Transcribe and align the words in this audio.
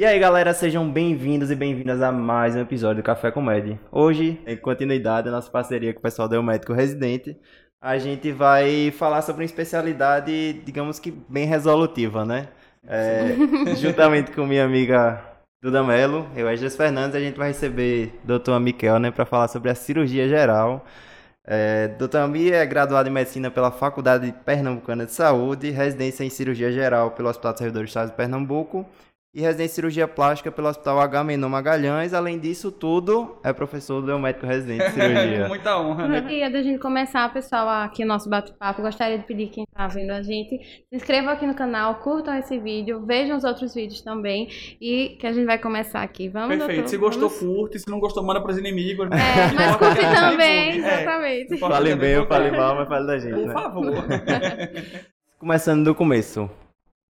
E 0.00 0.04
aí, 0.06 0.18
galera, 0.18 0.54
sejam 0.54 0.90
bem-vindos 0.90 1.50
e 1.50 1.54
bem-vindas 1.54 2.00
a 2.00 2.10
mais 2.10 2.56
um 2.56 2.60
episódio 2.60 3.02
do 3.02 3.04
Café 3.04 3.30
Comédia. 3.30 3.78
Hoje, 3.92 4.40
em 4.46 4.56
continuidade 4.56 5.26
da 5.26 5.30
nossa 5.30 5.50
parceria 5.50 5.92
com 5.92 5.98
o 5.98 6.02
pessoal 6.02 6.26
do 6.26 6.42
Médico 6.42 6.72
Residente, 6.72 7.36
a 7.78 7.98
gente 7.98 8.32
vai 8.32 8.90
falar 8.92 9.20
sobre 9.20 9.42
uma 9.42 9.44
especialidade, 9.44 10.54
digamos 10.64 10.98
que 10.98 11.10
bem 11.10 11.44
resolutiva, 11.44 12.24
né? 12.24 12.48
É, 12.88 13.36
juntamente 13.76 14.30
com 14.30 14.46
minha 14.46 14.64
amiga 14.64 15.22
Duda 15.62 15.84
Mello, 15.84 16.26
eu, 16.34 16.50
Esdras 16.50 16.76
Fernandes, 16.76 17.14
a 17.14 17.20
gente 17.20 17.36
vai 17.36 17.48
receber 17.48 18.18
o 18.24 18.38
Dr. 18.38 18.58
Miquel, 18.58 18.98
né, 18.98 19.10
para 19.10 19.26
falar 19.26 19.48
sobre 19.48 19.68
a 19.68 19.74
cirurgia 19.74 20.26
geral. 20.26 20.82
É, 21.44 21.88
Dr. 21.88 22.18
Ami 22.18 22.50
é 22.50 22.64
graduado 22.64 23.06
em 23.06 23.12
Medicina 23.12 23.50
pela 23.50 23.70
Faculdade 23.70 24.34
Pernambucana 24.46 25.04
de 25.04 25.12
Saúde, 25.12 25.70
residência 25.70 26.24
em 26.24 26.30
Cirurgia 26.30 26.72
Geral 26.72 27.10
pelo 27.10 27.28
Hospital 27.28 27.52
do 27.52 27.58
Servidor 27.58 27.82
do 27.82 27.88
Estado 27.88 28.10
de 28.10 28.16
Pernambuco 28.16 28.86
e 29.32 29.40
residência 29.40 29.72
em 29.72 29.74
cirurgia 29.76 30.08
plástica 30.08 30.50
pelo 30.50 30.66
Hospital 30.68 31.00
Agamenon 31.00 31.48
Magalhães. 31.48 32.12
Além 32.12 32.36
disso 32.38 32.72
tudo, 32.72 33.36
é 33.44 33.52
professor 33.52 34.02
do 34.02 34.18
médico 34.18 34.44
residente 34.44 34.84
de 34.86 34.90
cirurgia. 34.90 35.46
Muita 35.48 35.78
honra, 35.78 36.08
né? 36.08 36.26
E 36.28 36.42
antes 36.42 36.52
da 36.52 36.62
gente 36.62 36.78
começar, 36.80 37.32
pessoal, 37.32 37.68
aqui 37.68 38.02
o 38.02 38.06
nosso 38.06 38.28
bate-papo, 38.28 38.82
gostaria 38.82 39.18
de 39.18 39.24
pedir 39.24 39.46
quem 39.48 39.62
está 39.64 39.86
vendo 39.86 40.10
a 40.10 40.20
gente, 40.20 40.58
se 40.88 40.96
inscrevam 40.96 41.32
aqui 41.32 41.46
no 41.46 41.54
canal, 41.54 41.94
curtam 41.96 42.36
esse 42.36 42.58
vídeo, 42.58 43.06
vejam 43.06 43.36
os 43.36 43.44
outros 43.44 43.72
vídeos 43.72 44.00
também 44.00 44.48
e 44.80 45.10
que 45.20 45.26
a 45.26 45.32
gente 45.32 45.46
vai 45.46 45.58
começar 45.58 46.02
aqui. 46.02 46.28
Vamos, 46.28 46.48
Perfeito. 46.48 46.74
doutor? 46.74 46.88
Se 46.90 46.96
gostou, 46.96 47.28
Vamos? 47.28 47.44
curte. 47.56 47.78
Se 47.78 47.88
não 47.88 48.00
gostou, 48.00 48.24
manda 48.24 48.40
pros 48.40 48.58
inimigos. 48.58 49.06
É, 49.12 49.52
mas 49.54 49.76
curte 49.76 50.00
também, 50.00 50.70
É. 50.72 50.76
exatamente. 50.76 51.56
Fale 51.58 51.94
bem 51.94 52.18
ou 52.18 52.26
fale 52.26 52.50
mal, 52.50 52.74
mas 52.74 52.88
fale 52.88 53.06
da 53.06 53.18
gente, 53.18 53.34
Por 53.34 53.46
né? 53.46 53.52
favor. 53.54 53.94
Começando 55.38 55.84
do 55.84 55.94
começo. 55.94 56.50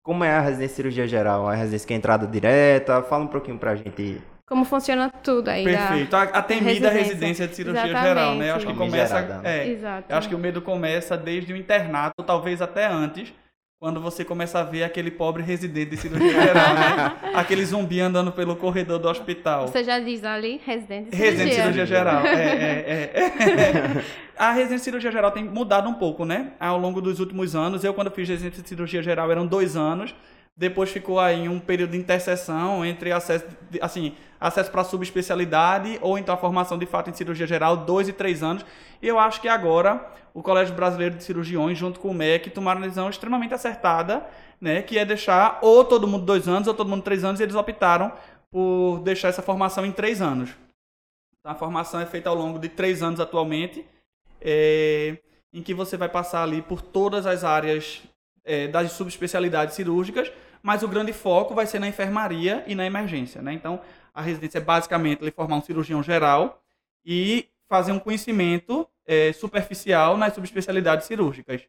Como 0.09 0.23
é 0.23 0.31
a 0.31 0.41
residência 0.41 0.69
de 0.69 0.75
cirurgia 0.75 1.07
geral? 1.07 1.47
A 1.47 1.53
residência 1.53 1.87
que 1.87 1.93
é 1.93 1.95
entrada 1.95 2.25
direta? 2.25 3.03
Fala 3.03 3.25
um 3.25 3.27
pouquinho 3.27 3.59
pra 3.59 3.75
gente. 3.75 4.19
Como 4.47 4.65
funciona 4.65 5.07
tudo 5.07 5.49
aí. 5.49 5.63
Perfeito. 5.63 6.15
A, 6.15 6.23
a 6.23 6.41
temida 6.41 6.89
residência. 6.89 6.99
residência 7.03 7.47
de 7.47 7.55
cirurgia 7.55 7.85
Exatamente. 7.85 8.07
geral, 8.07 8.35
né? 8.35 8.49
Eu 8.49 8.55
acho 8.55 8.65
que 8.65 8.73
começa. 8.73 9.13
Famigerada. 9.13 9.47
É, 9.47 9.67
Exato. 9.67 10.05
eu 10.11 10.17
acho 10.17 10.27
que 10.27 10.33
o 10.33 10.39
medo 10.39 10.63
começa 10.63 11.15
desde 11.15 11.53
o 11.53 11.55
internato, 11.55 12.23
talvez 12.23 12.59
até 12.59 12.87
antes, 12.87 13.31
quando 13.79 14.01
você 14.01 14.25
começa 14.25 14.59
a 14.59 14.63
ver 14.63 14.83
aquele 14.83 15.09
pobre 15.09 15.41
residente 15.41 15.91
de 15.91 15.97
cirurgia 15.97 16.29
geral, 16.33 16.73
né? 16.73 17.15
Aquele 17.33 17.63
zumbi 17.63 18.01
andando 18.01 18.29
pelo 18.29 18.53
corredor 18.57 18.99
do 18.99 19.07
hospital. 19.07 19.69
Você 19.69 19.85
já 19.85 19.97
diz 20.01 20.21
ali, 20.25 20.59
residente 20.65 21.11
de 21.11 21.15
Residente 21.15 21.49
de 21.49 21.55
cirurgia. 21.55 21.85
cirurgia 21.85 21.85
geral. 21.85 22.25
É, 22.25 22.43
é, 22.43 23.11
é. 23.15 24.05
A 24.37 24.51
residência 24.51 24.77
de 24.77 24.83
cirurgia 24.83 25.11
geral 25.11 25.31
tem 25.31 25.45
mudado 25.45 25.87
um 25.87 25.93
pouco, 25.93 26.25
né? 26.25 26.51
Ao 26.59 26.77
longo 26.77 27.01
dos 27.01 27.21
últimos 27.21 27.55
anos. 27.55 27.83
Eu, 27.83 27.93
quando 27.93 28.11
fiz 28.11 28.27
residência 28.27 28.61
de 28.61 28.67
cirurgia 28.67 29.01
geral, 29.01 29.31
eram 29.31 29.47
dois 29.47 29.77
anos. 29.77 30.13
Depois 30.59 30.91
ficou 30.91 31.21
aí 31.21 31.47
um 31.47 31.57
período 31.57 31.91
de 31.91 31.97
interseção 31.97 32.85
entre 32.85 33.13
acesso, 33.13 33.45
assim, 33.79 34.13
acesso 34.37 34.69
para 34.69 34.83
subespecialidade 34.83 35.97
ou 36.01 36.17
então 36.17 36.35
a 36.35 36.37
formação 36.37 36.77
de 36.77 36.85
fato 36.85 37.09
em 37.09 37.13
cirurgia 37.13 37.47
geral, 37.47 37.77
dois 37.77 38.09
e 38.09 38.11
três 38.11 38.43
anos. 38.43 38.65
E 39.01 39.07
eu 39.07 39.17
acho 39.17 39.39
que 39.39 39.47
agora 39.47 40.05
o 40.33 40.43
Colégio 40.43 40.75
Brasileiro 40.75 41.15
de 41.15 41.23
Cirurgiões, 41.23 41.77
junto 41.77 41.97
com 41.97 42.09
o 42.09 42.13
MEC, 42.13 42.49
tomaram 42.49 42.81
uma 42.81 42.87
decisão 42.87 43.09
extremamente 43.09 43.53
acertada, 43.53 44.27
né? 44.59 44.81
Que 44.81 44.97
é 44.97 45.05
deixar 45.05 45.59
ou 45.61 45.85
todo 45.85 46.05
mundo 46.05 46.25
dois 46.25 46.45
anos 46.45 46.67
ou 46.67 46.73
todo 46.73 46.89
mundo 46.89 47.03
três 47.03 47.23
anos. 47.23 47.39
E 47.39 47.43
eles 47.43 47.55
optaram 47.55 48.11
por 48.51 48.99
deixar 48.99 49.29
essa 49.29 49.41
formação 49.41 49.85
em 49.85 49.93
três 49.93 50.21
anos. 50.21 50.49
A 51.41 51.55
formação 51.55 52.01
é 52.01 52.05
feita 52.05 52.29
ao 52.29 52.35
longo 52.35 52.59
de 52.59 52.67
três 52.67 53.01
anos 53.01 53.21
atualmente, 53.21 53.85
é, 54.41 55.19
em 55.53 55.63
que 55.63 55.73
você 55.73 55.95
vai 55.95 56.09
passar 56.09 56.43
ali 56.43 56.61
por 56.61 56.81
todas 56.81 57.25
as 57.25 57.45
áreas 57.45 58.03
é, 58.49 58.67
das 58.67 58.91
subespecialidades 58.93 59.75
cirúrgicas, 59.75 60.31
mas 60.61 60.83
o 60.83 60.87
grande 60.87 61.13
foco 61.13 61.53
vai 61.53 61.65
ser 61.65 61.79
na 61.79 61.87
enfermaria 61.87 62.63
e 62.67 62.75
na 62.75 62.85
emergência. 62.85 63.41
Né? 63.41 63.53
Então, 63.53 63.79
a 64.13 64.21
residência 64.21 64.57
é 64.57 64.61
basicamente 64.61 65.21
ele 65.23 65.31
formar 65.31 65.57
um 65.57 65.61
cirurgião 65.61 66.01
geral 66.03 66.61
e 67.05 67.47
fazer 67.69 67.91
um 67.91 67.99
conhecimento 67.99 68.87
é, 69.05 69.31
superficial 69.31 70.17
nas 70.17 70.33
subespecialidades 70.33 71.05
cirúrgicas. 71.07 71.61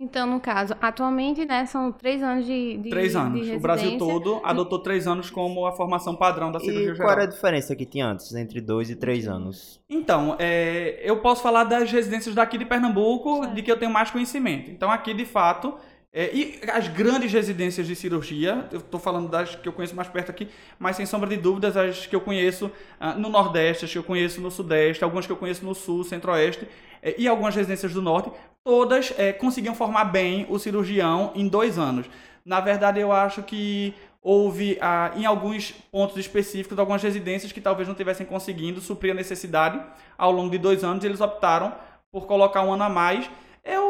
Então, 0.00 0.26
no 0.26 0.40
caso, 0.40 0.74
atualmente, 0.80 1.44
né, 1.44 1.64
são 1.66 1.92
três 1.92 2.20
anos 2.20 2.44
de, 2.44 2.78
de 2.78 2.90
Três 2.90 3.12
de 3.12 3.18
anos. 3.18 3.48
O 3.48 3.60
Brasil 3.60 3.96
todo 3.96 4.40
adotou 4.42 4.80
três 4.80 5.06
anos 5.06 5.30
como 5.30 5.64
a 5.66 5.72
formação 5.72 6.16
padrão 6.16 6.50
da 6.50 6.58
cirurgia 6.58 6.82
E 6.82 6.94
geral. 6.96 7.06
qual 7.06 7.12
era 7.12 7.22
a 7.22 7.26
diferença 7.26 7.76
que 7.76 7.86
tinha 7.86 8.06
antes, 8.08 8.34
entre 8.34 8.60
dois 8.60 8.90
e 8.90 8.96
três 8.96 9.28
anos? 9.28 9.80
Então, 9.88 10.34
é, 10.40 11.00
eu 11.04 11.20
posso 11.20 11.42
falar 11.42 11.62
das 11.64 11.92
residências 11.92 12.34
daqui 12.34 12.58
de 12.58 12.64
Pernambuco, 12.64 13.42
Certo. 13.42 13.54
de 13.54 13.62
que 13.62 13.70
eu 13.70 13.78
tenho 13.78 13.92
mais 13.92 14.10
conhecimento. 14.10 14.68
Então, 14.68 14.90
aqui, 14.90 15.14
de 15.14 15.24
fato, 15.24 15.74
é, 16.16 16.30
e 16.32 16.60
as 16.72 16.86
grandes 16.86 17.32
residências 17.32 17.88
de 17.88 17.96
cirurgia, 17.96 18.68
eu 18.70 18.78
estou 18.78 19.00
falando 19.00 19.28
das 19.28 19.56
que 19.56 19.66
eu 19.66 19.72
conheço 19.72 19.96
mais 19.96 20.06
perto 20.06 20.30
aqui, 20.30 20.48
mas 20.78 20.94
sem 20.94 21.04
sombra 21.04 21.28
de 21.28 21.36
dúvidas, 21.36 21.76
as 21.76 22.06
que 22.06 22.14
eu 22.14 22.20
conheço 22.20 22.70
ah, 23.00 23.14
no 23.14 23.28
Nordeste, 23.28 23.84
as 23.84 23.90
que 23.90 23.98
eu 23.98 24.04
conheço 24.04 24.40
no 24.40 24.48
Sudeste, 24.48 25.02
algumas 25.02 25.26
que 25.26 25.32
eu 25.32 25.36
conheço 25.36 25.64
no 25.64 25.74
Sul, 25.74 26.04
Centro-Oeste, 26.04 26.68
é, 27.02 27.16
e 27.18 27.26
algumas 27.26 27.52
residências 27.56 27.92
do 27.92 28.00
Norte, 28.00 28.30
todas 28.62 29.12
é, 29.18 29.32
conseguiam 29.32 29.74
formar 29.74 30.04
bem 30.04 30.46
o 30.48 30.56
cirurgião 30.56 31.32
em 31.34 31.48
dois 31.48 31.80
anos. 31.80 32.06
Na 32.44 32.60
verdade, 32.60 33.00
eu 33.00 33.10
acho 33.10 33.42
que 33.42 33.92
houve, 34.22 34.78
ah, 34.80 35.10
em 35.16 35.26
alguns 35.26 35.72
pontos 35.90 36.16
específicos, 36.16 36.78
algumas 36.78 37.02
residências 37.02 37.50
que 37.50 37.60
talvez 37.60 37.88
não 37.88 37.92
estivessem 37.92 38.24
conseguindo 38.24 38.80
suprir 38.80 39.10
a 39.10 39.16
necessidade 39.16 39.82
ao 40.16 40.30
longo 40.30 40.50
de 40.50 40.58
dois 40.58 40.84
anos, 40.84 41.04
eles 41.04 41.20
optaram 41.20 41.74
por 42.12 42.28
colocar 42.28 42.62
um 42.62 42.72
ano 42.72 42.84
a 42.84 42.88
mais. 42.88 43.28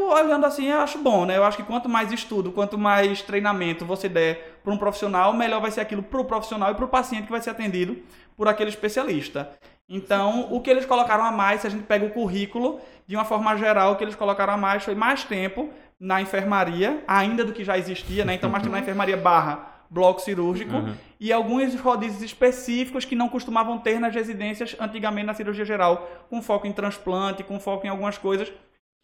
Eu, 0.05 0.11
olhando 0.11 0.45
assim, 0.45 0.67
eu 0.67 0.81
acho 0.81 0.99
bom, 0.99 1.25
né? 1.25 1.37
Eu 1.37 1.45
acho 1.45 1.57
que 1.57 1.63
quanto 1.63 1.89
mais 1.89 2.13
estudo, 2.13 2.53
quanto 2.53 2.77
mais 2.77 3.23
treinamento 3.23 3.85
você 3.85 4.09
der 4.09 4.59
para 4.63 4.73
um 4.73 4.77
profissional, 4.77 5.33
melhor 5.33 5.61
vai 5.61 5.71
ser 5.71 5.81
aquilo 5.81 6.03
para 6.03 6.21
o 6.21 6.25
profissional 6.25 6.71
e 6.71 6.75
para 6.75 6.85
o 6.85 6.89
paciente 6.89 7.25
que 7.25 7.31
vai 7.31 7.41
ser 7.41 7.51
atendido 7.51 7.97
por 8.37 8.47
aquele 8.47 8.71
especialista. 8.71 9.51
Então, 9.89 10.49
o 10.51 10.61
que 10.61 10.71
eles 10.71 10.87
colocaram 10.87 11.25
a 11.25 11.33
mais, 11.33 11.61
se 11.63 11.67
a 11.67 11.71
gente 11.71 11.85
pega 11.85 12.05
o 12.05 12.11
currículo, 12.11 12.81
de 13.07 13.17
uma 13.17 13.25
forma 13.25 13.57
geral, 13.57 13.93
o 13.93 13.97
que 13.97 14.05
eles 14.05 14.15
colocaram 14.15 14.55
a 14.55 14.57
mais 14.57 14.83
foi 14.83 14.95
mais 14.95 15.25
tempo 15.25 15.69
na 15.99 16.21
enfermaria, 16.21 17.03
ainda 17.07 17.45
do 17.45 17.53
que 17.53 17.65
já 17.65 17.79
existia, 17.79 18.25
né? 18.25 18.35
Então, 18.35 18.51
mais 18.51 18.63
tempo 18.63 18.75
na 18.75 18.81
enfermaria 18.81 19.17
barra 19.17 19.71
bloco 19.91 20.21
cirúrgico 20.21 20.75
Uhum. 20.75 20.95
e 21.21 21.33
alguns 21.33 21.79
rodízios 21.79 22.23
específicos 22.23 23.05
que 23.05 23.15
não 23.15 23.29
costumavam 23.29 23.79
ter 23.79 24.01
nas 24.01 24.13
residências 24.15 24.75
antigamente 24.81 25.27
na 25.27 25.35
cirurgia 25.35 25.65
geral, 25.65 26.09
com 26.29 26.43
foco 26.43 26.67
em 26.67 26.73
transplante, 26.73 27.45
com 27.45 27.61
foco 27.61 27.87
em 27.87 27.91
algumas 27.91 28.19
coisas 28.19 28.51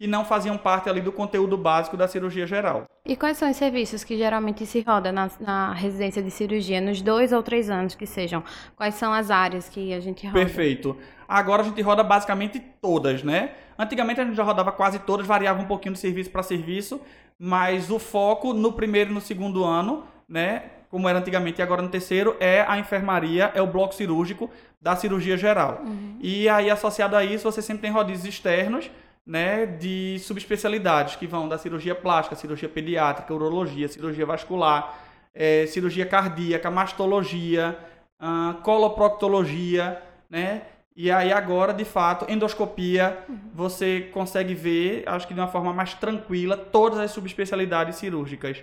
que 0.01 0.07
não 0.07 0.25
faziam 0.25 0.57
parte 0.57 0.89
ali 0.89 1.03
do 1.03 1.13
conteúdo 1.13 1.59
básico 1.59 1.95
da 1.95 2.09
cirurgia 2.09 2.47
geral. 2.47 2.85
E 3.05 3.15
quais 3.15 3.37
são 3.37 3.51
os 3.51 3.57
serviços 3.59 4.03
que 4.03 4.17
geralmente 4.17 4.65
se 4.65 4.81
roda 4.81 5.13
na, 5.13 5.31
na 5.39 5.75
residência 5.75 6.23
de 6.23 6.31
cirurgia, 6.31 6.81
nos 6.81 7.03
dois 7.03 7.33
ou 7.33 7.43
três 7.43 7.69
anos 7.69 7.95
que 7.95 8.07
sejam? 8.07 8.43
Quais 8.75 8.95
são 8.95 9.13
as 9.13 9.31
áreas 9.31 9.69
que 9.69 9.93
a 9.93 10.01
gente 10.01 10.27
roda? 10.27 10.39
Perfeito. 10.39 10.97
Agora 11.29 11.61
a 11.61 11.65
gente 11.67 11.83
roda 11.83 12.03
basicamente 12.03 12.59
todas, 12.81 13.23
né? 13.23 13.51
Antigamente 13.79 14.23
a 14.23 14.25
gente 14.25 14.35
já 14.35 14.43
rodava 14.43 14.73
quase 14.73 15.01
todas, 15.01 15.27
variava 15.27 15.61
um 15.61 15.67
pouquinho 15.67 15.93
de 15.93 16.01
serviço 16.01 16.31
para 16.31 16.43
serviço, 16.43 16.99
mas 17.39 17.91
o 17.91 17.99
foco 17.99 18.55
no 18.55 18.73
primeiro 18.73 19.11
e 19.11 19.13
no 19.13 19.21
segundo 19.21 19.67
ano, 19.67 20.05
né? 20.27 20.63
Como 20.89 21.11
era 21.11 21.19
antigamente 21.19 21.61
e 21.61 21.63
agora 21.63 21.83
no 21.83 21.91
terceiro, 21.91 22.39
é 22.41 22.65
a 22.67 22.79
enfermaria, 22.79 23.53
é 23.55 23.61
o 23.61 23.67
bloco 23.67 23.95
cirúrgico 23.95 24.49
da 24.81 24.97
cirurgia 24.97 25.37
geral. 25.37 25.83
E 26.21 26.49
aí, 26.49 26.71
associado 26.71 27.15
a 27.15 27.23
isso, 27.23 27.45
você 27.45 27.61
sempre 27.61 27.83
tem 27.83 27.91
rodízios 27.91 28.25
externos, 28.25 28.91
né, 29.31 29.65
de 29.65 30.19
subespecialidades, 30.19 31.15
que 31.15 31.25
vão 31.25 31.49
da 31.49 31.57
cirurgia 31.57 31.95
plástica, 31.95 32.35
cirurgia 32.35 32.69
pediátrica, 32.69 33.33
urologia, 33.33 33.87
cirurgia 33.87 34.27
vascular, 34.27 34.99
eh, 35.33 35.67
cirurgia 35.69 36.05
cardíaca, 36.05 36.69
mastologia, 36.69 37.79
ah, 38.19 38.57
coloproctologia, 38.65 40.03
né? 40.29 40.63
E 40.97 41.13
aí 41.13 41.33
agora, 41.33 41.73
de 41.73 41.85
fato, 41.85 42.27
endoscopia, 42.29 43.19
você 43.55 44.11
consegue 44.13 44.53
ver, 44.53 45.05
acho 45.07 45.29
que 45.29 45.33
de 45.33 45.39
uma 45.39 45.47
forma 45.47 45.73
mais 45.73 45.95
tranquila, 45.95 46.57
todas 46.57 46.99
as 46.99 47.13
subespecialidades 47.13 47.97
cirúrgicas. 47.97 48.61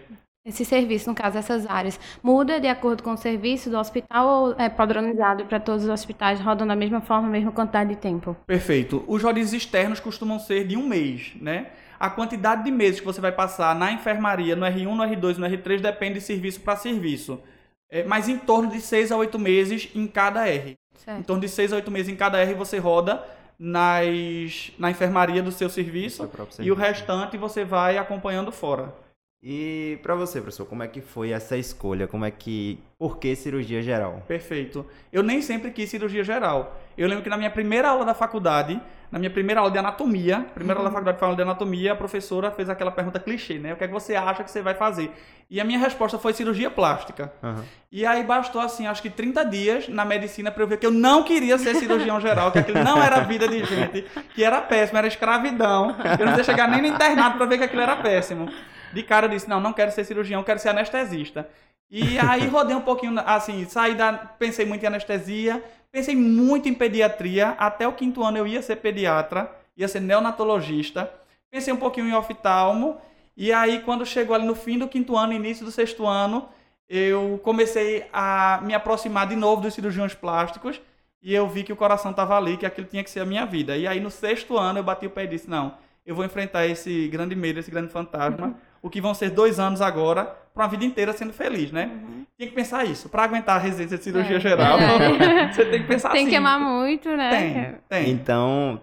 Esse 0.47 0.63
serviço, 0.63 1.09
no 1.09 1.13
caso, 1.13 1.38
essas 1.38 1.65
áreas, 1.65 1.99
muda 2.23 2.57
de 2.57 2.67
acordo 2.69 3.03
com 3.03 3.11
o 3.11 3.17
serviço 3.17 3.69
do 3.69 3.77
hospital 3.77 4.27
ou 4.27 4.55
é 4.57 4.69
padronizado 4.69 5.44
para 5.44 5.59
todos 5.59 5.83
os 5.83 5.89
hospitais, 5.89 6.39
rodam 6.39 6.65
da 6.65 6.73
mesma 6.73 7.01
forma, 7.01 7.27
mesma 7.27 7.51
quantidade 7.51 7.89
de 7.89 7.97
tempo? 7.97 8.33
Perfeito. 8.47 9.03
Os 9.09 9.21
rodízios 9.21 9.61
externos 9.61 9.99
costumam 9.99 10.39
ser 10.39 10.65
de 10.65 10.77
um 10.77 10.88
mês, 10.88 11.33
né? 11.41 11.71
A 11.99 12.09
quantidade 12.09 12.63
de 12.63 12.71
meses 12.71 13.01
que 13.01 13.05
você 13.05 13.19
vai 13.19 13.33
passar 13.33 13.75
na 13.75 13.91
enfermaria, 13.91 14.55
no 14.55 14.65
R1, 14.65 14.95
no 14.95 15.03
R2, 15.03 15.35
no 15.35 15.45
R3, 15.45 15.81
depende 15.81 16.13
de 16.15 16.21
serviço 16.21 16.61
para 16.61 16.77
serviço. 16.77 17.41
É, 17.89 18.05
mas 18.05 18.29
em 18.29 18.38
torno 18.38 18.69
de 18.71 18.79
6 18.79 19.11
a 19.11 19.17
8 19.17 19.38
meses 19.38 19.89
em 19.94 20.07
cada 20.07 20.47
R. 20.47 20.71
Em 20.71 20.77
Certo. 20.97 21.25
torno 21.25 21.41
de 21.41 21.49
6 21.49 21.73
a 21.73 21.75
8 21.75 21.91
meses 21.91 22.07
em 22.07 22.15
cada 22.15 22.38
R 22.38 22.53
você 22.53 22.77
roda 22.77 23.21
nas, 23.59 24.71
na 24.79 24.91
enfermaria 24.91 25.44
do 25.44 25.51
seu 25.51 25.69
serviço 25.69 26.17
Seu 26.17 26.27
próprio 26.29 26.55
e 26.65 26.71
o 26.71 26.75
serviço. 26.75 26.79
restante 26.79 27.38
você 27.38 27.65
vai 27.65 27.97
acompanhando 27.97 28.51
fora. 28.51 28.94
E 29.42 30.00
pra 30.01 30.16
você, 30.16 30.42
professor, 30.42 30.66
como 30.66 30.81
é 30.81 30.88
que 30.88 31.00
foi 31.00 31.30
essa 31.30 31.56
escolha? 31.56 32.07
Como 32.07 32.25
é 32.25 32.31
que. 32.31 32.80
Por 32.98 33.19
que 33.19 33.36
cirurgia 33.36 33.84
geral? 33.84 34.24
Perfeito. 34.28 34.84
Eu 35.13 35.22
nem 35.22 35.44
sempre 35.44 35.69
quis 35.69 35.88
cirurgia 35.89 36.24
geral. 36.24 36.81
Eu 36.98 37.07
lembro 37.07 37.24
que 37.24 37.30
na 37.30 37.38
minha 37.38 37.51
primeira 37.51 37.89
aula 37.89 38.04
da 38.04 38.16
faculdade, 38.16 38.81
na 39.12 39.19
minha 39.19 39.30
primeira 39.30 39.62
aula 39.62 39.72
de 39.72 39.78
anatomia, 39.78 40.48
primeira 40.56 40.80
aula 40.80 40.89
da 40.89 40.94
faculdade 40.94 41.19
falando 41.19 41.36
de 41.36 41.44
anatomia, 41.44 41.94
a 41.94 41.95
professora 41.95 42.50
fez 42.50 42.68
aquela 42.68 42.89
pergunta 42.89 43.19
clichê, 43.19 43.60
né? 43.60 43.74
O 43.74 43.78
que 43.78 43.84
é 43.84 43.88
que 43.88 43.94
você 43.94 44.16
acha 44.16 44.44
que 44.44 44.50
você 44.50 44.63
vai 44.63 44.74
fazer? 44.74 45.12
E 45.51 45.62
a 45.62 45.63
minha 45.63 45.78
resposta 45.78 46.18
foi 46.18 46.33
cirurgia 46.33 46.72
plástica. 46.72 47.31
Aham. 47.44 47.63
E 47.92 48.04
aí 48.07 48.24
bastou, 48.24 48.60
assim, 48.60 48.88
acho 48.88 49.04
que 49.04 49.10
30 49.12 49.45
dias 49.45 49.88
na 49.88 50.04
medicina 50.04 50.50
pra 50.50 50.63
eu 50.63 50.68
ver 50.68 50.78
que 50.78 50.86
eu 50.88 50.92
não 50.92 51.22
queria 51.22 51.60
ser 51.60 51.75
cirurgião 51.75 52.19
geral, 52.19 52.51
que 52.51 52.57
aquilo 52.57 52.83
não 52.83 53.01
era 53.01 53.19
vida 53.19 53.48
de 53.48 53.63
gente, 53.63 54.04
que 54.33 54.44
era 54.44 54.60
péssimo, 54.62 54.98
era 54.98 55.07
escravidão. 55.07 55.95
Eu 56.19 56.25
não 56.25 56.36
ia 56.36 56.44
chegar 56.44 56.68
nem 56.68 56.81
no 56.81 56.88
internato 56.88 57.38
pra 57.38 57.45
ver 57.45 57.60
que 57.60 57.63
aquilo 57.66 57.83
era 57.83 57.95
péssimo. 57.98 58.50
De 58.94 59.04
cara 59.04 59.25
eu 59.25 59.30
disse, 59.30 59.50
não, 59.50 59.60
não 59.60 59.74
quero 59.74 59.92
ser 59.92 60.04
cirurgião, 60.04 60.44
quero 60.44 60.60
ser 60.60 60.69
anestesista. 60.69 61.50
E 61.89 62.19
aí 62.19 62.48
rodei 62.48 62.75
um 62.75 62.81
pouquinho, 62.81 63.16
assim, 63.25 63.66
saí 63.66 63.95
da... 63.95 64.13
Pensei 64.13 64.66
muito 64.66 64.84
em 64.84 64.88
anestesia, 64.88 65.63
pensei 65.92 66.16
muito 66.16 66.68
em 66.68 66.74
pediatria, 66.74 67.50
até 67.51 67.88
o 67.88 67.94
quinto 67.94 68.24
ano 68.24 68.38
eu 68.38 68.48
ia 68.48 68.62
ser 68.62 68.78
pediatra, 68.78 69.50
ia 69.75 69.88
ser 69.88 70.01
neonatologista. 70.01 71.10
Pensei 71.50 71.74
um 71.74 71.78
pouquinho 71.78 72.07
em 72.07 72.13
oftalmo, 72.13 72.98
e 73.36 73.54
aí 73.54 73.80
quando 73.81 74.06
chegou 74.06 74.36
ali 74.36 74.45
no 74.45 74.56
fim 74.56 74.78
do 74.78 74.88
quinto 74.88 75.16
ano, 75.16 75.31
início 75.31 75.63
do 75.63 75.72
sexto 75.72 76.06
ano, 76.06 76.50
eu 76.90 77.40
comecei 77.44 78.06
a 78.12 78.60
me 78.63 78.74
aproximar 78.74 79.28
de 79.28 79.36
novo 79.36 79.62
dos 79.62 79.74
cirurgiões 79.74 80.13
plásticos, 80.13 80.81
e 81.22 81.33
eu 81.33 81.48
vi 81.48 81.63
que 81.63 81.74
o 81.74 81.75
coração 81.75 82.12
estava 82.12 82.38
ali, 82.38 82.57
que 82.57 82.66
aquilo 82.66 82.88
tinha 82.88 83.04
que 83.04 83.10
ser 83.10 83.22
a 83.22 83.25
minha 83.25 83.45
vida. 83.45 83.78
E 83.78 83.88
aí 83.88 84.00
no 84.00 84.12
sexto 84.12 84.57
ano 84.57 84.80
eu 84.80 84.83
bati 84.83 85.06
o 85.06 85.10
pé 85.10 85.24
e 85.24 85.28
disse, 85.28 85.50
não, 85.50 85.74
eu 86.06 86.16
vou 86.16 86.25
enfrentar 86.25 86.66
esse 86.68 87.07
grande 87.07 87.36
medo, 87.36 87.60
esse 87.60 87.72
grande 87.72 87.92
fantasma, 87.92 88.56
o 88.81 88.89
que 88.89 89.01
vão 89.01 89.13
ser 89.13 89.29
dois 89.31 89.59
anos 89.59 89.81
agora, 89.81 90.25
para 90.53 90.63
uma 90.63 90.69
vida 90.69 90.85
inteira 90.85 91.13
sendo 91.13 91.33
feliz, 91.33 91.71
né? 91.71 91.89
Tem 92.38 92.47
que 92.47 92.53
pensar 92.56 92.85
isso. 92.85 93.09
Para 93.09 93.24
aguentar 93.24 93.56
a 93.56 93.59
residência 93.59 93.97
de 93.97 94.03
cirurgia 94.03 94.38
É. 94.38 94.39
geral, 94.39 94.77
É. 94.79 95.51
você 95.53 95.65
tem 95.65 95.81
que 95.81 95.88
pensar 95.88 96.09
Tem 96.12 96.21
assim. 96.21 96.29
que 96.29 96.35
amar 96.35 96.59
muito, 96.59 97.09
né? 97.15 97.29
Tem, 97.29 97.75
tem. 98.03 98.12
Então, 98.12 98.79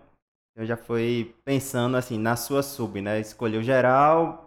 eu 0.56 0.64
já 0.67 0.76
fui 0.76 1.35
pensando 1.44 1.96
assim, 1.96 2.19
na 2.19 2.37
sua 2.37 2.62
sub, 2.62 3.00
né? 3.00 3.20
Escolheu 3.20 3.62
geral. 3.62 4.44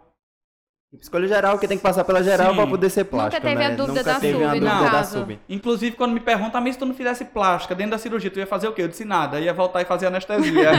Escolheu 0.93 1.27
geral, 1.27 1.53
porque 1.53 1.67
tem 1.67 1.77
que 1.77 1.83
passar 1.83 2.05
pela 2.05 2.23
geral 2.23 2.51
Sim. 2.51 2.55
pra 2.55 2.67
poder 2.67 2.89
ser 2.89 3.03
plástica. 3.03 3.41
teve 3.41 3.55
né? 3.55 3.65
a 3.65 3.69
dúvida 3.71 3.87
Nunca 3.87 4.03
da 4.03 4.19
teve 4.19 4.33
sub, 4.33 4.59
dúvida 4.59 4.89
da 4.89 5.03
sub. 5.03 5.39
Inclusive, 5.49 5.95
quando 5.97 6.13
me 6.13 6.21
perguntam, 6.21 6.61
mas 6.61 6.73
se 6.73 6.79
tu 6.79 6.85
não 6.85 6.95
fizesse 6.95 7.25
plástica 7.25 7.75
dentro 7.75 7.91
da 7.91 7.97
cirurgia, 7.97 8.31
tu 8.31 8.39
ia 8.39 8.47
fazer 8.47 8.69
o 8.69 8.71
quê? 8.71 8.83
Eu 8.83 8.87
disse 8.87 9.03
nada, 9.03 9.37
ia 9.39 9.53
voltar 9.53 9.81
e 9.81 9.85
fazer 9.85 10.07
anestesia. 10.07 10.71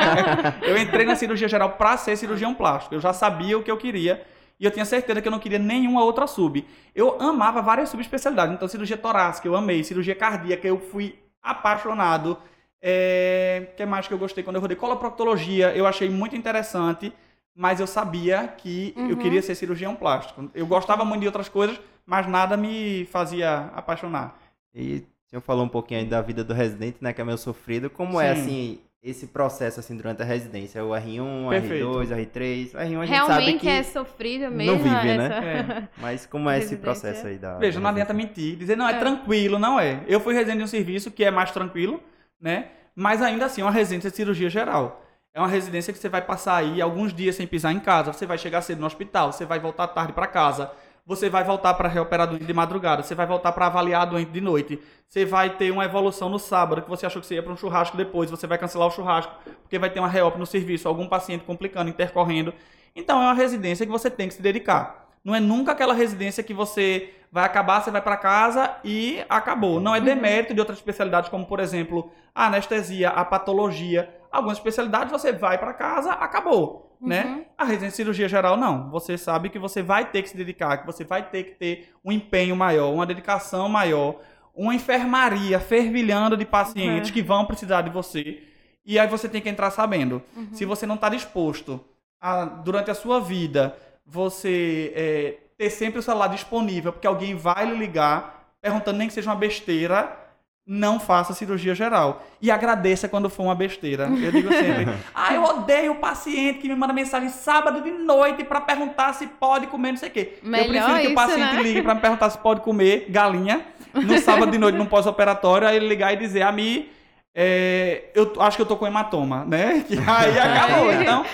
eu 0.62 0.76
entrei 0.76 1.06
na 1.06 1.16
cirurgia 1.16 1.48
geral 1.48 1.70
pra 1.70 1.96
ser 1.96 2.16
cirurgião 2.18 2.54
plástico. 2.54 2.94
Eu 2.94 3.00
já 3.00 3.14
sabia 3.14 3.56
o 3.56 3.62
que 3.62 3.70
eu 3.70 3.78
queria 3.78 4.22
e 4.60 4.64
eu 4.66 4.70
tinha 4.70 4.84
certeza 4.84 5.22
que 5.22 5.28
eu 5.28 5.32
não 5.32 5.38
queria 5.38 5.58
nenhuma 5.58 6.04
outra 6.04 6.26
sub. 6.26 6.62
Eu 6.94 7.16
amava 7.18 7.62
várias 7.62 7.88
subespecialidades. 7.88 8.54
Então, 8.54 8.68
cirurgia 8.68 8.98
torácica, 8.98 9.48
eu 9.48 9.56
amei. 9.56 9.82
Cirurgia 9.82 10.14
cardíaca, 10.14 10.68
eu 10.68 10.78
fui 10.78 11.18
apaixonado. 11.42 12.36
É... 12.82 13.68
O 13.72 13.76
que 13.76 13.86
mais 13.86 14.06
que 14.06 14.12
eu 14.12 14.18
gostei 14.18 14.44
quando 14.44 14.56
eu 14.56 14.62
rodei? 14.62 14.76
Coloproctologia, 14.76 15.74
eu 15.74 15.86
achei 15.86 16.10
muito 16.10 16.36
interessante. 16.36 17.10
Mas 17.56 17.80
eu 17.80 17.86
sabia 17.86 18.46
que 18.48 18.92
eu 18.96 19.02
Uhum. 19.02 19.16
queria 19.16 19.40
ser 19.40 19.54
cirurgião 19.54 19.94
plástico. 19.96 20.50
Eu 20.54 20.66
gostava 20.66 21.04
muito 21.04 21.22
de 21.22 21.26
outras 21.26 21.48
coisas, 21.48 21.80
mas 22.04 22.26
nada 22.26 22.54
me 22.56 23.06
fazia 23.06 23.70
apaixonar. 23.74 24.36
E 24.74 24.96
o 25.26 25.30
senhor 25.30 25.40
falou 25.40 25.64
um 25.64 25.68
pouquinho 25.68 26.00
aí 26.00 26.06
da 26.06 26.20
vida 26.20 26.44
do 26.44 26.52
residente, 26.52 26.98
né? 27.00 27.12
Que 27.14 27.20
é 27.22 27.24
meio 27.24 27.38
sofrido. 27.38 27.88
Como 27.88 28.20
é, 28.20 28.34
Sim. 28.34 28.40
assim, 28.42 28.78
esse 29.02 29.28
processo, 29.28 29.80
assim, 29.80 29.96
durante 29.96 30.20
a 30.20 30.24
residência? 30.24 30.84
O 30.84 30.90
R1, 30.90 31.48
Perfeito. 31.48 31.86
R2, 31.86 32.08
R3. 32.10 32.74
O 32.74 32.76
R1 32.76 32.78
a 32.78 33.06
gente 33.06 33.16
sabe 33.16 33.28
Realmente 33.32 33.60
que... 33.60 33.68
é 33.68 33.82
sofrido 33.82 34.50
mesmo. 34.50 34.76
vive, 34.82 35.16
né? 35.16 35.26
essa... 35.66 35.88
Mas 35.98 36.26
como 36.26 36.50
é 36.50 36.58
esse 36.58 36.76
processo 36.76 37.26
aí 37.26 37.38
da... 37.38 37.56
Veja, 37.56 37.80
não 37.80 37.88
adianta 37.88 38.12
mentir, 38.12 38.56
dizer, 38.56 38.76
não, 38.76 38.86
é, 38.86 38.92
É. 38.92 38.98
tranquilo, 38.98 39.58
não 39.58 39.80
é. 39.80 40.00
Eu 40.06 40.20
fui 40.20 40.34
residente 40.34 40.58
de 40.58 40.64
um 40.64 40.68
serviço 40.68 41.10
que 41.10 41.24
é 41.24 41.30
mais 41.30 41.50
tranquilo, 41.52 42.02
né? 42.38 42.66
Mas 42.94 43.22
ainda 43.22 43.46
assim, 43.46 43.62
é 43.62 43.64
uma 43.64 43.70
residência 43.70 44.10
de 44.10 44.16
cirurgia 44.16 44.50
geral. 44.50 45.02
É 45.36 45.38
uma 45.38 45.48
residência 45.48 45.92
que 45.92 45.98
você 45.98 46.08
vai 46.08 46.22
passar 46.22 46.56
aí 46.56 46.80
alguns 46.80 47.12
dias 47.12 47.36
sem 47.36 47.46
pisar 47.46 47.70
em 47.70 47.78
casa, 47.78 48.10
você 48.10 48.24
vai 48.24 48.38
chegar 48.38 48.62
cedo 48.62 48.80
no 48.80 48.86
hospital, 48.86 49.30
você 49.30 49.44
vai 49.44 49.60
voltar 49.60 49.86
tarde 49.88 50.14
para 50.14 50.26
casa, 50.26 50.70
você 51.04 51.28
vai 51.28 51.44
voltar 51.44 51.74
para 51.74 51.90
reoperar 51.90 52.26
doente 52.26 52.46
de 52.46 52.54
madrugada, 52.54 53.02
você 53.02 53.14
vai 53.14 53.26
voltar 53.26 53.52
para 53.52 53.66
avaliar 53.66 54.06
doente 54.06 54.30
de 54.30 54.40
noite, 54.40 54.80
você 55.06 55.26
vai 55.26 55.50
ter 55.50 55.70
uma 55.70 55.84
evolução 55.84 56.30
no 56.30 56.38
sábado, 56.38 56.80
que 56.80 56.88
você 56.88 57.04
achou 57.04 57.20
que 57.20 57.28
você 57.28 57.34
ia 57.34 57.42
para 57.42 57.52
um 57.52 57.56
churrasco 57.56 57.98
depois, 57.98 58.30
você 58.30 58.46
vai 58.46 58.56
cancelar 58.56 58.88
o 58.88 58.90
churrasco, 58.90 59.30
porque 59.60 59.78
vai 59.78 59.90
ter 59.90 60.00
uma 60.00 60.08
reop 60.08 60.38
no 60.38 60.46
serviço, 60.46 60.88
algum 60.88 61.06
paciente 61.06 61.44
complicando, 61.44 61.90
intercorrendo. 61.90 62.54
Então 62.94 63.20
é 63.20 63.24
uma 63.26 63.34
residência 63.34 63.84
que 63.84 63.92
você 63.92 64.08
tem 64.08 64.28
que 64.28 64.34
se 64.34 64.40
dedicar. 64.40 65.06
Não 65.22 65.34
é 65.34 65.40
nunca 65.40 65.72
aquela 65.72 65.92
residência 65.92 66.42
que 66.42 66.54
você 66.54 67.12
vai 67.30 67.44
acabar, 67.44 67.82
você 67.82 67.90
vai 67.90 68.00
para 68.00 68.16
casa 68.16 68.74
e 68.82 69.22
acabou. 69.28 69.80
Não 69.80 69.94
é 69.94 70.00
demérito 70.00 70.54
de 70.54 70.60
outras 70.60 70.78
especialidades, 70.78 71.28
como 71.28 71.44
por 71.44 71.60
exemplo 71.60 72.10
a 72.34 72.46
anestesia, 72.46 73.10
a 73.10 73.22
patologia. 73.22 74.15
Algumas 74.30 74.58
especialidades 74.58 75.10
você 75.10 75.32
vai 75.32 75.58
para 75.58 75.72
casa, 75.72 76.12
acabou, 76.12 76.96
Uhum. 77.00 77.08
né? 77.08 77.44
A 77.58 77.64
residência 77.64 77.90
de 77.90 77.96
cirurgia 77.96 78.28
geral 78.28 78.56
não. 78.56 78.90
Você 78.90 79.18
sabe 79.18 79.50
que 79.50 79.58
você 79.58 79.82
vai 79.82 80.06
ter 80.06 80.22
que 80.22 80.28
se 80.30 80.36
dedicar, 80.36 80.78
que 80.78 80.86
você 80.86 81.04
vai 81.04 81.22
ter 81.28 81.44
que 81.44 81.50
ter 81.52 81.92
um 82.04 82.10
empenho 82.10 82.56
maior, 82.56 82.92
uma 82.92 83.04
dedicação 83.06 83.68
maior, 83.68 84.16
uma 84.54 84.74
enfermaria 84.74 85.60
fervilhando 85.60 86.36
de 86.36 86.46
pacientes 86.46 87.08
Uhum. 87.10 87.14
que 87.14 87.22
vão 87.22 87.44
precisar 87.44 87.82
de 87.82 87.90
você. 87.90 88.42
E 88.84 88.98
aí 88.98 89.06
você 89.08 89.28
tem 89.28 89.42
que 89.42 89.48
entrar 89.48 89.70
sabendo. 89.70 90.22
Uhum. 90.36 90.48
Se 90.52 90.64
você 90.64 90.86
não 90.86 90.94
está 90.94 91.08
disposto 91.10 91.84
a, 92.20 92.44
durante 92.44 92.90
a 92.90 92.94
sua 92.94 93.20
vida, 93.20 93.76
você 94.06 94.92
é, 94.94 95.34
ter 95.58 95.70
sempre 95.70 95.98
o 95.98 96.02
celular 96.02 96.28
disponível, 96.28 96.92
porque 96.92 97.06
alguém 97.06 97.34
vai 97.34 97.66
lhe 97.66 97.76
ligar, 97.76 98.52
perguntando 98.62 98.98
nem 98.98 99.08
que 99.08 99.12
seja 99.14 99.28
uma 99.30 99.36
besteira, 99.36 100.16
não 100.66 100.98
faça 100.98 101.32
cirurgia 101.32 101.74
geral. 101.76 102.24
E 102.42 102.50
agradeça 102.50 103.08
quando 103.08 103.30
for 103.30 103.44
uma 103.44 103.54
besteira. 103.54 104.08
Eu 104.08 104.32
digo 104.32 104.52
sempre, 104.52 104.88
ah, 105.14 105.32
eu 105.32 105.42
odeio 105.44 105.92
o 105.92 105.96
paciente 105.96 106.58
que 106.58 106.68
me 106.68 106.74
manda 106.74 106.92
mensagem 106.92 107.28
sábado 107.28 107.80
de 107.82 107.92
noite 107.92 108.42
para 108.42 108.60
perguntar 108.60 109.12
se 109.12 109.26
pode 109.28 109.68
comer 109.68 109.92
não 109.92 109.98
sei 109.98 110.08
o 110.08 110.12
quê. 110.12 110.38
eu 110.42 110.48
Melhor 110.48 110.68
prefiro 110.68 110.94
que 110.96 111.02
isso, 111.02 111.12
o 111.12 111.14
paciente 111.14 111.54
né? 111.54 111.62
ligue 111.62 111.82
para 111.82 111.94
me 111.94 112.00
perguntar 112.00 112.30
se 112.30 112.38
pode 112.38 112.60
comer 112.62 113.06
galinha 113.08 113.64
no 113.94 114.18
sábado 114.18 114.50
de 114.50 114.58
noite, 114.58 114.76
num 114.76 114.86
pós-operatório, 114.86 115.68
aí 115.68 115.76
ele 115.76 115.86
ligar 115.86 116.12
e 116.12 116.16
dizer 116.16 116.42
a 116.42 116.50
mim, 116.50 116.88
é, 117.34 118.10
eu 118.14 118.26
t- 118.26 118.40
acho 118.40 118.56
que 118.56 118.62
eu 118.62 118.66
tô 118.66 118.76
com 118.76 118.86
hematoma, 118.86 119.44
né? 119.44 119.84
Que 119.88 119.94
aí 119.98 120.36
acabou. 120.38 120.90
É. 120.90 121.02
Então, 121.02 121.24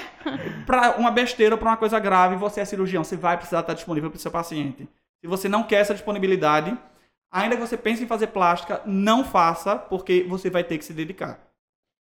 para 0.67 0.93
uma 0.99 1.11
besteira 1.11 1.55
ou 1.55 1.59
para 1.59 1.69
uma 1.71 1.77
coisa 1.77 1.99
grave, 1.99 2.37
você 2.37 2.61
é 2.61 2.65
cirurgião, 2.65 3.03
você 3.03 3.17
vai 3.17 3.37
precisar 3.37 3.61
estar 3.61 3.73
disponível 3.73 4.11
para 4.11 4.17
o 4.19 4.21
seu 4.21 4.31
paciente. 4.31 4.87
Se 5.21 5.27
você 5.27 5.49
não 5.49 5.63
quer 5.63 5.77
essa 5.77 5.95
disponibilidade, 5.95 6.77
ainda 7.33 7.57
que 7.57 7.63
você 7.63 7.77
pense 7.77 8.05
em 8.05 8.07
fazer 8.07 8.29
plástica, 8.29 8.83
não 8.85 9.25
faça, 9.25 9.77
porque 9.77 10.25
você 10.29 10.51
vai 10.51 10.63
ter 10.63 10.77
que 10.77 10.85
se 10.85 10.93
dedicar. 10.93 11.41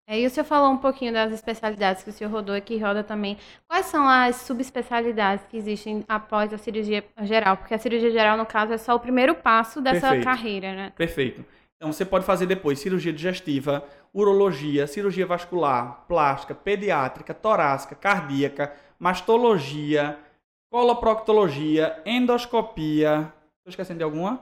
É, 0.10 0.22
e 0.22 0.26
o 0.26 0.30
senhor 0.30 0.46
falou 0.46 0.72
um 0.72 0.78
pouquinho 0.78 1.12
das 1.12 1.34
especialidades 1.34 2.02
que 2.02 2.10
o 2.10 2.14
senhor 2.14 2.32
rodou 2.32 2.56
e 2.56 2.62
que 2.62 2.78
roda 2.78 3.04
também. 3.04 3.38
Quais 3.68 3.88
são 3.88 4.08
as 4.08 4.38
subespecialidades 4.38 5.46
que 5.48 5.58
existem 5.58 6.06
após 6.08 6.54
a 6.54 6.58
cirurgia 6.58 7.04
geral? 7.24 7.58
Porque 7.58 7.74
a 7.74 7.78
cirurgia 7.78 8.10
geral, 8.10 8.38
no 8.38 8.46
caso, 8.46 8.72
é 8.72 8.78
só 8.78 8.96
o 8.96 9.02
primeiro 9.02 9.36
passo 9.36 9.82
dessa 9.82 10.00
Perfeito. 10.00 10.24
carreira, 10.24 10.74
né? 10.74 10.94
Perfeito. 10.96 11.44
Então 11.76 11.92
você 11.92 12.06
pode 12.06 12.26
fazer 12.26 12.46
depois 12.46 12.80
cirurgia 12.80 13.12
digestiva, 13.12 13.84
urologia, 14.14 14.88
cirurgia 14.88 15.26
vascular, 15.26 16.06
plástica, 16.08 16.56
pediátrica, 16.56 17.34
torácica, 17.34 17.94
cardíaca, 17.94 18.74
mastologia, 18.98 20.18
coloproctologia, 20.72 22.02
endoscopia. 22.06 23.32
Estou 23.58 23.72
esquecendo 23.72 23.98
de 23.98 24.04
alguma? 24.06 24.42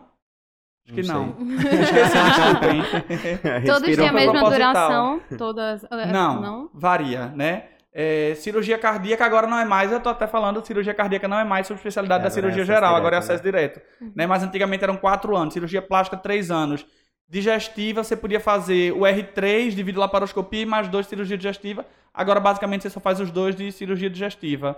Acho 0.85 0.93
que 0.93 1.03
Não. 1.03 1.35
Todos 3.65 3.95
têm 3.95 4.07
a 4.07 4.13
mesma 4.13 4.33
proposital. 4.33 4.73
duração? 4.73 5.21
Todas. 5.37 5.83
é, 5.85 6.11
Não, 6.11 6.41
Não? 6.41 6.69
varia, 6.73 7.27
né? 7.27 7.65
É, 7.97 8.35
cirurgia 8.35 8.77
cardíaca 8.77 9.25
agora 9.25 9.47
não 9.47 9.57
é 9.57 9.63
mais, 9.63 9.89
eu 9.89 10.01
tô 10.01 10.09
até 10.09 10.27
falando, 10.27 10.63
cirurgia 10.65 10.93
cardíaca 10.93 11.29
não 11.29 11.39
é 11.39 11.45
mais 11.45 11.65
subespecialidade 11.65 12.19
É, 12.19 12.23
da 12.23 12.27
é 12.27 12.29
cirurgia 12.29 12.63
acesso 12.63 12.73
geral, 12.73 12.89
direto, 12.89 12.99
agora 12.99 13.15
é 13.15 13.19
né? 13.19 13.23
acesso 13.25 13.41
direto. 13.43 13.81
Né? 14.13 14.27
Mas 14.27 14.43
antigamente 14.43 14.83
eram 14.83 14.97
quatro 14.97 15.33
anos, 15.35 15.53
cirurgia 15.53 15.81
plástica 15.81 16.17
três 16.17 16.51
anos. 16.51 16.85
Digestiva, 17.27 18.03
você 18.03 18.15
podia 18.17 18.39
fazer 18.41 18.91
o 18.91 18.99
R3 18.99 19.73
devido 19.73 20.01
à 20.01 20.05
laparoscopia 20.05 20.61
e 20.61 20.65
mais 20.65 20.89
dois 20.89 21.05
de 21.05 21.11
cirurgia 21.11 21.37
digestiva. 21.37 21.85
Agora, 22.13 22.39
basicamente, 22.41 22.81
você 22.83 22.89
só 22.89 22.99
faz 22.99 23.19
os 23.21 23.31
dois 23.31 23.55
de 23.55 23.71
cirurgia 23.71 24.09
digestiva. 24.09 24.77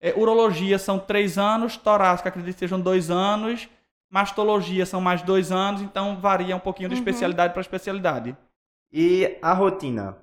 É, 0.00 0.12
urologia 0.14 0.78
são 0.78 0.98
três 0.98 1.38
anos, 1.38 1.76
torácica 1.76 2.28
acredito 2.28 2.52
que 2.54 2.60
sejam 2.60 2.78
dois 2.78 3.10
anos, 3.10 3.66
mastologia 4.10 4.86
são 4.86 5.00
mais 5.00 5.22
dois 5.22 5.52
anos, 5.52 5.82
então 5.82 6.16
varia 6.16 6.56
um 6.56 6.60
pouquinho 6.60 6.88
de 6.88 6.94
Uhum. 6.94 7.00
especialidade 7.00 7.52
para 7.52 7.60
especialidade. 7.60 8.36
E 8.92 9.36
a 9.42 9.52
rotina 9.52 10.16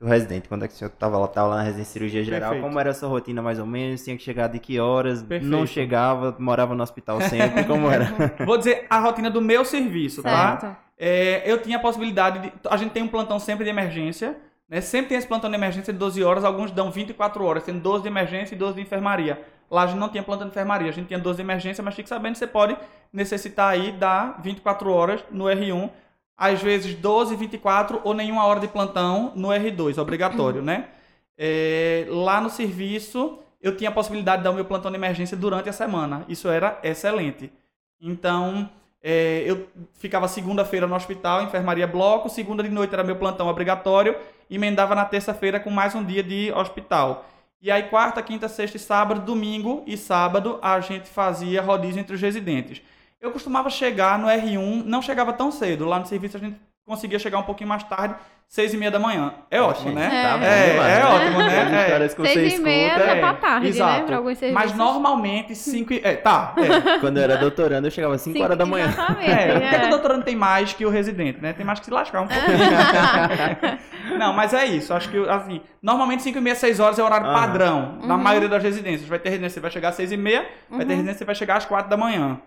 do 0.00 0.06
residente? 0.06 0.48
Quando 0.48 0.64
é 0.64 0.68
que 0.68 0.74
o 0.74 0.76
senhor 0.76 0.90
tava 0.90 1.18
lá, 1.18 1.26
tava 1.28 1.48
lá 1.48 1.56
na 1.56 1.62
residência 1.62 1.88
de 1.88 1.92
cirurgia 1.92 2.24
geral? 2.24 2.50
Perfeito. 2.50 2.66
Como 2.68 2.80
era 2.80 2.90
a 2.90 2.94
sua 2.94 3.08
rotina 3.08 3.40
mais 3.40 3.58
ou 3.58 3.66
menos? 3.66 4.02
Tinha 4.04 4.16
que 4.16 4.22
chegar 4.22 4.48
de 4.48 4.58
que 4.58 4.80
horas? 4.80 5.22
Perfeito. 5.22 5.50
Não 5.50 5.66
chegava, 5.66 6.34
morava 6.38 6.74
no 6.74 6.82
hospital 6.82 7.20
sempre, 7.20 7.64
como 7.64 7.88
era? 7.90 8.06
Vou 8.44 8.58
dizer 8.58 8.86
a 8.90 8.98
rotina 8.98 9.30
do 9.30 9.40
meu 9.40 9.64
serviço, 9.64 10.22
tá? 10.22 10.58
Certo. 10.58 10.76
É, 11.00 11.42
eu 11.48 11.62
tinha 11.62 11.76
a 11.76 11.80
possibilidade 11.80 12.40
de. 12.40 12.52
A 12.68 12.76
gente 12.76 12.90
tem 12.90 13.02
um 13.04 13.08
plantão 13.08 13.38
sempre 13.38 13.64
de 13.64 13.70
emergência. 13.70 14.36
Né? 14.68 14.80
Sempre 14.80 15.10
tem 15.10 15.18
esse 15.18 15.26
plantão 15.26 15.48
de 15.48 15.56
emergência 15.56 15.92
de 15.92 15.98
12 15.98 16.22
horas. 16.24 16.44
Alguns 16.44 16.70
dão 16.72 16.90
24 16.90 17.42
horas, 17.44 17.62
sendo 17.62 17.80
12 17.80 18.02
de 18.02 18.08
emergência 18.08 18.54
e 18.54 18.58
12 18.58 18.74
de 18.74 18.82
enfermaria. 18.82 19.40
Lá 19.70 19.82
a 19.82 19.86
gente 19.86 19.98
não 19.98 20.08
tinha 20.08 20.22
plantão 20.22 20.46
de 20.46 20.52
enfermaria, 20.52 20.88
a 20.88 20.92
gente 20.92 21.06
tinha 21.06 21.18
12 21.18 21.36
de 21.36 21.42
emergência, 21.42 21.82
mas 21.84 21.94
fique 21.94 22.08
sabendo 22.08 22.32
que 22.32 22.38
você 22.38 22.46
pode 22.46 22.76
necessitar 23.12 23.70
aí 23.72 23.92
dar 23.92 24.40
24 24.42 24.90
horas 24.90 25.24
no 25.30 25.44
R1, 25.44 25.90
às 26.36 26.62
vezes 26.62 26.94
12, 26.94 27.34
24 27.34 28.00
ou 28.04 28.14
nenhuma 28.14 28.44
hora 28.44 28.60
de 28.60 28.68
plantão 28.68 29.32
no 29.34 29.48
R2, 29.48 29.98
obrigatório, 29.98 30.62
né? 30.62 30.88
É, 31.36 32.06
lá 32.08 32.40
no 32.40 32.50
serviço, 32.50 33.38
eu 33.60 33.76
tinha 33.76 33.90
a 33.90 33.92
possibilidade 33.92 34.38
de 34.38 34.44
dar 34.44 34.50
o 34.50 34.54
meu 34.54 34.64
plantão 34.64 34.90
de 34.90 34.96
emergência 34.96 35.36
durante 35.36 35.68
a 35.68 35.72
semana. 35.72 36.24
Isso 36.28 36.48
era 36.48 36.78
excelente. 36.82 37.52
Então, 38.00 38.68
é, 39.02 39.42
eu 39.46 39.68
ficava 39.94 40.26
segunda-feira 40.28 40.86
no 40.86 40.94
hospital, 40.94 41.42
enfermaria 41.42 41.86
bloco, 41.86 42.28
segunda 42.28 42.62
de 42.62 42.68
noite 42.68 42.92
era 42.92 43.04
meu 43.04 43.16
plantão 43.16 43.48
obrigatório, 43.48 44.16
emendava 44.50 44.94
na 44.94 45.04
terça-feira 45.04 45.60
com 45.60 45.70
mais 45.70 45.94
um 45.94 46.04
dia 46.04 46.22
de 46.22 46.52
hospital. 46.52 47.26
E 47.60 47.70
aí, 47.70 47.84
quarta, 47.84 48.22
quinta, 48.22 48.48
sexta 48.48 48.78
sábado, 48.78 49.20
domingo 49.20 49.82
e 49.86 49.96
sábado, 49.96 50.58
a 50.62 50.78
gente 50.80 51.08
fazia 51.08 51.60
rodízio 51.60 52.00
entre 52.00 52.14
os 52.14 52.20
residentes. 52.20 52.80
Eu 53.20 53.32
costumava 53.32 53.68
chegar 53.68 54.18
no 54.18 54.28
R1, 54.28 54.84
não 54.84 55.02
chegava 55.02 55.32
tão 55.32 55.50
cedo. 55.50 55.84
Lá 55.84 55.98
no 55.98 56.06
serviço 56.06 56.36
a 56.36 56.40
gente 56.40 56.56
conseguia 56.86 57.18
chegar 57.18 57.38
um 57.38 57.42
pouquinho 57.42 57.68
mais 57.68 57.82
tarde, 57.82 58.14
seis 58.46 58.72
e 58.72 58.76
meia 58.76 58.90
da 58.92 58.98
manhã. 58.98 59.34
É 59.50 59.60
ótimo, 59.60 59.92
né? 59.92 60.06
É. 60.06 60.22
Tá 60.22 60.38
É, 60.46 60.70
demais, 60.70 60.92
é 60.92 60.98
né? 61.00 61.04
ótimo, 61.04 61.38
né? 61.40 61.94
É. 62.04 62.08
que 62.08 62.14
você 62.16 62.32
Seis 62.32 62.54
e 62.54 62.58
meia 62.62 62.86
escuta. 62.86 63.06
já 63.06 63.12
é, 63.16 63.20
tá 63.20 63.34
tarde, 63.34 63.64
né? 63.64 63.68
exato. 63.70 64.06
Pra 64.06 64.16
alguns 64.16 64.30
Mas 64.30 64.38
serviços. 64.38 64.72
normalmente, 64.78 65.54
cinco 65.56 65.92
e... 65.92 66.00
É, 66.02 66.14
tá, 66.14 66.54
é. 66.56 66.98
Quando 67.00 67.16
eu 67.18 67.22
era 67.24 67.36
doutorando, 67.36 67.88
eu 67.88 67.90
chegava 67.90 68.14
às 68.14 68.22
5 68.22 68.36
Sim, 68.38 68.42
horas 68.44 68.56
da 68.56 68.64
manhã. 68.64 68.86
Exatamente. 68.86 69.30
É, 69.30 69.52
porque 69.60 69.76
o 69.76 69.78
é. 69.86 69.88
doutorando 69.90 70.24
tem 70.24 70.36
mais 70.36 70.72
que 70.72 70.86
o 70.86 70.88
residente, 70.88 71.40
né? 71.42 71.52
Tem 71.52 71.66
mais 71.66 71.78
que 71.80 71.84
se 71.86 71.90
lascar 71.90 72.22
um 72.22 72.28
pouquinho. 72.28 72.56
Não, 74.18 74.32
mas 74.32 74.54
é 74.54 74.64
isso. 74.64 74.94
Acho 74.94 75.10
que, 75.10 75.18
assim, 75.28 75.60
normalmente 75.82 76.22
5 76.22 76.38
e 76.38 76.40
meia, 76.40 76.54
6 76.56 76.80
horas 76.80 76.98
é 76.98 77.02
o 77.02 77.04
horário 77.04 77.26
padrão. 77.26 77.98
Na 78.02 78.14
Uhum. 78.14 78.22
maioria 78.22 78.48
das 78.48 78.62
residências. 78.62 79.06
Vai 79.08 79.18
ter 79.18 79.28
residência 79.28 79.56
que 79.56 79.62
vai 79.62 79.70
chegar 79.70 79.88
às 79.90 79.94
6 79.96 80.12
e 80.12 80.16
meia, 80.16 80.46
vai 80.70 80.78
ter 80.80 80.84
Uhum. 80.84 80.90
residência 80.96 81.18
que 81.18 81.24
vai 81.26 81.34
chegar 81.34 81.56
às 81.56 81.66
4 81.66 81.90
da 81.90 81.96
manhã. 81.96 82.40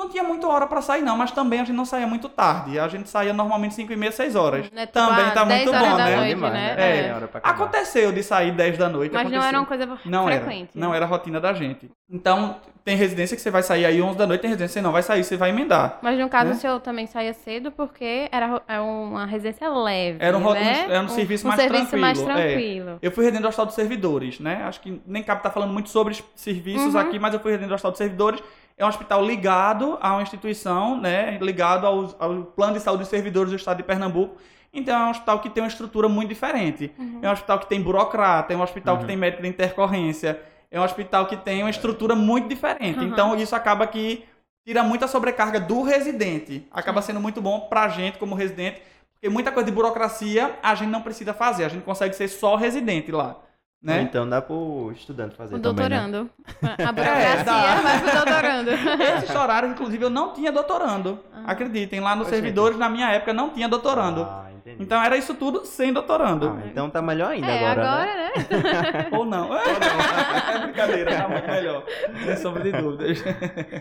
Não 0.00 0.08
tinha 0.08 0.24
muita 0.24 0.46
hora 0.48 0.66
pra 0.66 0.80
sair, 0.80 1.02
não, 1.02 1.14
mas 1.14 1.30
também 1.30 1.60
a 1.60 1.64
gente 1.64 1.76
não 1.76 1.84
saía 1.84 2.06
muito 2.06 2.26
tarde. 2.26 2.78
A 2.78 2.88
gente 2.88 3.06
saía 3.08 3.34
normalmente 3.34 3.74
5 3.74 3.92
e 3.92 3.96
meia, 3.96 4.10
6 4.10 4.34
horas. 4.34 4.64
Tipo, 4.64 4.86
Também 4.86 5.24
ah, 5.26 5.30
tá 5.30 5.44
10 5.44 5.64
muito 5.66 5.78
bom, 5.78 5.96
né? 5.96 6.16
noite? 6.34 6.80
É. 6.80 7.14
Aconteceu 7.42 8.10
de 8.10 8.22
sair 8.22 8.52
10 8.52 8.78
da 8.78 8.88
noite. 8.88 9.12
Mas 9.12 9.24
não 9.24 9.30
aconteceu. 9.30 9.48
era 9.48 9.58
uma 9.60 9.66
coisa 9.66 9.98
Não 10.06 10.24
frequente. 10.24 10.70
era. 10.74 10.86
Não 10.86 10.94
era 10.94 11.04
a 11.04 11.08
rotina 11.08 11.38
da 11.38 11.52
gente. 11.52 11.90
Então, 12.10 12.56
tem 12.84 12.96
residência 12.96 13.36
que 13.36 13.42
você 13.42 13.50
vai 13.50 13.62
sair 13.62 13.84
aí 13.84 14.00
11 14.02 14.16
da 14.16 14.26
noite, 14.26 14.40
tem 14.40 14.48
residência 14.48 14.72
que 14.72 14.80
você 14.80 14.82
não 14.82 14.90
vai 14.90 15.02
sair, 15.02 15.22
você 15.22 15.36
vai 15.36 15.50
emendar. 15.50 15.98
Mas 16.02 16.18
no 16.18 16.28
caso, 16.28 16.46
Né? 16.50 16.56
o 16.56 16.58
senhor 16.58 16.80
também 16.80 17.06
saía 17.06 17.32
cedo 17.34 17.70
porque 17.70 18.26
era 18.32 18.62
é 18.66 18.80
uma 18.80 19.26
residência 19.26 19.68
leve. 19.68 20.16
Era 20.18 20.36
um 20.36 20.52
né? 20.54 20.86
um- 20.88 20.90
era 20.92 21.02
um 21.04 21.08
serviço 21.08 21.46
mais 21.46 21.60
serviço 21.60 21.96
mais 21.98 22.18
tranquilo, 22.20 22.40
é. 22.40 22.52
tranquilo. 22.52 22.98
Eu 23.02 23.12
fui 23.12 23.22
residente 23.24 23.42
do 23.42 23.48
Hospital 23.48 23.66
dos 23.66 23.74
Servidores, 23.74 24.40
né? 24.40 24.62
Acho 24.64 24.80
que 24.80 25.00
nem 25.06 25.22
cabe 25.22 25.40
estar 25.40 25.50
falando 25.50 25.72
muito 25.72 25.88
sobre 25.90 26.14
os 26.14 26.24
serviços 26.34 26.94
Uhum. 26.94 27.00
aqui, 27.00 27.18
mas 27.18 27.34
eu 27.34 27.38
fui 27.40 27.50
residente 27.52 27.68
do 27.68 27.74
Hospital 27.74 27.90
dos 27.92 27.98
Servidores. 27.98 28.42
É 28.80 28.84
um 28.84 28.88
hospital 28.88 29.22
ligado 29.24 29.98
a 30.00 30.12
uma 30.14 30.22
instituição, 30.22 30.98
né? 30.98 31.36
Ligado 31.40 31.86
aos- 31.86 32.16
ao, 32.18 32.42
Plano 32.44 32.72
de 32.72 32.80
Saúde 32.80 33.00
dos 33.02 33.08
Servidores 33.10 33.50
do 33.50 33.56
Estado 33.56 33.76
de 33.76 33.82
Pernambuco. 33.82 34.36
Então 34.72 34.98
é 34.98 35.04
um 35.06 35.10
hospital 35.10 35.38
que 35.40 35.50
tem 35.50 35.62
uma 35.62 35.68
estrutura 35.68 36.08
muito 36.08 36.28
diferente. 36.30 36.90
Uhum. 36.98 37.18
É 37.22 37.28
um 37.28 37.32
hospital 37.32 37.58
que 37.58 37.66
tem 37.68 37.80
burocrata, 37.82 38.54
é 38.54 38.56
um 38.56 38.62
hospital 38.62 38.94
Uhum. 38.94 39.00
que 39.02 39.06
tem 39.06 39.16
médico 39.16 39.42
de 39.42 39.48
intercorrência, 39.48 40.40
é 40.70 40.80
um 40.80 40.82
hospital 40.84 41.26
que 41.26 41.36
tem 41.36 41.62
uma 41.62 41.68
estrutura 41.70 42.14
muito 42.14 42.48
diferente. 42.48 42.98
Uhum. 43.00 43.04
Então 43.06 43.36
isso 43.36 43.54
acaba 43.54 43.86
que 43.86 44.24
tira 44.64 44.82
muita 44.82 45.06
sobrecarga 45.06 45.60
do 45.60 45.82
residente. 45.82 46.66
Acaba 46.72 47.02
sendo 47.02 47.20
muito 47.20 47.42
bom 47.42 47.60
pra 47.68 47.88
gente 47.88 48.16
como 48.18 48.34
residente, 48.34 48.80
porque 49.12 49.28
muita 49.28 49.52
coisa 49.52 49.68
de 49.68 49.74
burocracia 49.74 50.54
a 50.62 50.74
gente 50.74 50.88
não 50.88 51.02
precisa 51.02 51.34
fazer, 51.34 51.64
a 51.64 51.68
gente 51.68 51.82
consegue 51.84 52.14
ser 52.14 52.28
só 52.28 52.56
residente 52.56 53.12
lá, 53.12 53.36
né? 53.82 54.02
Então 54.02 54.28
dá 54.28 54.42
pro 54.42 54.92
estudante 54.94 55.34
fazer 55.34 55.54
O 55.54 55.58
também, 55.60 55.88
né? 55.88 56.00
doutorando. 56.08 56.30
A 56.86 56.92
burocracia 56.92 57.44
dá. 57.44 57.74
vai 57.80 58.00
pro 58.00 58.12
doutorando. 58.12 58.70
Esses 59.16 59.34
horários, 59.34 59.72
inclusive, 59.72 60.04
eu 60.04 60.10
não 60.10 60.32
tinha 60.34 60.52
doutorando. 60.52 61.18
Ah. 61.32 61.52
Acreditem, 61.52 62.00
lá 62.00 62.14
nos 62.14 62.26
Ô, 62.26 62.30
gente. 62.30 62.36
servidores, 62.40 62.76
na 62.78 62.88
minha 62.88 63.10
época, 63.10 63.32
não 63.32 63.50
tinha 63.50 63.68
doutorando. 63.68 64.22
Ah, 64.22 64.50
entendi. 64.54 64.82
Então 64.82 65.02
era 65.02 65.16
isso 65.16 65.34
tudo 65.34 65.64
sem 65.64 65.92
doutorando. 65.92 66.48
Ah, 66.62 66.66
então 66.66 66.90
tá 66.90 67.00
melhor 67.00 67.30
ainda 67.30 67.46
É, 67.46 67.58
agora, 67.70 67.88
agora, 67.90 68.14
né? 68.14 68.30
né? 68.34 69.08
Ou 69.16 69.24
não. 69.24 69.54
é 69.56 70.58
brincadeira, 70.66 71.16
tá 71.16 71.28
muito 71.28 71.46
melhor. 71.46 71.84
Sem 72.24 72.36
sombra 72.36 72.62
de 72.62 72.72
dúvidas. 72.72 73.22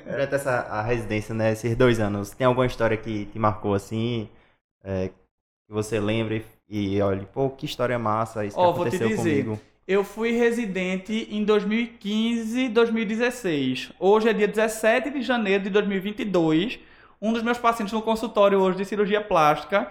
Durante 0.09 0.35
essa 0.35 0.51
a 0.69 0.81
residência, 0.81 1.35
né, 1.35 1.51
esses 1.51 1.75
dois 1.75 1.99
anos, 1.99 2.31
tem 2.31 2.47
alguma 2.47 2.65
história 2.65 2.95
que 2.97 3.25
te 3.25 3.37
marcou 3.37 3.73
assim, 3.73 4.29
é, 4.83 5.09
que 5.09 5.73
você 5.73 5.99
lembre 5.99 6.45
e 6.69 7.01
olhe, 7.01 7.25
pô, 7.25 7.49
que 7.49 7.65
história 7.65 7.97
massa, 7.99 8.45
isso 8.45 8.55
que 8.55 8.61
vou 8.63 8.73
te 8.73 8.79
aconteceu 8.79 9.07
dizer. 9.09 9.43
comigo. 9.45 9.59
Eu 9.89 10.03
fui 10.03 10.33
residente 10.33 11.27
em 11.31 11.43
2015, 11.43 12.69
2016. 12.69 13.91
Hoje 13.99 14.29
é 14.29 14.33
dia 14.33 14.47
17 14.47 15.09
de 15.09 15.23
janeiro 15.23 15.63
de 15.63 15.71
2022. 15.71 16.77
Um 17.19 17.33
dos 17.33 17.41
meus 17.41 17.57
pacientes 17.57 17.91
no 17.91 17.99
consultório 18.03 18.59
hoje 18.59 18.77
de 18.77 18.85
cirurgia 18.85 19.19
plástica 19.19 19.87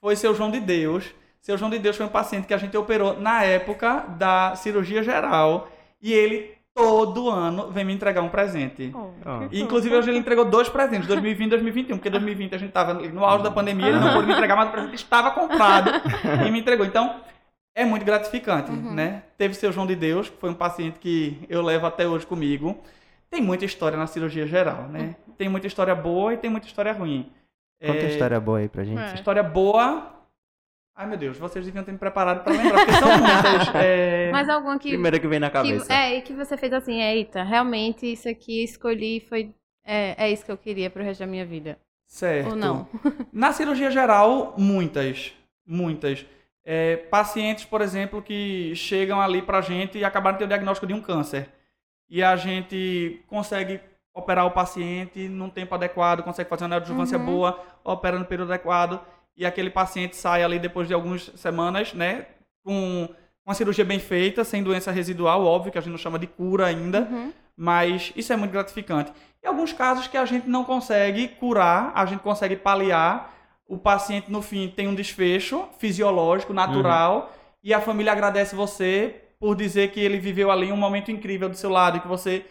foi 0.00 0.14
seu 0.14 0.36
João 0.36 0.52
de 0.52 0.60
Deus. 0.60 1.12
Seu 1.40 1.58
João 1.58 1.68
de 1.68 1.80
Deus 1.80 1.96
foi 1.96 2.06
um 2.06 2.10
paciente 2.10 2.46
que 2.46 2.54
a 2.54 2.58
gente 2.58 2.76
operou 2.76 3.20
na 3.20 3.42
época 3.42 4.04
da 4.16 4.54
cirurgia 4.54 5.02
geral 5.02 5.68
e 6.00 6.12
ele 6.12 6.52
todo 6.72 7.28
ano 7.28 7.72
vem 7.72 7.84
me 7.84 7.92
entregar 7.92 8.22
um 8.22 8.28
presente. 8.28 8.92
Oh, 8.94 9.08
Ah. 9.26 9.48
E, 9.50 9.60
Inclusive, 9.60 9.96
hoje 9.96 10.10
ele 10.10 10.18
entregou 10.20 10.44
dois 10.44 10.68
presentes, 10.68 11.08
2020 11.08 11.48
e 11.48 11.50
2021, 11.50 11.96
porque 11.96 12.08
2020 12.08 12.54
a 12.54 12.58
gente 12.58 12.68
estava 12.68 12.94
no 12.94 13.24
auge 13.24 13.42
da 13.42 13.50
pandemia, 13.50 13.88
ele 13.88 13.98
não 13.98 14.12
pôde 14.12 14.28
me 14.28 14.32
entregar, 14.32 14.54
mas 14.54 14.68
o 14.68 14.70
presente 14.70 14.94
estava 14.94 15.32
comprado 15.32 15.90
e 16.46 16.50
me 16.52 16.60
entregou. 16.60 16.86
Então, 16.86 17.16
é 17.74 17.84
muito 17.84 18.04
gratificante, 18.04 18.70
Uhum. 18.70 18.94
né? 18.94 19.22
Teve 19.38 19.54
seu 19.54 19.72
João 19.72 19.86
de 19.86 19.94
Deus, 19.96 20.28
que 20.28 20.36
foi 20.38 20.50
um 20.50 20.54
paciente 20.54 20.98
que 20.98 21.38
eu 21.48 21.62
levo 21.62 21.86
até 21.86 22.06
hoje 22.06 22.26
comigo. 22.26 22.78
Tem 23.30 23.40
muita 23.40 23.64
história 23.64 23.96
na 23.96 24.06
cirurgia 24.06 24.46
geral, 24.46 24.88
né? 24.88 25.14
Tem 25.38 25.48
muita 25.48 25.66
história 25.66 25.94
boa 25.94 26.34
e 26.34 26.36
tem 26.36 26.50
muita 26.50 26.66
história 26.66 26.92
ruim. 26.92 27.30
Conta 27.80 27.98
É, 27.98 28.08
história 28.08 28.38
boa 28.40 28.58
aí 28.58 28.68
pra 28.68 28.84
gente. 28.84 29.00
É. 29.00 29.14
História 29.14 29.42
boa... 29.42 30.16
Ai, 30.96 31.06
meu 31.06 31.16
Deus, 31.16 31.38
vocês 31.38 31.64
deviam 31.64 31.82
ter 31.82 31.92
me 31.92 31.98
preparado 31.98 32.42
para 32.44 32.52
lembrar, 32.52 32.84
porque 32.84 32.92
são 32.92 33.08
muitas. 33.08 33.68
É... 33.82 34.30
Mas 34.32 34.48
alguma 34.50 34.78
que, 34.78 34.90
Primeira 34.90 35.18
que 35.18 35.26
vem 35.26 35.38
na 35.38 35.46
que 35.48 35.54
cabeça. 35.54 35.90
é, 35.90 36.16
e 36.18 36.22
que 36.22 36.34
você 36.34 36.58
fez 36.58 36.72
assim, 36.74 37.00
eita, 37.00 37.42
realmente 37.42 38.04
isso 38.12 38.28
aqui 38.28 38.62
escolhi 38.62 39.20
foi 39.20 39.54
é, 39.86 40.26
é 40.26 40.30
isso 40.30 40.44
que 40.44 40.50
eu 40.52 40.58
queria 40.58 40.90
pro 40.90 41.02
resto 41.02 41.20
da 41.20 41.26
minha 41.26 41.46
vida. 41.46 41.78
Certo. 42.06 42.50
Ou 42.50 42.56
não? 42.56 42.86
Na 43.32 43.50
cirurgia 43.52 43.90
geral, 43.90 44.54
muitas. 44.58 45.32
Muitas. 45.66 46.26
É, 46.64 46.96
pacientes, 46.96 47.64
por 47.64 47.80
exemplo, 47.80 48.20
que 48.22 48.74
chegam 48.76 49.20
ali 49.20 49.40
pra 49.42 49.60
gente 49.60 49.98
e 49.98 50.04
acabaram 50.04 50.34
de 50.34 50.40
ter 50.40 50.44
o 50.44 50.48
diagnóstico 50.48 50.86
de 50.86 50.92
um 50.94 51.00
câncer. 51.00 51.48
E 52.08 52.22
a 52.22 52.36
gente 52.36 53.22
consegue 53.28 53.80
operar 54.12 54.44
o 54.46 54.50
paciente 54.50 55.28
num 55.28 55.48
tempo 55.48 55.74
adequado, 55.74 56.22
consegue 56.22 56.50
fazer 56.50 56.64
uma 56.64 56.70
neoadjuvância 56.70 57.16
Uhum. 57.18 57.24
boa, 57.24 57.58
opera 57.84 58.18
no 58.18 58.24
período 58.24 58.52
adequado, 58.52 59.00
e 59.36 59.46
aquele 59.46 59.70
paciente 59.70 60.16
sai 60.16 60.42
ali 60.42 60.58
depois 60.58 60.86
de 60.88 60.92
algumas 60.92 61.30
semanas, 61.36 61.94
né, 61.94 62.26
com 62.64 63.08
uma 63.46 63.54
cirurgia 63.54 63.84
bem 63.84 63.98
feita, 63.98 64.44
sem 64.44 64.62
doença 64.62 64.90
residual, 64.90 65.44
óbvio 65.46 65.72
que 65.72 65.78
a 65.78 65.80
gente 65.80 65.92
não 65.92 65.98
chama 65.98 66.18
de 66.18 66.26
cura 66.26 66.66
ainda, 66.66 67.02
Uhum. 67.10 67.32
mas 67.56 68.12
isso 68.16 68.32
é 68.32 68.36
muito 68.36 68.50
gratificante. 68.52 69.12
Em 69.42 69.46
alguns 69.46 69.72
casos 69.72 70.06
que 70.08 70.16
a 70.18 70.24
gente 70.26 70.46
não 70.48 70.64
consegue 70.64 71.28
curar, 71.28 71.92
a 71.94 72.04
gente 72.04 72.20
consegue 72.20 72.56
paliar, 72.56 73.32
o 73.70 73.78
paciente 73.78 74.32
no 74.32 74.42
fim 74.42 74.68
tem 74.68 74.88
um 74.88 74.94
desfecho 74.94 75.68
fisiológico, 75.78 76.52
natural, 76.52 77.32
e 77.62 77.72
a 77.72 77.80
família 77.80 78.10
agradece 78.10 78.56
você 78.56 79.14
por 79.38 79.54
dizer 79.54 79.92
que 79.92 80.00
ele 80.00 80.18
viveu 80.18 80.50
ali 80.50 80.72
um 80.72 80.76
momento 80.76 81.12
incrível 81.12 81.48
do 81.48 81.56
seu 81.56 81.70
lado 81.70 81.96
e 81.96 82.00
que 82.00 82.08
você 82.08 82.44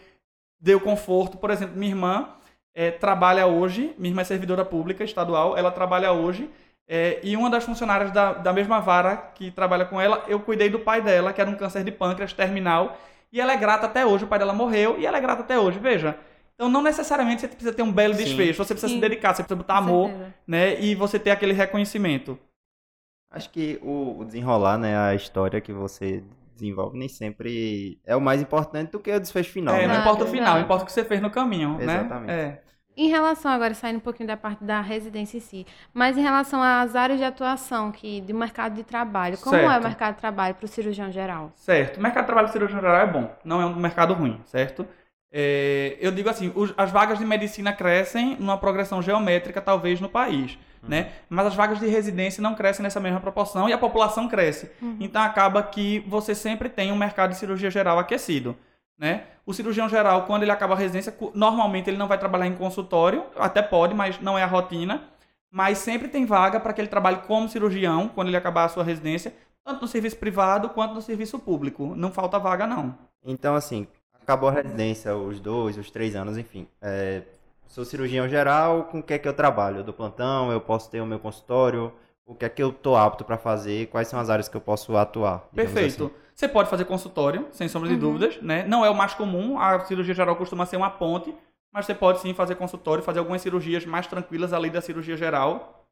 deu 0.58 0.80
conforto. 0.80 1.36
Por 1.36 1.50
exemplo, 1.50 1.76
minha 1.76 1.92
irmã 1.92 2.30
eh, 2.74 2.90
trabalha 2.90 3.46
hoje, 3.46 3.94
minha 3.98 4.10
irmã 4.10 4.22
é 4.22 4.24
servidora 4.24 4.64
pública 4.64 5.04
estadual, 5.04 5.58
ela 5.58 5.70
trabalha 5.70 6.10
hoje, 6.10 6.48
eh, 6.88 7.20
e 7.22 7.36
uma 7.36 7.50
das 7.50 7.64
funcionárias 7.64 8.10
da, 8.10 8.32
da 8.32 8.52
mesma 8.52 8.80
vara 8.80 9.14
que 9.34 9.50
trabalha 9.50 9.84
com 9.84 10.00
ela, 10.00 10.24
eu 10.26 10.40
cuidei 10.40 10.70
do 10.70 10.78
pai 10.78 11.02
dela, 11.02 11.34
que 11.34 11.40
era 11.40 11.50
um 11.50 11.54
câncer 11.54 11.84
de 11.84 11.92
pâncreas 11.92 12.32
terminal, 12.32 12.96
e 13.30 13.42
ela 13.42 13.52
é 13.52 13.58
grata 13.58 13.84
até 13.84 14.06
hoje, 14.06 14.24
o 14.24 14.26
pai 14.26 14.38
dela 14.38 14.54
morreu, 14.54 14.98
e 14.98 15.04
ela 15.04 15.18
é 15.18 15.20
grata 15.20 15.42
até 15.42 15.58
hoje, 15.58 15.78
veja. 15.78 16.16
Então, 16.60 16.68
não 16.68 16.82
necessariamente 16.82 17.40
você 17.40 17.48
precisa 17.48 17.72
ter 17.72 17.82
um 17.82 17.90
belo 17.90 18.12
Sim. 18.12 18.22
desfecho, 18.22 18.62
você 18.62 18.74
precisa 18.74 18.88
Sim. 18.88 18.96
se 18.96 19.00
dedicar, 19.00 19.34
você 19.34 19.42
precisa 19.42 19.56
botar 19.56 19.78
Com 19.78 19.88
amor, 19.88 20.08
certeza. 20.10 20.34
né, 20.46 20.78
e 20.78 20.94
você 20.94 21.18
ter 21.18 21.30
aquele 21.30 21.54
reconhecimento. 21.54 22.38
Acho 23.30 23.48
que 23.48 23.80
o, 23.82 24.22
desenrolar, 24.26 24.76
né, 24.76 24.94
a 24.94 25.14
história 25.14 25.58
que 25.58 25.72
você 25.72 26.22
desenvolve 26.54 26.98
nem 26.98 27.08
sempre 27.08 27.98
é 28.04 28.14
o 28.14 28.20
mais 28.20 28.42
importante 28.42 28.90
do 28.90 29.00
que 29.00 29.10
o 29.10 29.18
desfecho 29.18 29.50
final, 29.50 29.74
é, 29.74 29.86
né? 29.86 29.94
não 29.94 30.00
importa 30.02 30.24
o 30.24 30.26
final, 30.26 30.48
exato. 30.48 30.64
importa 30.64 30.82
o 30.82 30.86
que 30.86 30.92
você 30.92 31.02
fez 31.02 31.22
no 31.22 31.30
caminho, 31.30 31.78
né? 31.78 31.84
Exatamente. 31.84 32.30
É. 32.30 32.62
Em 32.94 33.08
relação 33.08 33.50
agora, 33.50 33.72
saindo 33.72 33.96
um 33.96 34.00
pouquinho 34.00 34.26
da 34.26 34.36
parte 34.36 34.62
da 34.62 34.82
residência 34.82 35.38
em 35.38 35.40
si, 35.40 35.66
mas 35.94 36.18
em 36.18 36.20
relação 36.20 36.62
às 36.62 36.94
áreas 36.94 37.18
de 37.18 37.24
atuação 37.24 37.90
que 37.90 38.20
do 38.20 38.34
mercado 38.34 38.74
de 38.74 38.84
trabalho, 38.84 39.38
como 39.38 39.56
é 39.56 39.64
o 39.64 39.70
Certo. 39.70 39.84
mercado 39.84 40.14
de 40.16 40.20
trabalho 40.20 40.54
para 40.56 40.64
o 40.66 40.68
cirurgião 40.68 41.10
geral? 41.10 41.52
Certo. 41.54 41.96
O 41.96 42.02
mercado 42.02 42.24
de 42.24 42.26
trabalho 42.26 42.48
de 42.48 42.52
cirurgia 42.52 42.78
geral 42.78 42.96
é 42.96 43.06
bom, 43.06 43.30
não 43.42 43.62
é 43.62 43.64
um 43.64 43.76
mercado 43.76 44.12
ruim, 44.12 44.38
certo? 44.44 44.86
É, 45.32 45.96
eu 46.00 46.10
digo 46.10 46.28
assim, 46.28 46.50
os- 46.54 46.74
as 46.76 46.90
vagas 46.90 47.18
de 47.18 47.24
medicina 47.24 47.72
crescem 47.72 48.36
numa 48.40 48.58
progressão 48.58 49.00
geométrica, 49.00 49.60
talvez, 49.60 50.00
no 50.00 50.08
país, 50.08 50.58
né? 50.82 51.12
Mas 51.28 51.46
as 51.46 51.54
vagas 51.54 51.78
de 51.78 51.86
residência 51.86 52.42
não 52.42 52.54
crescem 52.54 52.82
nessa 52.82 52.98
mesma 52.98 53.20
proporção 53.20 53.68
e 53.68 53.72
a 53.72 53.78
população 53.78 54.28
cresce. 54.28 54.70
Uhum. 54.82 54.96
Então 54.98 55.22
acaba 55.22 55.62
que 55.62 56.00
você 56.08 56.34
sempre 56.34 56.68
tem 56.68 56.90
um 56.90 56.96
mercado 56.96 57.30
de 57.30 57.36
cirurgia 57.36 57.70
geral 57.70 57.98
aquecido, 57.98 58.56
né? 58.98 59.24
O 59.46 59.52
cirurgião 59.54 59.88
geral, 59.88 60.24
quando 60.26 60.42
ele 60.42 60.50
acaba 60.50 60.74
a 60.74 60.76
residência, 60.76 61.14
normalmente 61.34 61.88
ele 61.88 61.96
não 61.96 62.08
vai 62.08 62.18
trabalhar 62.18 62.46
em 62.46 62.54
consultório, 62.54 63.24
até 63.36 63.62
pode, 63.62 63.94
mas 63.94 64.20
não 64.20 64.36
é 64.38 64.42
a 64.42 64.46
rotina. 64.46 65.04
Mas 65.52 65.78
sempre 65.78 66.06
tem 66.06 66.24
vaga 66.24 66.60
para 66.60 66.72
que 66.72 66.80
ele 66.80 66.86
trabalhe 66.88 67.18
como 67.26 67.48
cirurgião 67.48 68.08
quando 68.08 68.28
ele 68.28 68.36
acabar 68.36 68.64
a 68.64 68.68
sua 68.68 68.84
residência, 68.84 69.34
tanto 69.64 69.82
no 69.82 69.88
serviço 69.88 70.16
privado 70.16 70.68
quanto 70.68 70.94
no 70.94 71.02
serviço 71.02 71.38
público. 71.40 71.92
Não 71.96 72.12
falta 72.12 72.38
vaga, 72.38 72.66
não. 72.68 72.96
Então, 73.24 73.56
assim, 73.56 73.88
acabou 74.22 74.48
a 74.48 74.52
residência, 74.52 75.14
os 75.16 75.40
dois, 75.40 75.76
os 75.76 75.90
três 75.90 76.14
anos, 76.14 76.36
enfim. 76.38 76.66
É, 76.80 77.22
sou 77.66 77.84
cirurgião 77.84 78.28
geral, 78.28 78.84
com 78.84 78.98
o 79.00 79.02
que 79.02 79.14
é 79.14 79.18
que 79.18 79.28
eu 79.28 79.34
trabalho? 79.34 79.78
Eu 79.78 79.84
dou 79.84 79.94
plantão, 79.94 80.50
eu 80.52 80.60
posso 80.60 80.90
ter 80.90 81.00
o 81.00 81.06
meu 81.06 81.18
consultório, 81.18 81.92
o 82.26 82.34
que 82.34 82.44
é 82.44 82.48
que 82.48 82.62
eu 82.62 82.72
tô 82.72 82.96
apto 82.96 83.24
para 83.24 83.36
fazer, 83.36 83.86
quais 83.88 84.08
são 84.08 84.18
as 84.20 84.30
áreas 84.30 84.48
que 84.48 84.56
eu 84.56 84.60
posso 84.60 84.96
atuar? 84.96 85.48
Perfeito. 85.54 86.04
assim. 86.06 86.14
Você 86.34 86.48
pode 86.48 86.70
fazer 86.70 86.84
consultório, 86.86 87.48
sem 87.52 87.68
sombra 87.68 87.88
de 87.88 87.94
Uhum. 87.94 88.00
dúvidas, 88.00 88.40
né? 88.40 88.64
Não 88.66 88.84
é 88.84 88.88
o 88.90 88.94
mais 88.94 89.12
comum, 89.14 89.58
a 89.58 89.80
cirurgia 89.80 90.14
geral 90.14 90.36
costuma 90.36 90.64
ser 90.64 90.76
uma 90.76 90.88
ponte, 90.90 91.34
mas 91.72 91.84
você 91.86 91.94
pode 91.94 92.20
sim 92.20 92.32
fazer 92.32 92.54
consultório, 92.54 93.02
fazer 93.04 93.18
algumas 93.18 93.42
cirurgias 93.42 93.84
mais 93.84 94.06
tranquilas 94.06 94.52
além 94.52 94.70
da 94.70 94.80
cirurgia 94.80 95.16
geral. 95.16 95.86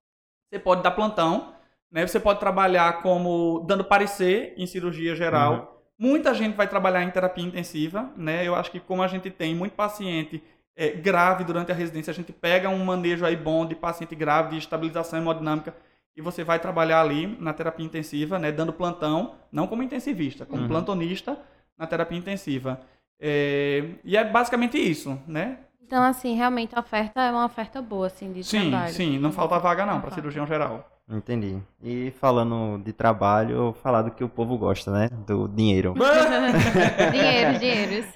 Você 0.50 0.58
pode 0.58 0.82
dar 0.82 0.92
plantão, 0.92 1.52
né? 1.92 2.06
Você 2.06 2.18
pode 2.18 2.40
trabalhar 2.40 3.02
como 3.02 3.64
dando 3.66 3.84
parecer 3.84 4.54
em 4.56 4.66
cirurgia 4.66 5.14
geral. 5.14 5.77
Muita 5.98 6.32
gente 6.32 6.54
vai 6.54 6.68
trabalhar 6.68 7.02
em 7.02 7.10
terapia 7.10 7.44
intensiva, 7.44 8.10
né? 8.16 8.46
Eu 8.46 8.54
acho 8.54 8.70
que 8.70 8.78
como 8.78 9.02
a 9.02 9.08
gente 9.08 9.30
tem 9.30 9.54
muito 9.54 9.72
paciente 9.72 10.42
é, 10.76 10.90
grave 10.90 11.42
durante 11.42 11.72
a 11.72 11.74
residência, 11.74 12.10
a 12.12 12.14
gente 12.14 12.32
pega 12.32 12.68
um 12.68 12.84
manejo 12.84 13.24
aí 13.26 13.34
bom 13.34 13.66
de 13.66 13.74
paciente 13.74 14.14
grave, 14.14 14.50
de 14.50 14.58
estabilização 14.58 15.18
hemodinâmica, 15.18 15.74
e 16.16 16.22
você 16.22 16.44
vai 16.44 16.58
trabalhar 16.60 17.00
ali 17.00 17.26
na 17.40 17.52
terapia 17.52 17.84
intensiva, 17.84 18.38
né? 18.38 18.52
Dando 18.52 18.72
plantão, 18.72 19.34
não 19.50 19.66
como 19.66 19.82
intensivista, 19.82 20.46
como 20.46 20.62
Uhum. 20.62 20.68
plantonista 20.68 21.36
na 21.76 21.86
terapia 21.86 22.18
intensiva. 22.18 22.80
É, 23.20 23.84
e 24.04 24.16
é 24.16 24.22
basicamente 24.24 24.78
isso, 24.78 25.20
né? 25.26 25.58
Então, 25.82 26.02
assim, 26.02 26.34
realmente 26.36 26.76
a 26.76 26.80
oferta 26.80 27.20
é 27.22 27.30
uma 27.30 27.44
oferta 27.46 27.80
boa, 27.82 28.06
assim, 28.06 28.32
de 28.32 28.44
Sim, 28.44 28.70
trabalho. 28.70 28.92
sim, 28.92 29.18
não 29.18 29.32
falta 29.32 29.58
vaga 29.58 29.84
não 29.86 29.94
Não 29.94 30.00
para 30.00 30.10
cirurgião 30.12 30.46
geral. 30.46 30.88
Entendi. 31.10 31.56
E 31.82 32.10
falando 32.20 32.82
de 32.84 32.92
trabalho, 32.92 33.72
falar 33.82 34.02
do 34.02 34.10
que 34.10 34.22
o 34.22 34.28
povo 34.28 34.58
gosta, 34.58 34.92
né? 34.92 35.08
Do 35.26 35.48
dinheiro. 35.48 35.94
dinheiros, 37.10 37.58
dinheiros. 37.58 38.06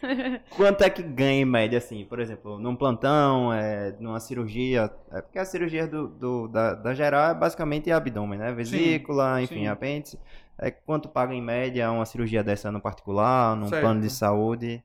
Quanto 0.55 0.83
é 0.85 0.91
que 0.91 1.03
ganha 1.03 1.41
em 1.41 1.45
média, 1.47 1.79
assim, 1.79 2.05
por 2.05 2.21
exemplo, 2.21 2.59
num 2.59 2.77
plantão, 2.77 3.51
é, 3.51 3.97
numa 3.99 4.21
cirurgia? 4.21 4.91
É 5.11 5.23
porque 5.23 5.39
a 5.39 5.45
cirurgia 5.47 5.87
do, 5.87 6.07
do- 6.09 6.49
da, 6.49 6.75
da 6.75 6.93
geral 6.95 7.31
é 7.31 7.35
basicamente 7.35 7.91
abdômen, 7.91 8.39
né? 8.39 8.53
Vesícula, 8.53 9.41
enfim, 9.41 9.61
sim. 9.61 9.67
apêndice. 9.69 10.19
É, 10.59 10.71
quanto 10.71 11.09
paga 11.09 11.33
em 11.33 11.41
média 11.41 11.91
uma 11.91 12.05
cirurgia 12.05 12.45
dessa 12.45 12.71
no 12.71 12.81
particular, 12.81 13.57
num 13.57 13.69
Certo. 13.69 13.81
plano 13.81 14.03
de 14.03 14.11
saúde? 14.11 14.85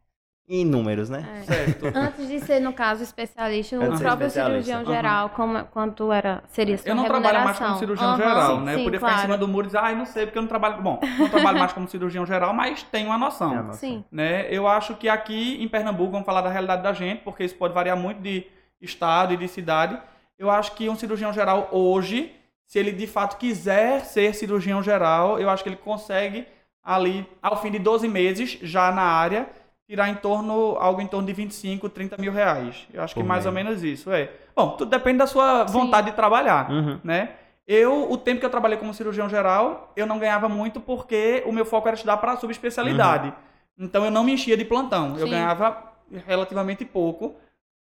Em 0.50 0.64
números, 0.64 1.10
né? 1.10 1.26
É. 1.42 1.44
Certo. 1.44 1.86
Antes 1.94 2.26
de 2.26 2.40
ser, 2.40 2.62
no 2.62 2.72
caso, 2.72 3.04
especialista, 3.04 3.76
o 3.76 3.80
próprio 3.80 4.28
especialista. 4.28 4.64
cirurgião 4.64 4.86
geral, 4.86 5.30
como, 5.32 5.66
quanto 5.66 6.10
era, 6.10 6.42
seria 6.48 6.78
sua 6.78 6.90
Eu 6.90 6.96
não 6.96 7.04
trabalho 7.04 7.44
mais 7.44 7.60
como 7.60 7.78
cirurgião 7.78 8.10
Aham, 8.12 8.18
geral, 8.18 8.56
sim, 8.60 8.64
né? 8.64 8.74
eu 8.74 8.78
sim, 8.78 8.84
podia 8.86 9.00
ficar 9.00 9.12
em 9.12 9.14
claro. 9.14 9.28
cima 9.28 9.38
do 9.38 9.48
muro 9.48 9.66
e 9.66 9.68
dizer, 9.68 9.80
ah, 9.84 9.92
eu 9.92 9.98
não 9.98 10.06
sei 10.06 10.26
porque 10.26 10.38
eu 10.38 10.42
não 10.42 10.48
trabalho. 10.48 10.82
Bom, 10.82 11.02
não 11.20 11.28
trabalho 11.28 11.60
mais 11.60 11.74
como 11.74 11.86
cirurgião 11.90 12.26
geral, 12.26 12.54
mas 12.54 12.82
tenho 12.84 13.08
uma 13.08 13.18
noção. 13.18 13.54
É 13.58 13.62
nossa. 13.62 13.80
Sim. 13.80 14.06
né? 14.10 14.48
Eu 14.50 14.66
acho 14.70 14.96
que 14.96 15.10
aqui 15.10 15.62
em 15.62 15.68
Pernambuco, 15.68 16.12
vamos 16.12 16.26
falar 16.26 16.40
da 16.40 16.50
realidade 16.50 16.82
da 16.82 16.94
gente, 16.94 17.24
porque 17.24 17.44
isso 17.44 17.56
pode 17.56 17.74
variar 17.74 17.98
muito 17.98 18.22
de 18.22 18.48
estado 18.82 19.34
e 19.34 19.38
de 19.38 19.50
cidade. 19.50 20.00
Eu 20.40 20.50
acho 20.50 20.72
que 20.76 20.88
um 20.88 20.96
cirurgião 20.96 21.34
geral 21.34 21.68
hoje, 21.74 22.32
se 22.66 22.80
ele 22.80 22.94
de 22.94 23.06
fato 23.06 23.36
quiser 23.36 24.06
ser 24.06 24.34
cirurgião 24.34 24.82
geral, 24.82 25.40
eu 25.40 25.50
acho 25.50 25.62
que 25.62 25.68
ele 25.68 25.76
consegue 25.76 26.48
ali, 26.82 27.28
ao 27.42 27.62
fim 27.62 27.70
de 27.70 27.80
12 27.80 28.08
meses, 28.08 28.58
já 28.62 28.94
na 28.94 29.02
área, 29.02 29.50
tirar 29.88 30.10
em 30.10 30.16
torno, 30.16 30.76
algo 30.80 31.02
em 31.02 31.08
torno 31.08 31.26
de 31.26 31.34
25, 31.34 31.88
30 31.90 32.18
mil 32.18 32.32
reais. 32.32 32.86
Eu 32.94 33.02
acho 33.02 33.14
que 33.14 33.22
Por 33.22 33.26
mais 33.28 33.46
ou 33.46 33.52
menos 33.52 33.84
isso, 33.84 34.12
é. 34.12 34.30
Bom, 34.56 34.72
tudo 34.72 34.90
depende 34.90 35.20
da 35.20 35.28
sua 35.28 35.66
Sim. 35.66 35.74
vontade 35.74 36.10
de 36.12 36.16
trabalhar 36.16 36.70
Uhum. 36.70 37.00
né? 37.04 37.30
Eu, 37.66 38.10
o 38.10 38.18
tempo 38.18 38.40
que 38.40 38.46
eu 38.46 38.50
trabalhei 38.50 38.78
como 38.78 38.94
cirurgião 38.94 39.28
geral, 39.28 39.92
eu 39.96 40.06
não 40.06 40.18
ganhava 40.20 40.48
muito 40.48 40.80
porque 40.80 41.44
o 41.46 41.52
meu 41.52 41.66
foco 41.66 41.88
era 41.88 41.96
estudar 41.96 42.16
para 42.18 42.38
subespecialidade. 42.38 43.34
Então 43.78 44.06
eu 44.06 44.12
não 44.12 44.24
me 44.24 44.34
enchia 44.34 44.56
de 44.56 44.64
plantão. 44.64 45.18
Eu 45.18 45.26
Sim. 45.26 45.32
ganhava 45.32 45.84
relativamente 46.26 46.86
pouco 46.86 47.36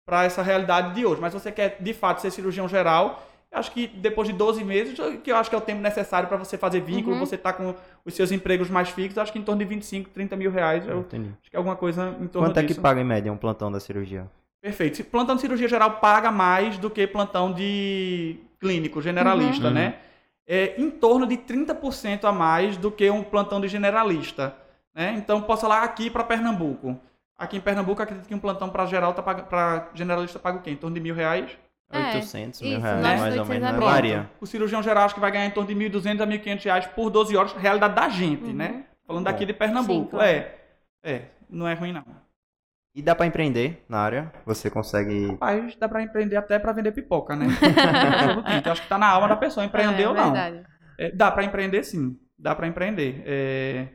para 0.06 0.26
essa 0.26 0.42
realidade 0.42 0.94
de 0.96 1.06
hoje. 1.06 1.22
Mas 1.22 1.32
se 1.34 1.40
você 1.40 1.52
quer 1.52 1.78
de 1.80 1.94
fato 1.94 2.20
ser 2.20 2.30
cirurgião 2.32 2.68
geral, 2.68 3.04
eu 3.06 3.29
acho 3.52 3.72
que 3.72 3.88
depois 3.88 4.28
de 4.28 4.34
12 4.34 4.64
meses, 4.64 4.98
que 5.24 5.32
eu 5.32 5.36
acho 5.36 5.50
que 5.50 5.56
é 5.56 5.60
o 5.60 5.62
tempo 5.62 5.82
necessário 5.82 6.28
para 6.30 6.38
você 6.38 6.58
fazer 6.58 6.82
vínculo, 6.82 7.16
Uhum. 7.16 7.26
você 7.26 7.38
tá 7.38 7.52
com 7.52 7.74
os 8.06 8.14
seus 8.14 8.32
empregos 8.32 8.70
mais 8.70 8.90
fixos, 8.90 9.18
acho 9.18 9.32
que 9.34 9.40
em 9.40 9.44
torno 9.44 9.60
de 9.60 9.66
25, 9.66 10.10
30 10.12 10.36
mil 10.36 10.52
reais, 10.52 10.88
eu 10.88 11.00
Entendi. 11.00 11.32
acho 11.42 11.50
que 11.50 11.56
é 11.56 11.58
alguma 11.58 11.76
coisa 11.76 12.16
em 12.22 12.28
torno 12.28 12.48
Quanto 12.50 12.58
é 12.60 12.64
que 12.64 12.76
paga 12.76 13.02
em 13.02 13.04
média 13.06 13.32
um 13.32 13.38
plantão 13.38 13.72
da 13.72 13.80
cirurgia? 13.80 14.30
Perfeito. 14.62 14.98
Se 14.98 15.04
Plantão 15.04 15.36
de 15.36 15.42
cirurgia 15.42 15.68
geral 15.70 15.92
paga 16.00 16.32
mais 16.32 16.78
do 16.78 16.90
que 16.90 17.08
plantão 17.08 17.52
de 17.54 18.38
clínico, 18.60 19.02
generalista, 19.02 19.68
Uhum. 19.68 19.74
né? 19.74 19.96
É 20.46 20.76
em 20.82 20.90
torno 20.90 21.26
de 21.26 21.38
30% 21.38 22.26
a 22.26 22.32
mais 22.32 22.76
do 22.76 22.92
que 22.92 23.10
um 23.10 23.24
plantão 23.24 23.62
de 23.62 23.68
generalista. 23.68 24.54
Né? 24.94 25.14
Então, 25.18 25.42
posso 25.42 25.62
falar 25.62 25.84
aqui 25.84 26.10
para 26.10 26.24
Pernambuco. 26.24 27.00
Aqui 27.38 27.56
em 27.58 27.62
Pernambuco, 27.62 28.02
acredito 28.02 28.28
que 28.28 28.34
um 28.36 28.40
plantão 28.40 28.68
para 28.70 28.86
geral 28.88 29.14
tá 29.14 29.22
para 29.22 29.88
generalista 29.94 30.40
paga 30.40 30.58
o 30.58 30.62
quê? 30.62 30.72
Em 30.72 30.76
torno 30.76 30.94
de 30.96 31.00
mil 31.00 31.16
reais? 31.16 31.58
É, 31.92 32.16
800 32.16 32.62
mil 32.62 32.72
isso, 32.74 32.82
reais, 32.82 33.02
mais 33.02 33.20
ou 33.20 33.26
800 33.42 33.50
menos, 33.50 33.72
né? 33.72 33.80
Varia. 33.80 34.30
O 34.40 34.46
cirurgião 34.46 34.84
geral 34.84 35.06
acho 35.06 35.16
que 35.16 35.20
vai 35.22 35.32
ganhar 35.32 35.46
em 35.48 35.52
torno 35.52 35.68
de 35.68 35.76
1.200 35.76 36.22
a 36.22 36.28
1.500 36.28 36.64
reais 36.66 36.86
por 36.88 37.10
12 37.10 37.36
horas, 37.36 37.54
realidade 37.54 37.96
da 37.96 38.10
gente, 38.10 38.44
Uhum. 38.46 38.54
né? 38.54 38.84
Falando 39.08 39.26
Bom. 39.26 39.32
daqui 39.32 39.46
de 39.46 39.54
Pernambuco. 39.54 40.04
Sim, 40.04 40.08
claro. 40.12 40.26
É, 40.28 40.56
é, 41.04 41.22
não 41.50 41.68
é 41.68 41.74
ruim 41.74 41.92
não. 41.92 42.04
E 42.94 43.02
dá 43.02 43.16
pra 43.16 43.26
empreender 43.26 43.84
na 43.90 44.00
área? 44.00 44.32
Você 44.46 44.70
consegue... 44.70 45.28
Rapaz, 45.32 45.76
dá 45.78 45.88
para 45.90 46.02
empreender 46.04 46.36
até 46.36 46.60
para 46.60 46.72
vender 46.74 46.92
pipoca, 46.92 47.36
né? 47.36 47.46
Eu 48.66 48.72
acho 48.72 48.82
que 48.82 48.88
tá 48.88 48.98
na 48.98 49.08
alma 49.08 49.28
da 49.28 49.36
pessoa, 49.36 49.66
empreender 49.66 50.04
é, 50.04 50.08
ou 50.08 50.14
não. 50.14 50.32
verdade. 50.34 50.64
É, 50.98 51.12
dá 51.12 51.32
pra 51.32 51.44
empreender 51.44 51.84
sim. 51.84 52.18
Dá 52.38 52.54
pra 52.56 52.68
empreender. 52.68 53.24
É, 53.26 53.88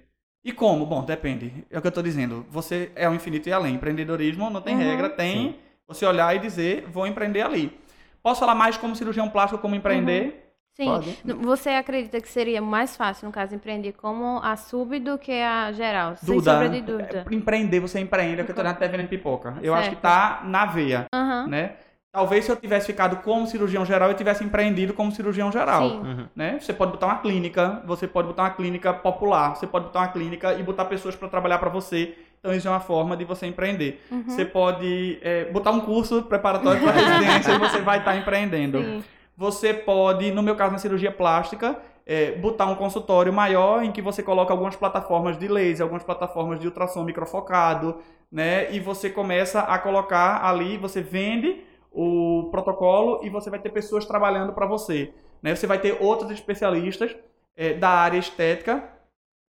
E 0.45 0.53
como? 0.53 0.85
Bom, 0.87 1.05
depende. 1.05 1.65
É 1.71 1.79
o 1.79 1.83
que 1.83 1.89
eu 1.89 1.93
tô 1.93 2.03
dizendo. 2.03 2.45
Você 2.51 2.91
é 2.95 3.09
o 3.09 3.15
infinito 3.15 3.49
e 3.49 3.53
além. 3.53 3.75
Empreendedorismo 3.75 4.49
não 4.51 4.61
tem 4.61 4.75
Uhum. 4.77 4.83
regra, 4.83 5.09
tem 5.11 5.33
Sim. 5.53 5.55
você 5.87 6.05
olhar 6.07 6.35
e 6.35 6.39
dizer, 6.39 6.87
vou 6.89 7.07
empreender 7.07 7.43
ali. 7.43 7.79
Posso 8.25 8.41
falar 8.41 8.55
mais 8.55 8.79
como 8.79 8.97
cirurgião 8.97 9.29
plástico, 9.29 9.61
como 9.61 9.75
empreender? 9.75 10.51
Sim. 10.73 10.87
Pode. 10.87 11.19
Você 11.43 11.69
acredita 11.69 12.19
que 12.23 12.29
seria 12.29 12.63
mais 12.63 12.97
fácil, 12.97 13.27
no 13.27 13.33
caso, 13.33 13.55
empreender 13.55 13.93
como 13.93 14.41
a 14.43 14.57
sub 14.57 14.99
do 14.99 15.19
que 15.19 15.43
a 15.43 15.71
geral? 15.73 16.17
Sem 16.17 16.35
Duda, 16.35 16.53
sombra 16.53 16.71
de 16.71 16.81
dúvida. 16.81 17.27
é, 17.31 17.35
empreender, 17.35 17.81
você 17.81 18.01
empreende, 18.01 18.41
é 18.41 18.43
o 18.43 18.47
que 18.47 18.53
eu 18.53 18.57
tô 18.57 18.63
dizendo 18.63 18.77
até 18.77 18.89
vendendo 18.89 19.09
pipoca. 19.11 19.57
Eu 19.61 19.75
acho 19.75 19.91
que 19.91 19.97
Certo. 19.97 20.03
tá 20.03 20.41
na 20.47 20.65
veia, 20.65 21.05
Aham. 21.15 21.49
né? 21.49 21.77
Talvez 22.11 22.47
se 22.47 22.51
eu 22.51 22.57
tivesse 22.57 22.87
ficado 22.87 23.17
como 23.19 23.47
cirurgião 23.47 23.85
geral, 23.85 24.09
eu 24.09 24.17
tivesse 24.17 24.43
empreendido 24.43 24.95
como 24.95 25.13
cirurgião 25.13 25.53
geral. 25.53 25.91
Sim. 25.91 25.99
Uhum. 25.99 26.29
né? 26.35 26.59
Você 26.59 26.73
pode 26.73 26.93
botar 26.93 27.07
uma 27.09 27.19
clínica, 27.19 27.83
você 27.87 28.09
pode 28.09 28.29
botar 28.29 28.45
uma 28.45 28.51
clínica 28.51 28.95
popular, 28.95 29.55
você 29.55 29.67
pode 29.67 29.87
botar 29.87 30.01
uma 30.01 30.09
clínica 30.09 30.55
e 30.55 30.63
botar 30.63 30.87
pessoas 30.87 31.15
para 31.15 31.29
trabalhar 31.29 31.59
para 31.59 31.69
você. 31.69 32.17
Então 32.45 32.55
isso 32.55 32.69
é 32.69 32.71
uma 32.71 32.81
forma 32.81 33.17
de 33.17 33.25
você 33.25 33.47
empreender. 33.47 34.05
Uhum. 34.11 34.25
Você 34.25 34.45
pode 34.45 35.19
é, 35.23 35.47
botar 35.47 35.71
um 35.71 35.81
curso 35.81 36.23
preparatório 36.25 36.79
para 36.83 36.93
residência 36.93 37.53
e 37.53 37.59
você 37.59 37.81
vai 37.81 38.01
estar 38.01 38.15
empreendendo. 38.19 38.83
Sim. 38.83 39.05
Você 39.35 39.73
pode, 39.73 40.31
no 40.31 40.43
meu 40.43 40.55
caso 40.55 40.73
na 40.73 40.79
cirurgia 40.79 41.11
plástica, 41.11 41.81
é, 42.05 42.33
botar 42.33 42.67
um 42.67 42.75
consultório 42.75 43.33
maior 43.33 43.83
em 43.83 43.91
que 43.91 44.03
você 44.03 44.23
coloca 44.23 44.53
algumas 44.53 44.77
plataformas 44.77 45.39
de 45.39 45.49
laser, 45.49 45.85
algumas 45.85 46.05
plataformas 46.05 46.61
de 46.61 46.67
ultrassom 46.67 47.03
microfocado, 47.03 47.97
né? 48.31 48.71
E 48.75 48.79
você 48.79 49.09
começa 49.09 49.61
a 49.61 49.79
colocar 49.79 50.45
ali, 50.45 50.77
você 50.77 51.01
vende 51.01 51.65
o 51.91 52.49
protocolo 52.51 53.21
e 53.23 53.31
você 53.31 53.49
vai 53.49 53.59
ter 53.59 53.71
pessoas 53.71 54.05
trabalhando 54.05 54.53
para 54.53 54.67
você. 54.67 55.15
Né? 55.43 55.57
Você 55.57 55.67
vai 55.67 55.79
ter 55.79 55.97
outros 55.99 56.31
especialistas 56.31 57.17
é, 57.57 57.73
da 57.73 57.89
área 57.89 58.19
estética, 58.19 58.85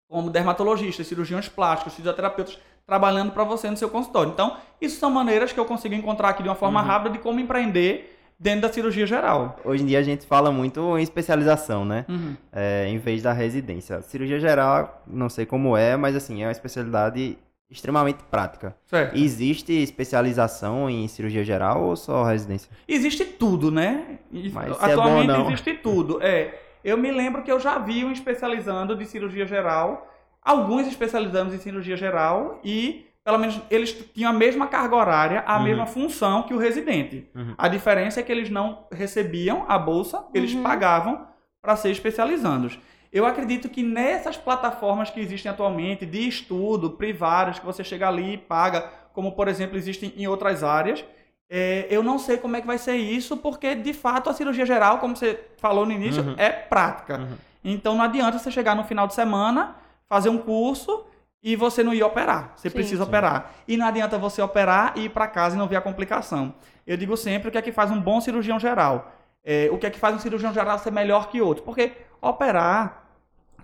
como 0.09 0.31
dermatologistas, 0.31 1.09
cirurgiões 1.09 1.49
plásticos, 1.49 1.95
fisioterapeutas, 1.95 2.57
trabalhando 2.87 3.33
para 3.33 3.45
você 3.45 3.71
no 3.71 3.77
seu 3.77 3.89
consultório. 3.89 4.31
Então, 4.33 4.57
isso 4.81 4.99
são 4.99 5.11
maneiras 5.11 5.53
que 5.53 5.59
eu 5.61 5.65
consigo 5.65 5.95
encontrar 5.95 6.31
aqui 6.31 6.43
de 6.43 6.49
uma 6.49 6.55
forma 6.55 6.81
Uhum. 6.81 6.87
rápida 6.87 7.11
de 7.11 7.19
como 7.19 7.41
empreender 7.41 8.11
dentro 8.39 8.63
da 8.63 8.73
cirurgia 8.73 9.07
geral. 9.07 9.57
Hoje 9.65 9.83
em 9.83 9.87
dia 9.87 9.99
a 9.99 10.03
gente 10.03 10.27
fala 10.27 10.51
muito 10.51 10.99
em 10.99 11.03
especialização, 11.03 11.85
né? 11.85 12.05
Uhum. 12.09 12.37
É, 12.53 12.87
em 12.89 12.99
vez 12.99 13.23
da 13.23 13.33
residência. 13.33 14.03
Cirurgia 14.03 14.39
geral, 14.41 15.03
não 15.07 15.29
sei 15.29 15.47
como 15.47 15.77
é, 15.77 15.97
mas 15.97 16.15
assim, 16.17 16.43
é 16.43 16.47
uma 16.47 16.53
especialidade 16.53 17.39
extremamente 17.71 18.19
prática. 18.31 18.77
Certo. 18.87 19.17
Existe 19.17 19.73
especialização 19.73 20.89
em 20.91 21.09
cirurgia 21.09 21.43
geral 21.43 21.83
ou 21.85 21.97
só 21.97 22.25
residência? 22.25 22.71
Existe 22.87 23.25
tudo, 23.25 23.71
né? 23.71 24.19
Mas 24.53 24.71
é 24.83 24.93
Atualmente 24.93 25.27
não. 25.29 25.47
existe 25.47 25.75
tudo. 25.75 26.19
É, 26.23 26.55
eu 26.85 26.97
me 26.99 27.11
lembro 27.11 27.43
que 27.43 27.51
eu 27.51 27.59
já 27.59 27.79
vi 27.79 28.05
um 28.05 28.13
especializando 28.13 28.95
de 28.95 29.07
cirurgia 29.07 29.47
geral, 29.47 30.07
alguns 30.45 30.87
especializando 30.87 31.55
em 31.55 31.59
cirurgia 31.59 31.97
geral 31.97 32.61
e 32.63 33.07
pelo 33.25 33.39
menos 33.39 33.59
eles 33.71 33.93
tinham 34.15 34.31
a 34.31 34.35
mesma 34.35 34.67
carga 34.67 34.95
horária, 34.95 35.43
a 35.47 35.57
Uhum. 35.57 35.63
mesma 35.65 35.87
função 35.87 36.43
que 36.43 36.53
o 36.53 36.59
residente. 36.59 37.27
Uhum. 37.35 37.55
A 37.57 37.69
diferença 37.69 38.21
é 38.21 38.23
que 38.23 38.31
eles 38.31 38.51
não 38.51 38.87
recebiam 38.93 39.65
a 39.67 39.79
bolsa, 39.79 40.25
eles 40.35 40.53
Uhum. 40.53 40.63
pagavam 40.63 41.27
para 41.63 41.75
ser 41.75 41.91
especializandos. 41.91 42.79
Eu 43.11 43.25
acredito 43.25 43.69
que 43.71 43.83
nessas 43.83 44.37
plataformas 44.37 45.09
que 45.09 45.21
existem 45.21 45.51
atualmente, 45.51 46.05
de 46.05 46.29
estudo, 46.29 46.91
privadas, 46.91 47.59
que 47.59 47.65
você 47.65 47.83
chega 47.83 48.07
ali 48.09 48.35
e 48.35 48.37
paga, 48.37 48.91
como 49.15 49.33
por 49.33 49.49
exemplo 49.49 49.79
existem 49.79 50.13
em 50.17 50.27
outras 50.27 50.63
áreas, 50.63 51.03
é, 51.49 51.87
eu 51.89 52.03
não 52.03 52.19
sei 52.19 52.37
como 52.37 52.57
é 52.57 52.61
que 52.61 52.67
vai 52.67 52.77
ser 52.77 52.97
isso, 52.97 53.37
porque 53.39 53.75
de 53.75 53.95
fato 53.95 54.29
a 54.29 54.35
cirurgia 54.35 54.67
geral, 54.67 54.99
como 54.99 55.17
você 55.17 55.41
falou 55.59 55.87
no 55.87 55.93
início, 55.93 56.23
Uhum. 56.23 56.35
é 56.37 56.51
prática. 56.51 57.19
Uhum. 57.21 57.37
Então 57.65 57.95
não 57.95 58.03
adianta 58.05 58.39
você 58.39 58.51
chegar 58.51 58.75
no 58.75 58.85
final 58.85 59.07
de 59.07 59.15
semana, 59.15 59.77
fazer 60.09 60.29
um 60.29 60.39
curso 60.39 61.05
e 61.43 61.55
você 61.57 61.83
não 61.83 61.93
ir 61.93 62.03
operar. 62.03 62.53
Você 62.57 62.71
Sim. 62.71 62.75
precisa 62.75 63.03
Sim. 63.05 63.09
operar. 63.09 63.53
E 63.69 63.77
não 63.77 63.87
adianta 63.87 64.19
você 64.19 64.41
operar 64.41 64.95
e 64.97 65.05
ir 65.05 65.09
para 65.11 65.27
casa 65.27 65.55
e 65.55 65.59
não 65.59 65.69
ver 65.69 65.77
a 65.77 65.81
complicação. 65.81 66.55
Eu 66.87 66.97
digo 66.97 67.17
sempre 67.17 67.49
o 67.49 67.53
que 67.53 67.59
é 67.59 67.63
que 67.63 67.73
faz 67.73 67.91
um 67.91 68.01
bom 68.01 68.21
cirurgião 68.21 68.59
geral. 68.59 69.13
É, 69.45 69.69
o 69.71 69.77
que 69.77 69.87
é 69.87 69.91
que 69.91 69.99
faz 69.99 70.15
um 70.15 70.19
cirurgião 70.19 70.55
geral 70.55 70.79
ser 70.79 70.91
melhor 70.91 71.29
que 71.29 71.43
outro. 71.43 71.63
Porque 71.63 71.93
operar, 72.21 73.05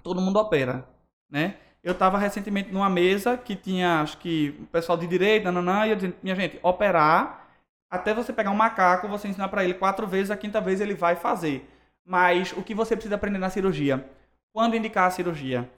todo 0.03 0.20
mundo 0.20 0.38
opera, 0.38 0.87
né? 1.31 1.55
Eu 1.83 1.92
estava 1.92 2.18
recentemente 2.18 2.70
numa 2.70 2.90
mesa 2.90 3.38
que 3.38 3.57
tinha, 3.57 4.03
acho 4.03 4.18
que, 4.18 4.55
o 4.61 4.66
pessoal 4.66 4.98
de 4.98 5.07
direito, 5.07 5.44
nananã, 5.44 5.87
e 5.87 5.90
eu 5.90 5.96
dizendo, 5.96 6.16
minha 6.22 6.37
gente, 6.37 6.59
operar, 6.62 7.48
até 7.90 8.12
você 8.12 8.33
pegar 8.33 8.50
um 8.50 8.57
macaco, 8.57 9.09
você 9.09 9.29
ensinar 9.29 9.48
para 9.48 9.64
ele 9.64 9.72
quatro 9.72 10.07
vezes, 10.07 10.31
a 10.31 10.37
quinta 10.37 10.61
vez 10.61 10.83
ele 10.83 10.92
vai 10.92 11.16
fazer. 11.16 11.66
Mas 12.05 12.53
o 12.53 12.62
que 12.62 12.74
você 12.74 12.94
precisa 12.94 13.14
aprender 13.14 13.38
na 13.38 13.48
cirurgia? 13.48 14.07
Quando 14.53 14.76
indicar 14.76 15.07
a 15.07 15.11
cirurgia? 15.11 15.70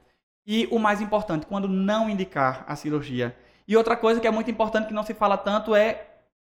E 0.47 0.69
o 0.71 0.79
mais 0.79 1.01
importante, 1.01 1.47
quando 1.47 1.69
não 1.69 2.09
indicar 2.11 2.65
a 2.67 2.75
cirurgia? 2.77 3.35
E 3.67 3.77
outra 3.77 3.97
coisa 3.97 4.21
que 4.21 4.27
é 4.27 4.31
muito 4.31 4.51
importante 4.51 4.89
que 4.89 4.95
não 4.95 5.03
se 5.05 5.15
fala 5.15 5.37
tanto 5.37 5.75
é 5.75 6.05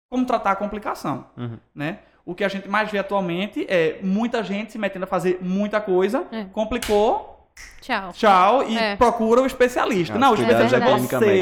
como 0.10 0.26
tratar 0.26 0.52
a 0.52 0.56
complicação, 0.56 1.26
Uhum. 1.36 1.58
né? 1.74 2.00
O 2.26 2.36
que 2.36 2.44
a 2.44 2.48
gente 2.48 2.68
mais 2.70 2.92
vê 2.92 3.00
atualmente 3.00 3.66
é 3.70 4.00
muita 4.04 4.44
gente 4.44 4.72
se 4.72 4.78
metendo 4.78 5.06
a 5.06 5.08
fazer 5.08 5.40
muita 5.42 5.80
coisa, 5.82 6.26
É. 6.32 6.44
complicou, 6.46 7.48
Tchau. 7.82 8.12
tchau, 8.14 8.64
e 8.70 8.78
É. 8.78 8.96
procura 8.98 9.42
o 9.42 9.46
especialista. 9.46 10.16
Ah, 10.16 10.20
não, 10.20 10.32
o 10.32 10.36
especialista 10.36 10.76
é 10.78 10.80
médicos. 10.80 11.10
você. 11.10 11.40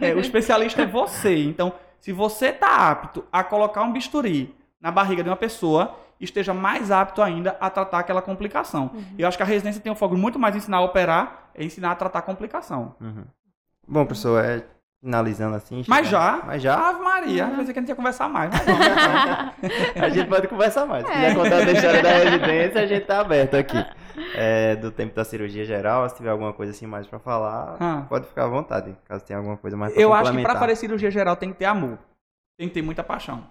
É. 0.00 0.10
É, 0.10 0.14
o 0.14 0.20
especialista 0.20 0.82
é 0.82 0.86
você. 0.86 1.36
Então, 1.44 1.72
se 1.98 2.12
você 2.12 2.46
está 2.48 2.90
apto 2.90 3.24
a 3.32 3.42
colocar 3.42 3.82
um 3.82 3.92
bisturi 3.92 4.54
na 4.80 4.90
barriga 4.90 5.22
de 5.22 5.28
uma 5.30 5.36
pessoa, 5.36 5.96
esteja 6.24 6.54
mais 6.54 6.90
apto 6.90 7.20
ainda 7.22 7.56
a 7.60 7.68
tratar 7.70 7.98
aquela 7.98 8.22
complicação. 8.22 8.90
Uhum. 8.94 9.04
Eu 9.18 9.28
acho 9.28 9.36
que 9.36 9.42
a 9.42 9.46
residência 9.46 9.80
tem 9.80 9.90
um 9.92 9.96
foco 9.96 10.16
muito 10.16 10.38
mais 10.38 10.54
em 10.54 10.58
ensinar 10.58 10.78
a 10.78 10.82
operar, 10.82 11.50
é 11.54 11.64
ensinar 11.64 11.90
a 11.90 11.94
tratar 11.94 12.20
a 12.20 12.22
complicação. 12.22 12.94
Uhum. 13.00 13.24
Bom, 13.86 14.06
pessoal, 14.06 14.38
é, 14.38 14.62
finalizando 15.02 15.56
assim. 15.56 15.84
Mas 15.88 16.08
já? 16.08 16.40
Mas 16.46 16.62
já? 16.62 16.76
Ave 16.88 17.00
Maria, 17.02 17.46
Uhum. 17.46 17.56
pensei 17.56 17.72
que 17.72 17.78
a 17.78 17.82
gente 17.82 17.88
ia 17.88 17.96
conversar 17.96 18.28
mais. 18.28 18.50
A 20.00 20.08
gente 20.08 20.28
pode 20.28 20.48
conversar 20.48 20.86
mais. 20.86 21.04
Se 21.06 21.12
É. 21.12 21.14
quiser 21.14 21.34
contar 21.34 21.56
a 21.56 21.72
história 21.72 22.02
da 22.02 22.10
residência, 22.18 22.80
a 22.82 22.86
gente 22.86 23.04
tá 23.04 23.20
aberto 23.20 23.54
aqui. 23.54 23.84
É, 24.34 24.76
do 24.76 24.90
tempo 24.90 25.14
da 25.14 25.24
cirurgia 25.24 25.64
geral, 25.64 26.08
se 26.08 26.16
tiver 26.16 26.30
alguma 26.30 26.52
coisa 26.52 26.72
assim 26.72 26.86
mais 26.86 27.06
pra 27.06 27.18
falar, 27.18 27.76
Ah. 27.80 28.02
pode 28.08 28.26
ficar 28.26 28.44
à 28.44 28.48
vontade, 28.48 28.94
caso 29.08 29.24
tenha 29.24 29.38
alguma 29.38 29.56
coisa 29.56 29.76
mais 29.76 29.92
pra 29.92 30.02
Eu 30.02 30.12
acho 30.12 30.32
que 30.32 30.42
para 30.42 30.58
fazer 30.58 30.76
cirurgia 30.76 31.10
geral 31.10 31.34
tem 31.36 31.50
que 31.50 31.58
ter 31.58 31.64
amor. 31.64 31.98
Tem 32.58 32.68
que 32.68 32.74
ter 32.74 32.82
muita 32.82 33.02
paixão. 33.02 33.44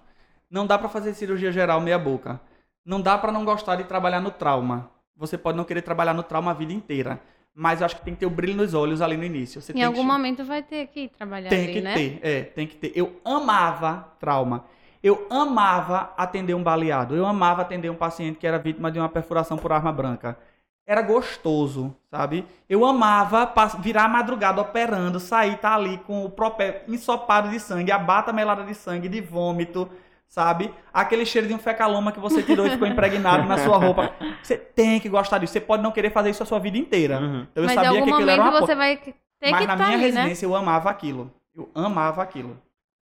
Não 0.50 0.66
dá 0.66 0.78
para 0.78 0.88
fazer 0.88 1.14
cirurgia 1.14 1.50
geral 1.50 1.80
meia 1.80 1.98
boca. 1.98 2.40
Não 2.84 3.00
dá 3.00 3.16
para 3.16 3.32
não 3.32 3.44
gostar 3.44 3.76
de 3.76 3.84
trabalhar 3.84 4.20
no 4.20 4.30
trauma. 4.30 4.90
Você 5.16 5.38
pode 5.38 5.56
não 5.56 5.64
querer 5.64 5.82
trabalhar 5.82 6.14
no 6.14 6.22
trauma 6.22 6.50
a 6.50 6.54
vida 6.54 6.72
inteira. 6.72 7.20
Mas 7.54 7.80
eu 7.80 7.84
acho 7.84 7.96
que 7.96 8.02
tem 8.02 8.14
que 8.14 8.20
ter 8.20 8.26
o 8.26 8.30
brilho 8.30 8.56
nos 8.56 8.72
olhos 8.72 9.02
ali 9.02 9.16
no 9.16 9.24
início. 9.24 9.60
Você 9.60 9.72
Em 9.72 9.82
algum 9.82 10.00
que... 10.00 10.06
momento 10.06 10.44
vai 10.44 10.62
ter 10.62 10.86
que 10.86 11.08
trabalhar 11.08 11.50
Tem 11.50 11.64
ali, 11.64 11.72
que 11.74 11.80
né? 11.82 11.94
ter, 11.94 12.20
é, 12.22 12.42
tem 12.42 12.66
que 12.66 12.76
ter. 12.76 12.92
Eu 12.94 13.20
amava 13.24 14.08
trauma. 14.18 14.64
Eu 15.02 15.26
amava 15.28 16.12
atender 16.16 16.54
um 16.54 16.62
baleado. 16.62 17.14
Eu 17.14 17.26
amava 17.26 17.62
atender 17.62 17.90
um 17.90 17.94
paciente 17.94 18.38
que 18.38 18.46
era 18.46 18.58
vítima 18.58 18.90
de 18.90 18.98
uma 18.98 19.08
perfuração 19.08 19.58
por 19.58 19.70
arma 19.72 19.92
branca. 19.92 20.38
Era 20.86 21.02
gostoso, 21.02 21.94
sabe? 22.10 22.44
Eu 22.68 22.84
amava 22.84 23.52
virar 23.80 24.04
a 24.04 24.08
madrugada 24.08 24.60
operando, 24.60 25.20
sair, 25.20 25.56
tá 25.58 25.74
ali 25.74 25.98
com 25.98 26.24
o 26.24 26.30
propé 26.30 26.84
ensopado 26.88 27.50
de 27.50 27.60
sangue, 27.60 27.92
a 27.92 27.98
bata 27.98 28.32
melada 28.32 28.64
de 28.64 28.74
sangue, 28.74 29.08
de 29.08 29.20
vômito, 29.20 29.88
sabe? 30.32 30.72
Aquele 30.94 31.26
cheiro 31.26 31.46
de 31.46 31.52
um 31.52 31.58
fecaloma 31.58 32.10
que 32.10 32.18
você 32.18 32.42
tirou 32.42 32.66
e 32.66 32.70
ficou 32.70 32.88
impregnado 32.88 33.46
na 33.46 33.58
sua 33.58 33.76
roupa. 33.76 34.14
Você 34.42 34.56
tem 34.56 34.98
que 34.98 35.06
gostar 35.10 35.36
disso. 35.36 35.52
Você 35.52 35.60
pode 35.60 35.82
não 35.82 35.92
querer 35.92 36.08
fazer 36.10 36.30
isso 36.30 36.42
a 36.42 36.46
sua 36.46 36.58
vida 36.58 36.78
inteira. 36.78 37.20
Uhum. 37.20 37.46
Então 37.52 37.62
eu 37.62 37.66
Mas 37.66 37.74
sabia 37.74 37.90
algum 37.90 38.04
que 38.06 38.12
aquilo 38.14 38.30
era 38.30 38.42
uma 38.42 38.60
você 38.60 38.74
vai 38.74 38.96
ter 38.96 39.14
Mas 39.42 39.60
que 39.60 39.66
na 39.66 39.74
estar 39.74 39.76
minha 39.76 39.88
ali, 39.98 39.98
né? 40.12 40.20
residência 40.20 40.46
eu 40.46 40.56
amava 40.56 40.88
aquilo. 40.88 41.30
Eu 41.54 41.68
amava 41.74 42.22
aquilo. 42.22 42.58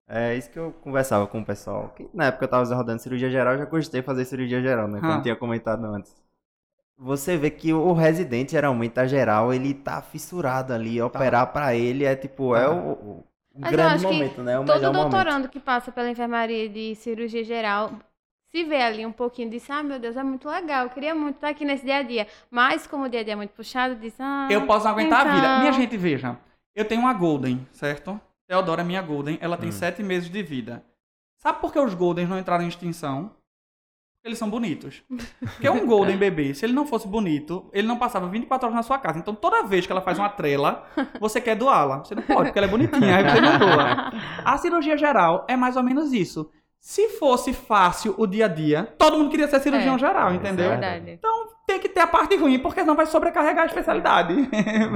É 0.07 0.35
isso 0.35 0.51
que 0.51 0.59
eu 0.59 0.71
conversava 0.83 1.25
com 1.25 1.39
o 1.39 1.45
pessoal. 1.45 1.91
que 1.97 2.07
na 2.13 2.25
época 2.25 2.45
eu 2.45 2.49
tava 2.49 2.75
rodando 2.75 3.01
cirurgia 3.01 3.31
geral, 3.31 3.53
eu 3.53 3.59
já 3.59 3.65
gostei 3.65 4.01
de 4.01 4.05
fazer 4.05 4.23
cirurgia 4.25 4.61
geral, 4.61 4.87
né? 4.87 4.99
Como 4.99 5.11
Ah. 5.11 5.15
eu 5.15 5.21
tinha 5.23 5.35
comentado 5.35 5.83
antes. 5.83 6.13
Você 6.97 7.35
vê 7.37 7.49
que 7.49 7.73
o 7.73 7.91
residente, 7.91 8.51
geralmente, 8.51 8.99
a 8.99 9.07
geral, 9.07 9.51
ele 9.51 9.73
tá 9.73 9.99
fissurado 10.01 10.71
ali. 10.73 11.01
Operar 11.01 11.51
pra 11.51 11.73
ele 11.73 12.05
é 12.05 12.15
tipo, 12.15 12.55
é 12.55 12.65
Tá. 12.65 12.71
o, 12.71 12.91
o- 12.91 13.23
o 13.55 13.61
Mas 13.61 13.71
eu 13.71 13.77
grande 13.77 14.03
momento, 14.03 14.43
né? 14.43 14.59
O 14.59 14.65
Todo 14.65 14.75
melhor 14.75 14.93
momento. 14.93 15.11
doutorando 15.11 15.49
que 15.49 15.59
passa 15.59 15.91
pela 15.91 16.09
enfermaria 16.09 16.67
de 16.69 16.93
cirurgia 16.95 17.43
geral 17.43 17.91
se 18.51 18.63
vê 18.63 18.81
ali 18.81 19.05
um 19.05 19.11
pouquinho 19.11 19.49
diz, 19.49 19.69
ah, 19.69 19.83
meu 19.83 19.99
Deus, 19.99 20.15
é 20.15 20.23
muito 20.23 20.47
legal, 20.47 20.85
eu 20.85 20.89
queria 20.89 21.13
muito 21.13 21.35
estar 21.35 21.49
aqui 21.49 21.65
nesse 21.65 21.83
dia 21.85 21.97
a 21.97 22.01
dia. 22.03 22.27
Mas 22.49 22.87
como 22.87 23.03
o 23.05 23.09
dia 23.09 23.19
a 23.19 23.23
dia 23.23 23.33
é 23.33 23.35
muito 23.35 23.51
puxado, 23.51 23.95
diz, 23.95 24.13
ah, 24.19 24.47
Eu 24.49 24.65
posso 24.65 24.85
não 24.85 24.91
aguentar 24.91 25.21
a 25.27 25.33
vida. 25.33 25.37
então. 25.45 25.59
Minha 25.59 25.71
gente, 25.73 25.97
veja. 25.97 26.37
Eu 26.73 26.85
tenho 26.85 27.01
uma 27.01 27.13
Golden, 27.13 27.65
certo? 27.71 28.19
Teodora 28.47 28.81
é 28.81 28.85
minha 28.85 29.01
Golden. 29.01 29.37
Ela 29.41 29.57
tem 29.57 29.69
Hum. 29.69 29.73
sete 29.73 30.01
meses 30.03 30.29
de 30.29 30.41
vida. 30.43 30.83
Sabe 31.37 31.59
por 31.59 31.71
que 31.73 31.79
os 31.79 31.93
Goldens 31.93 32.29
não 32.29 32.37
entraram 32.39 32.63
em 32.63 32.67
extinção? 32.67 33.31
Eles 34.25 34.39
são 34.39 34.49
bonitos. 34.49 35.03
Porque 35.39 35.69
um 35.69 35.85
Golden 35.85 36.17
bebê, 36.17 36.51
se 36.55 36.65
ele 36.65 36.73
não 36.73 36.85
fosse 36.87 37.07
bonito, 37.07 37.69
ele 37.71 37.87
não 37.87 37.95
passava 37.97 38.27
24 38.27 38.65
horas 38.65 38.75
na 38.75 38.81
sua 38.81 38.97
casa. 38.97 39.19
Então 39.19 39.35
toda 39.35 39.61
vez 39.63 39.85
que 39.85 39.91
ela 39.91 40.01
faz 40.01 40.17
uma 40.17 40.29
trela, 40.29 40.83
você 41.19 41.39
quer 41.39 41.55
doá-la. 41.55 41.99
Você 41.99 42.15
não 42.15 42.23
pode, 42.23 42.45
porque 42.45 42.57
ela 42.57 42.67
é 42.67 42.71
bonitinha, 42.71 43.17
aí 43.17 43.23
você 43.23 43.39
não 43.39 43.59
doa. 43.59 44.11
A 44.43 44.57
cirurgia 44.57 44.97
geral 44.97 45.45
é 45.47 45.55
mais 45.55 45.77
ou 45.77 45.83
menos 45.83 46.11
isso. 46.11 46.49
Se 46.79 47.09
fosse 47.17 47.53
fácil 47.53 48.15
o 48.17 48.25
dia 48.27 48.45
a 48.45 48.47
dia, 48.47 48.93
todo 48.97 49.17
mundo 49.17 49.29
queria 49.29 49.47
ser 49.47 49.59
cirurgião 49.59 49.95
É. 49.95 49.99
geral, 49.99 50.31
É 50.31 50.35
entendeu? 50.35 50.69
verdade. 50.69 51.19
Tem 51.67 51.79
que 51.79 51.89
ter 51.89 51.99
a 52.01 52.07
parte 52.07 52.35
ruim, 52.35 52.59
porque 52.59 52.81
senão 52.81 52.95
vai 52.95 53.07
sobrecarregar 53.07 53.63
a 53.63 53.65
especialidade. 53.67 54.35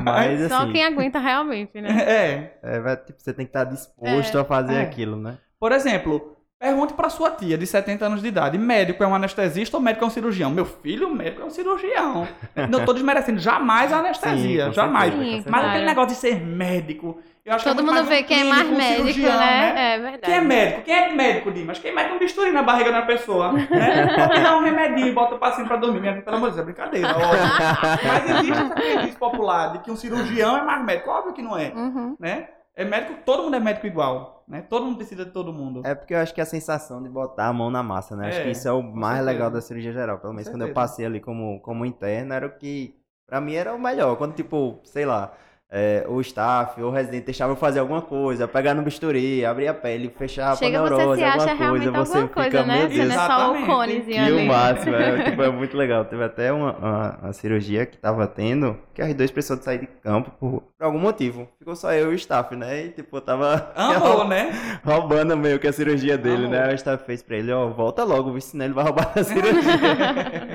Mas 0.03 0.47
Só 0.49 0.59
assim, 0.63 0.71
quem 0.71 0.85
aguenta 0.85 1.17
realmente, 1.19 1.79
né? 1.81 1.89
É. 2.07 2.59
é, 2.61 2.79
vai- 2.79 2.97
tipo, 2.97 3.19
você 3.19 3.33
tem 3.33 3.45
que 3.45 3.49
estar 3.49 3.63
disposto 3.63 4.37
a 4.37 4.45
fazer 4.45 4.75
É. 4.75 4.81
aquilo, 4.81 5.15
né? 5.15 5.39
Por 5.59 5.71
exemplo, 5.71 6.37
pergunte 6.59 6.93
pra 6.93 7.09
sua 7.09 7.31
tia 7.31 7.57
de 7.57 7.65
70 7.65 8.05
anos 8.05 8.21
de 8.21 8.27
idade: 8.27 8.57
médico 8.57 9.03
é 9.03 9.07
um 9.07 9.15
anestesista 9.15 9.77
ou 9.77 9.81
médico 9.81 10.03
é 10.03 10.07
um 10.07 10.11
cirurgião? 10.11 10.51
Meu 10.51 10.65
filho, 10.65 11.07
o 11.07 11.15
médico 11.15 11.41
é 11.41 11.45
um 11.45 11.49
cirurgião. 11.49 12.27
Não 12.69 12.85
tô 12.85 12.93
desmerecendo 12.93 13.39
jamais 13.39 13.91
a 13.93 13.99
anestesia, 13.99 14.65
Sim, 14.67 14.73
jamais. 14.73 15.13
certeza, 15.13 15.49
Mas 15.49 15.65
aquele 15.65 15.85
negócio 15.85 16.09
de 16.09 16.15
ser 16.15 16.39
médico, 16.45 17.19
eu 17.45 17.55
acho 17.55 17.63
Todo 17.63 17.81
que 17.83 17.89
é 17.89 17.93
mundo 17.93 18.03
vê 18.05 18.19
um 18.19 18.23
quem 18.23 18.41
é 18.41 18.43
mais 18.43 18.67
um 18.69 18.75
médico, 18.75 18.97
cirurgião, 19.07 19.39
né? 19.39 19.93
É 19.95 19.99
verdade. 19.99 20.21
Quem 20.25 20.35
é 20.35 20.41
médico? 20.41 20.81
Quem 20.83 20.93
é 20.95 21.13
médico, 21.13 21.51
Dimas? 21.51 21.79
Quem 21.79 21.95
mete 21.95 22.11
um 22.13 22.19
bisturi 22.19 22.51
na 22.51 22.61
barriga 22.61 22.91
da 22.91 23.01
pessoa? 23.03 23.53
Né? 23.53 23.67
Pode 24.27 24.43
dar 24.43 24.57
um 24.57 24.61
remedinho 24.63 25.07
e 25.07 25.11
bota 25.13 25.35
o 25.35 25.39
paciente 25.39 25.67
pra 25.67 25.77
dormir. 25.77 26.01
Minha, 26.01 26.21
pelo 26.21 26.35
amor 26.37 26.49
de 26.51 26.55
Deus, 26.57 26.67
é 26.67 26.71
brincadeira, 26.71 27.07
óbvio. 27.09 28.07
Mas 28.07 28.29
existe 28.29 28.51
essa 28.51 28.75
crendice 28.75 29.17
popular 29.17 29.71
de 29.71 29.79
que 29.79 29.89
um 29.89 29.95
cirurgião 29.95 30.57
é 30.57 30.61
mais 30.63 30.83
médico. 30.85 31.09
Óbvio 31.09 31.33
que 31.33 31.41
não 31.41 31.57
é, 31.57 31.71
Uhum. 31.75 32.15
né? 32.19 32.47
É 32.79 32.85
médico, 32.85 33.19
todo 33.25 33.43
mundo 33.43 33.57
é 33.57 33.59
médico 33.59 33.87
igual, 33.87 34.45
né? 34.47 34.61
Todo 34.61 34.85
mundo 34.85 34.95
precisa 34.95 35.25
de 35.25 35.31
todo 35.31 35.51
mundo. 35.51 35.81
É 35.85 35.93
porque 35.93 36.13
eu 36.13 36.19
acho 36.19 36.33
que 36.33 36.39
a 36.39 36.45
sensação 36.45 37.03
de 37.03 37.09
botar 37.09 37.47
a 37.47 37.53
mão 37.53 37.69
na 37.69 37.83
massa, 37.83 38.15
né? 38.15 38.29
Acho 38.29 38.39
É, 38.39 38.43
que 38.43 38.51
isso 38.51 38.69
é 38.69 38.71
o 38.71 38.81
mais 38.81 39.17
certeza. 39.17 39.31
legal 39.33 39.51
da 39.51 39.59
cirurgia 39.59 39.91
geral. 39.91 40.17
Pelo 40.19 40.31
menos 40.33 40.47
quando 40.47 40.61
eu 40.61 40.73
passei 40.73 41.05
ali 41.05 41.19
como, 41.19 41.59
como 41.59 41.85
interno, 41.85 42.33
era 42.33 42.47
o 42.47 42.51
que, 42.51 42.95
pra 43.27 43.41
mim, 43.41 43.53
era 43.53 43.75
o 43.75 43.79
melhor. 43.79 44.15
Quando, 44.15 44.33
tipo, 44.33 44.79
sei 44.85 45.05
lá, 45.05 45.33
é, 45.71 46.03
o 46.07 46.19
staff 46.21 46.81
ou 46.81 46.89
o 46.89 46.91
residente 46.91 47.25
deixava 47.25 47.51
eu 47.51 47.55
fazer 47.55 47.79
alguma 47.79 48.01
coisa, 48.01 48.47
pegar 48.47 48.73
no 48.73 48.81
bisturi, 48.81 49.45
abrir 49.45 49.67
a 49.67 49.73
pele, 49.73 50.11
fechar 50.17 50.55
Chega 50.57 50.79
a 50.79 50.81
você 50.81 50.95
neurose, 50.95 51.19
se 51.19 51.23
acha 51.25 51.37
alguma 51.51 51.55
realmente 51.55 51.83
coisa, 51.83 52.05
você 52.05 52.17
alguma 52.17 52.33
coisa, 52.33 52.49
fica, 52.49 52.63
né? 52.65 52.77
meu 52.79 52.89
Você 52.89 53.05
não 53.05 53.05
é 53.05 53.17
só 53.17 53.23
o 53.23 53.55
Exatamente. 53.55 53.65
conezinho 53.67 54.25
que 54.25 54.31
o 54.31 54.37
ali. 54.37 54.47
máximo, 54.47 54.95
é, 54.95 55.23
tipo, 55.29 55.41
é 55.43 55.49
muito 55.51 55.77
legal. 55.77 56.05
Teve 56.05 56.23
até 56.23 56.51
uma, 56.51 56.71
uma, 56.75 57.19
uma 57.21 57.33
cirurgia 57.33 57.85
que 57.85 57.97
tava 57.97 58.25
tendo, 58.25 58.77
que 58.95 59.01
as 59.01 59.13
duas 59.13 59.29
pessoas 59.29 59.59
sair 59.59 59.79
de 59.79 59.87
campo 59.87 60.31
por, 60.39 60.63
por 60.77 60.85
algum 60.85 60.97
motivo. 60.99 61.47
Ficou 61.59 61.75
só 61.75 61.93
eu 61.93 62.11
e 62.11 62.13
o 62.13 62.15
staff, 62.15 62.55
né? 62.55 62.85
E 62.85 62.89
tipo, 62.89 63.17
eu 63.17 63.21
tava 63.21 63.71
Amor, 63.77 64.27
né? 64.27 64.51
roubando 64.83 65.37
meio 65.37 65.59
que 65.59 65.67
a 65.67 65.73
cirurgia 65.73 66.17
dele, 66.17 66.45
Amor. 66.45 66.49
né? 66.49 66.71
O 66.71 66.75
staff 66.75 67.05
fez 67.05 67.21
pra 67.21 67.37
ele, 67.37 67.51
ó, 67.51 67.67
volta 67.67 68.03
logo? 68.03 68.39
Senão 68.41 68.65
ele 68.65 68.73
vai 68.73 68.85
roubar 68.85 69.11
a 69.15 69.21
cirurgia. 69.23 70.47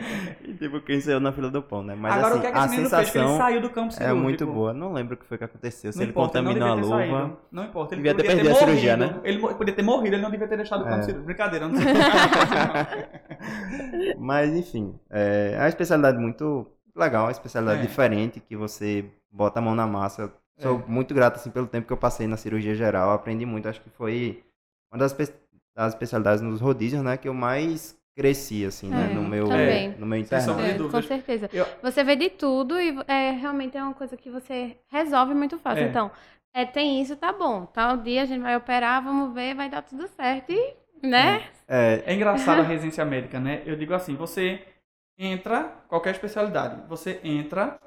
Tipo, 0.57 0.81
quem 0.81 1.01
saiu 1.01 1.21
na 1.21 1.33
fila 1.33 1.51
do 1.51 1.63
pão, 1.63 1.83
né? 1.83 1.95
Mas 1.95 2.15
Agora, 2.15 2.29
assim, 2.35 2.39
o 2.39 2.41
que 2.41 2.47
é 2.47 2.53
que 2.53 2.59
a? 2.59 2.69
Que 2.69 2.75
ele 2.75 2.83
sensação 2.83 3.37
saiu 3.39 3.61
do 3.61 3.71
campo 3.71 3.95
é 4.01 4.13
muito 4.13 4.47
boa. 4.47 4.73
Não 4.73 4.93
lembro 4.93 5.15
o 5.15 5.17
que 5.17 5.25
foi 5.27 5.39
que 5.39 5.45
aconteceu. 5.45 5.93
Se 5.93 5.99
Não 5.99 6.05
ele 6.05 6.11
importa, 6.11 6.39
contaminou 6.39 6.69
a 6.69 6.75
luva. 6.75 6.97
saído. 6.97 7.37
Não 7.53 7.65
importa, 7.65 7.95
ele 7.95 8.03
Devia 8.03 8.15
ter 8.15 8.27
perdido 8.27 8.51
a 8.51 8.55
cirurgia, 8.55 8.97
né? 8.97 9.21
Ele 9.25 9.39
podia 9.41 9.75
ter 9.75 9.83
morrido, 9.83 10.17
ele 10.17 10.23
não 10.23 10.31
devia 10.31 10.49
ter 10.49 10.57
deixado 10.57 10.83
o 10.83 10.85
campo 10.85 10.97
É. 10.99 11.03
cirúrgico. 11.03 11.27
Brincadeira, 11.27 11.69
não 11.69 11.77
sei. 11.77 11.87
Mas 14.19 14.55
enfim, 14.55 14.95
é 15.11 15.57
uma 15.59 15.69
especialidade 15.69 16.19
muito 16.19 16.67
legal, 16.95 17.27
uma 17.27 17.33
especialidade 17.33 17.81
É. 17.81 17.83
diferente 17.83 18.41
que 18.41 18.57
você 18.57 19.05
bota 19.31 19.59
a 19.59 19.63
mão 19.63 19.75
na 19.75 19.87
massa. 19.87 20.33
Sou 20.59 20.81
É. 20.81 20.91
muito 20.91 21.13
grato 21.15 21.37
assim 21.37 21.51
pelo 21.51 21.67
tempo 21.67 21.87
que 21.87 21.93
eu 21.93 21.97
passei 21.97 22.27
na 22.27 22.37
cirurgia 22.37 22.75
geral, 22.75 23.11
aprendi 23.11 23.45
muito, 23.45 23.69
acho 23.69 23.81
que 23.81 23.91
foi 23.91 24.43
uma 24.93 24.99
das, 24.99 25.13
das 25.77 25.93
especialidades 25.93 26.41
nos 26.41 26.61
rodízios, 26.61 27.03
né, 27.03 27.17
que 27.17 27.29
eu 27.29 27.35
mais 27.35 27.97
cresci, 28.15 28.65
assim, 28.65 28.89
né? 28.89 29.09
É, 29.11 29.15
No 29.15 29.23
meu, 29.23 29.49
também. 29.49 29.89
no 29.99 30.07
meu 30.07 30.19
interno. 30.19 30.61
É, 30.61 30.79
com 30.79 31.03
certeza. 31.03 31.51
Eu- 31.53 31.67
Você 31.83 32.05
vê 32.05 32.15
de 32.17 32.31
tudo 32.31 32.81
e 32.81 32.97
é, 33.09 33.31
realmente 33.33 33.77
é 33.77 33.83
uma 33.83 33.95
coisa 33.95 34.17
que 34.17 34.31
você 34.31 34.77
resolve 34.89 35.35
muito 35.35 35.59
fácil. 35.59 35.85
É. 35.85 35.89
Então, 35.89 36.11
é, 36.55 36.65
tem 36.65 37.01
isso, 37.03 37.17
tá 37.17 37.33
bom. 37.33 37.67
Tal 37.67 37.97
dia 37.97 38.23
a 38.23 38.25
gente 38.25 38.41
vai 38.43 38.57
operar, 38.57 39.03
vamos 39.03 39.35
ver, 39.35 39.55
vai 39.55 39.69
dar 39.69 39.83
tudo 39.83 40.07
certo. 40.09 40.53
E, 40.53 40.75
né? 41.03 41.43
É, 41.67 42.03
É 42.07 42.15
engraçado 42.15 42.61
a 42.61 42.63
residência 42.63 43.05
médica, 43.05 43.41
né? 43.41 43.63
Eu 43.67 43.77
digo 43.77 43.93
assim, 43.95 44.15
você 44.15 44.61
entra, 45.19 45.65
qualquer 45.89 46.11
especialidade, 46.11 46.83
você 46.89 47.21
entra 47.23 47.79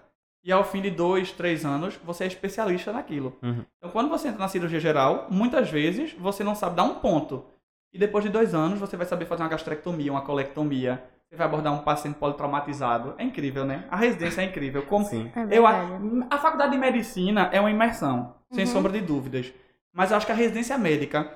e 0.44 0.52
ao 0.52 0.64
fim 0.64 0.82
de 0.82 0.90
dois, 0.92 1.32
três 1.32 1.66
anos, 1.66 1.96
você 2.04 2.24
é 2.24 2.28
especialista 2.28 2.92
naquilo. 2.94 3.38
Uhum. 3.44 3.66
Então, 3.78 3.92
quando 3.92 4.10
você 4.10 4.28
entra 4.30 4.40
na 4.40 4.48
cirurgia 4.48 4.80
geral, 4.80 5.28
muitas 5.30 5.70
vezes 5.70 6.14
você 6.14 6.44
não 6.44 6.56
sabe 6.56 6.76
dar 6.76 6.84
um 6.84 6.96
ponto. 6.96 7.46
E 7.94 7.98
depois 7.98 8.24
de 8.24 8.30
dois 8.30 8.54
anos, 8.54 8.80
você 8.80 8.96
vai 8.98 9.06
saber 9.06 9.26
fazer 9.26 9.44
uma 9.44 9.50
gastrectomia, 9.50 10.12
uma 10.12 10.22
colectomia. 10.22 11.04
Você 11.30 11.36
vai 11.36 11.46
abordar 11.48 11.74
um 11.74 11.80
paciente 11.80 12.16
politraumatizado. 12.16 13.14
É 13.18 13.24
incrível, 13.24 13.66
né? 13.66 13.86
A 13.90 13.98
residência 13.98 14.42
é 14.42 14.46
incrível. 14.46 14.84
Como 14.84 15.06
sim. 15.06 15.32
É 15.36 15.58
eu, 15.58 15.66
a, 15.68 15.82
a 16.30 16.38
faculdade 16.38 16.72
de 16.72 16.78
medicina 16.78 17.50
é 17.52 17.60
uma 17.60 17.72
imersão, 17.72 18.36
sem 18.52 18.66
Uhum. 18.66 18.72
sombra 18.72 18.92
de 18.92 19.02
dúvidas. 19.02 19.54
Mas 19.94 20.12
eu 20.12 20.18
acho 20.18 20.26
que 20.26 20.32
a 20.32 20.36
residência 20.36 20.78
médica 20.78 21.30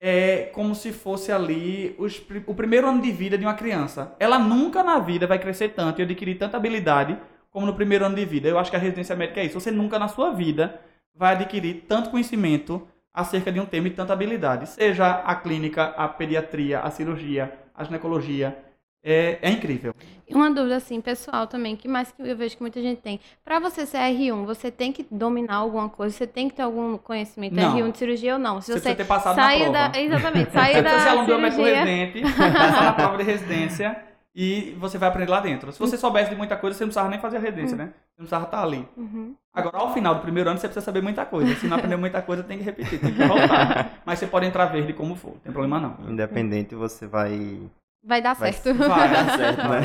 é 0.00 0.50
como 0.54 0.74
se 0.74 0.92
fosse 0.92 1.30
ali 1.32 1.94
os 1.98 2.22
o 2.46 2.54
primeiro 2.54 2.88
ano 2.88 3.02
de 3.02 3.10
vida 3.12 3.36
de 3.36 3.44
uma 3.44 3.54
criança. 3.54 4.14
Ela 4.18 4.38
nunca 4.38 4.82
na 4.82 4.98
vida 4.98 5.26
vai 5.26 5.38
crescer 5.38 5.70
tanto 5.70 6.00
e 6.00 6.02
adquirir 6.02 6.36
tanta 6.38 6.56
habilidade 6.56 7.18
como 7.50 7.66
no 7.66 7.74
primeiro 7.74 8.04
ano 8.04 8.14
de 8.14 8.24
vida. 8.24 8.48
Eu 8.48 8.58
acho 8.58 8.70
que 8.70 8.76
a 8.76 8.80
residência 8.80 9.14
médica 9.16 9.40
é 9.40 9.44
isso. 9.44 9.60
Você 9.60 9.70
nunca 9.70 9.98
na 9.98 10.08
sua 10.08 10.30
vida 10.32 10.80
vai 11.14 11.34
adquirir 11.34 11.84
tanto 11.88 12.10
conhecimento 12.10 12.86
acerca 13.20 13.50
de 13.52 13.58
um 13.60 13.66
tema 13.66 13.88
e 13.88 13.90
tanta 13.90 14.12
habilidade. 14.12 14.68
Seja 14.68 15.06
a 15.10 15.34
clínica, 15.34 15.84
a 15.96 16.06
pediatria, 16.08 16.80
a 16.80 16.90
cirurgia, 16.90 17.52
a 17.74 17.84
ginecologia. 17.84 18.56
É, 19.02 19.38
é 19.42 19.50
incrível. 19.50 19.94
E 20.26 20.34
uma 20.34 20.50
dúvida, 20.50 20.76
assim, 20.76 21.00
pessoal 21.00 21.46
também, 21.46 21.76
que 21.76 21.86
mais 21.86 22.10
que 22.10 22.20
eu 22.20 22.36
vejo 22.36 22.56
que 22.56 22.60
muita 22.62 22.82
gente 22.82 23.00
tem. 23.00 23.20
Pra 23.44 23.58
você 23.60 23.86
ser 23.86 23.98
R1, 23.98 24.44
você 24.44 24.70
tem 24.70 24.92
que 24.92 25.06
dominar 25.10 25.54
alguma 25.56 25.88
coisa, 25.88 26.14
você 26.16 26.26
tem 26.26 26.48
que 26.48 26.56
ter 26.56 26.62
algum 26.62 26.98
conhecimento 26.98 27.54
Não. 27.54 27.76
R1 27.76 27.92
de 27.92 27.98
cirurgia 27.98 28.32
ou 28.34 28.38
não. 28.38 28.60
Se 28.60 28.72
Você 28.72 28.80
você, 28.80 28.94
ter 28.96 29.06
passado 29.06 29.36
saiu 29.36 29.66
na 29.72 29.86
da. 29.86 29.90
prova. 29.90 30.04
Exatamente, 30.04 30.50
Você 30.50 30.58
saiu 30.58 30.82
da 30.82 30.98
ser 30.98 31.08
aluno 31.08 31.26
cirurgia. 31.52 31.84
residente, 31.84 32.22
passar 32.36 32.84
na 32.84 32.92
prova 32.92 33.16
de 33.18 33.22
residência 33.22 33.96
e 34.34 34.76
você 34.78 34.98
vai 34.98 35.08
aprender 35.08 35.30
lá 35.30 35.40
dentro. 35.40 35.72
Se 35.72 35.78
você 35.78 35.96
soubesse 35.96 36.30
de 36.30 36.36
muita 36.36 36.56
coisa, 36.56 36.76
você 36.76 36.84
não 36.84 36.88
precisava 36.88 37.08
nem 37.08 37.20
fazer 37.20 37.36
a 37.38 37.40
residência, 37.40 37.76
né? 37.76 37.92
Você 38.18 38.22
não 38.22 38.26
precisava 38.26 38.44
estar 38.46 38.62
ali. 38.62 38.88
Uhum. 38.96 39.34
Agora, 39.54 39.78
ao 39.78 39.94
final 39.94 40.16
do 40.16 40.20
primeiro 40.22 40.50
ano, 40.50 40.58
você 40.58 40.66
precisa 40.66 40.84
saber 40.84 41.00
muita 41.00 41.24
coisa. 41.24 41.54
Se 41.54 41.68
não 41.68 41.76
aprender 41.76 41.96
muita 41.96 42.20
coisa, 42.20 42.42
tem 42.42 42.58
que 42.58 42.64
repetir, 42.64 42.98
tem 43.00 43.14
que 43.14 43.24
voltar. 43.24 43.92
Mas 44.04 44.18
você 44.18 44.26
pode 44.26 44.44
entrar 44.46 44.66
verde 44.66 44.92
como 44.92 45.14
for, 45.14 45.34
não 45.34 45.38
tem 45.38 45.52
problema 45.52 45.78
não. 45.78 46.10
Independente, 46.10 46.74
você 46.74 47.06
vai. 47.06 47.60
Vai 48.04 48.20
dar 48.20 48.34
Vai- 48.34 48.52
certo. 48.52 48.76
Vai 48.76 49.10
dar 49.10 49.24
certo, 49.38 49.68
né? 49.68 49.80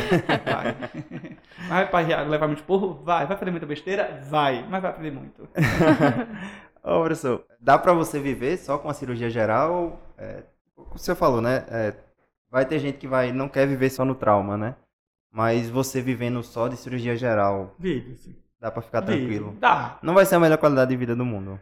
Vai. 1.70 1.86
Vai 1.86 1.88
para 1.88 2.22
levar 2.24 2.48
muito 2.48 2.60
esporro? 2.60 3.02
Vai. 3.04 3.28
Vai 3.28 3.38
fazer 3.38 3.52
muita 3.52 3.68
besteira? 3.68 4.20
Vai. 4.28 4.66
Mas 4.68 4.82
vai 4.82 4.92
aprender 4.92 5.12
muito. 5.12 5.48
Ô, 6.84 7.00
professor, 7.04 7.46
dá 7.62 7.78
pra 7.78 7.94
você 7.94 8.20
viver 8.20 8.58
só 8.58 8.80
com 8.80 8.90
a 8.90 8.94
cirurgia 8.94 9.30
geral? 9.30 10.02
É, 10.18 10.44
o 10.76 10.98
senhor 10.98 11.16
falou, 11.16 11.40
né? 11.40 11.66
É, 11.70 11.94
vai 12.52 12.66
ter 12.66 12.80
gente 12.80 12.98
que 12.98 13.08
vai, 13.08 13.32
não 13.32 13.48
quer 13.48 13.68
viver 13.68 13.90
só 13.90 14.04
no 14.04 14.16
trauma, 14.16 14.58
né? 14.58 14.76
Mas 15.34 15.68
você 15.70 16.00
vivendo 16.02 16.44
só 16.44 16.68
de 16.68 16.78
cirurgia 16.78 17.16
geral, 17.16 17.74
Vive-se. 17.80 18.38
dá 18.62 18.70
pra 18.70 18.84
ficar 18.84 19.02
tranquilo. 19.02 19.48
Vive. 19.48 19.60
Dá. 19.60 19.98
Não 20.04 20.14
vai 20.14 20.26
ser 20.26 20.36
a 20.36 20.40
melhor 20.40 20.58
qualidade 20.60 20.92
de 20.92 20.96
vida 20.98 21.16
do 21.16 21.26
mundo. 21.26 21.60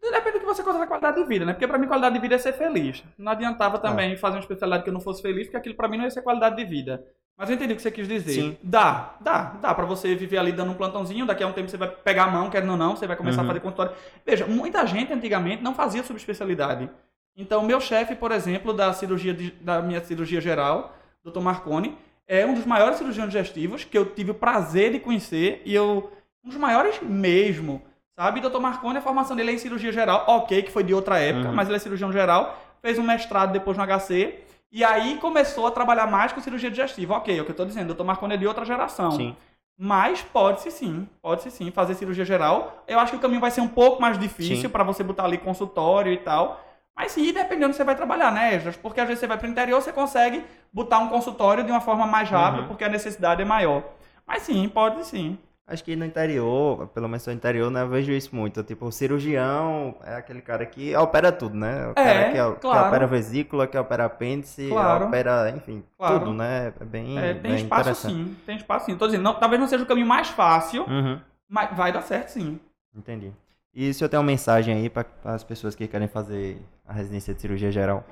Depende 0.00 0.38
do 0.38 0.40
que 0.40 0.46
você 0.46 0.62
considera 0.62 0.86
qualidade 0.86 1.16
de 1.20 1.24
vida, 1.28 1.44
né? 1.44 1.52
Porque 1.52 1.66
pra 1.66 1.78
mim 1.78 1.86
qualidade 1.86 2.14
de 2.14 2.20
vida 2.20 2.34
é 2.34 2.38
ser 2.38 2.52
feliz. 2.52 3.02
Não 3.18 3.32
adiantava 3.32 3.78
também 3.78 4.16
fazer 4.16 4.36
uma 4.36 4.40
especialidade 4.40 4.84
que 4.84 4.90
eu 4.90 4.94
não 4.94 5.00
fosse 5.00 5.20
feliz, 5.22 5.46
porque 5.46 5.56
aquilo 5.56 5.74
pra 5.74 5.88
mim 5.88 5.96
não 5.96 6.04
ia 6.04 6.10
ser 6.10 6.22
qualidade 6.22 6.56
de 6.56 6.64
vida. 6.64 7.04
Mas 7.36 7.48
eu 7.48 7.56
entendi 7.56 7.72
o 7.72 7.76
que 7.76 7.82
você 7.82 7.90
quis 7.90 8.06
dizer. 8.06 8.32
Sim. 8.32 8.56
Dá, 8.62 9.14
dá, 9.20 9.54
dá 9.60 9.74
pra 9.74 9.84
você 9.86 10.14
viver 10.14 10.38
ali 10.38 10.52
dando 10.52 10.70
um 10.72 10.74
plantãozinho, 10.74 11.24
daqui 11.26 11.42
a 11.42 11.46
um 11.46 11.52
tempo 11.52 11.68
você 11.68 11.76
vai 11.76 11.88
pegar 11.88 12.24
a 12.24 12.30
mão, 12.30 12.50
querendo 12.50 12.70
ou 12.70 12.76
não, 12.76 12.94
você 12.94 13.06
vai 13.06 13.16
começar 13.16 13.38
Uhum. 13.40 13.44
a 13.44 13.48
fazer 13.48 13.60
consultório. 13.60 13.92
Veja, 14.24 14.46
muita 14.46 14.86
gente 14.86 15.12
antigamente 15.12 15.62
não 15.62 15.74
fazia 15.74 16.02
subespecialidade. 16.02 16.88
Então, 17.36 17.62
meu 17.62 17.80
chefe, 17.80 18.14
por 18.14 18.30
exemplo, 18.30 18.72
da 18.74 18.92
cirurgia 18.92 19.32
de- 19.32 19.52
da 19.52 19.80
minha 19.80 20.00
cirurgia 20.04 20.40
geral, 20.40 20.94
Dr. 21.24 21.40
Marconi, 21.40 21.96
é 22.28 22.44
um 22.46 22.54
dos 22.54 22.64
maiores 22.64 22.96
cirurgiões 22.98 23.30
digestivos 23.30 23.84
que 23.84 23.96
eu 23.96 24.06
tive 24.06 24.30
o 24.30 24.34
prazer 24.34 24.92
de 24.92 24.98
conhecer 25.00 25.62
e 25.64 25.74
eu 25.74 26.10
um 26.44 26.48
dos 26.48 26.58
maiores 26.58 27.00
mesmo. 27.02 27.82
Sabe, 28.18 28.40
Dr. 28.40 28.58
Marconi, 28.58 28.98
a 28.98 29.00
formação 29.00 29.34
dele 29.36 29.52
é 29.52 29.54
em 29.54 29.58
cirurgia 29.58 29.90
geral, 29.92 30.24
ok, 30.26 30.62
que 30.62 30.70
foi 30.70 30.82
de 30.84 30.92
outra 30.92 31.18
época, 31.18 31.48
Uhum. 31.48 31.54
mas 31.54 31.68
ele 31.68 31.76
é 31.76 31.78
cirurgião 31.80 32.12
geral, 32.12 32.58
fez 32.82 32.98
um 32.98 33.02
mestrado 33.02 33.52
depois 33.52 33.76
no 33.76 33.82
HC, 33.86 34.38
e 34.70 34.84
aí 34.84 35.16
começou 35.18 35.66
a 35.66 35.70
trabalhar 35.70 36.06
mais 36.06 36.32
com 36.32 36.40
cirurgia 36.40 36.70
digestiva. 36.70 37.14
Ok, 37.14 37.36
é 37.36 37.40
o 37.40 37.44
que 37.44 37.50
eu 37.52 37.54
tô 37.56 37.64
dizendo, 37.64 37.94
Dr. 37.94 38.04
Marconi 38.04 38.34
é 38.34 38.36
de 38.36 38.46
outra 38.46 38.64
geração. 38.64 39.12
Sim. 39.12 39.36
Mas 39.78 40.20
pode-se 40.22 40.70
sim, 40.70 41.08
pode-se 41.22 41.50
sim 41.50 41.70
fazer 41.70 41.94
cirurgia 41.94 42.24
geral. 42.24 42.84
Eu 42.86 42.98
acho 43.00 43.12
que 43.12 43.16
o 43.16 43.20
caminho 43.20 43.40
vai 43.40 43.50
ser 43.50 43.60
um 43.62 43.68
pouco 43.68 44.00
mais 44.00 44.18
difícil 44.18 44.68
para 44.70 44.84
você 44.84 45.02
botar 45.02 45.24
ali 45.24 45.38
consultório 45.38 46.12
e 46.12 46.18
tal. 46.18 46.62
Mas 46.96 47.12
sim, 47.12 47.32
dependendo 47.32 47.72
você 47.74 47.84
vai 47.84 47.96
trabalhar, 47.96 48.30
né, 48.30 48.54
Esdras? 48.54 48.76
Porque 48.76 49.00
às 49.00 49.06
vezes 49.06 49.20
você 49.20 49.26
vai 49.26 49.38
para 49.38 49.48
o 49.48 49.50
interior, 49.50 49.80
você 49.80 49.92
consegue 49.92 50.44
botar 50.72 50.98
um 50.98 51.08
consultório 51.08 51.64
de 51.64 51.70
uma 51.70 51.80
forma 51.80 52.06
mais 52.06 52.28
rápida, 52.28 52.62
Uhum. 52.62 52.68
porque 52.68 52.84
a 52.84 52.88
necessidade 52.88 53.40
é 53.42 53.44
maior. 53.44 53.82
Mas 54.26 54.42
sim, 54.42 54.68
pode 54.68 55.04
sim. 55.06 55.38
Acho 55.66 55.82
que 55.84 55.96
no 55.96 56.04
interior, 56.04 56.88
pelo 56.88 57.08
menos 57.08 57.26
no 57.26 57.32
interior, 57.32 57.70
né, 57.70 57.82
eu 57.82 57.88
vejo 57.88 58.12
isso 58.12 58.34
muito. 58.34 58.62
Tipo, 58.62 58.86
o 58.86 58.92
cirurgião 58.92 59.94
é 60.04 60.16
aquele 60.16 60.42
cara 60.42 60.66
que 60.66 60.94
opera 60.96 61.32
tudo, 61.32 61.56
né? 61.56 61.86
O 61.86 61.90
É, 61.92 61.94
cara 61.94 62.24
que, 62.26 62.54
que 62.56 62.60
claro. 62.60 62.88
opera 62.88 63.06
vesícula, 63.06 63.66
que 63.66 63.78
opera 63.78 64.04
apêndice, 64.04 64.68
Claro. 64.68 65.06
opera, 65.06 65.50
enfim, 65.56 65.82
Claro. 65.96 66.18
tudo, 66.18 66.34
né? 66.34 66.72
É 66.78 66.84
bem, 66.84 67.18
É, 67.18 67.32
tem 67.32 67.40
bem 67.42 67.54
espaço 67.56 67.94
sim, 67.94 68.36
tem 68.44 68.56
espaço 68.56 68.86
sim. 68.86 68.96
Tô 68.96 69.06
dizendo, 69.06 69.22
não, 69.22 69.34
talvez 69.34 69.58
não 69.60 69.68
seja 69.68 69.84
o 69.84 69.86
caminho 69.86 70.06
mais 70.06 70.28
fácil, 70.28 70.82
Uhum, 70.84 71.18
mas 71.48 71.74
vai 71.74 71.90
dar 71.92 72.02
certo 72.02 72.28
sim. 72.30 72.60
entendi. 72.94 73.32
E 73.74 73.88
o 73.88 73.94
senhor 73.94 74.08
tem 74.08 74.18
uma 74.18 74.26
mensagem 74.26 74.74
aí 74.74 74.90
para 74.90 75.06
as 75.24 75.42
pessoas 75.42 75.74
que 75.74 75.88
querem 75.88 76.08
fazer 76.08 76.60
a 76.86 76.92
residência 76.92 77.32
de 77.32 77.40
cirurgia 77.40 77.72
geral? 77.72 78.04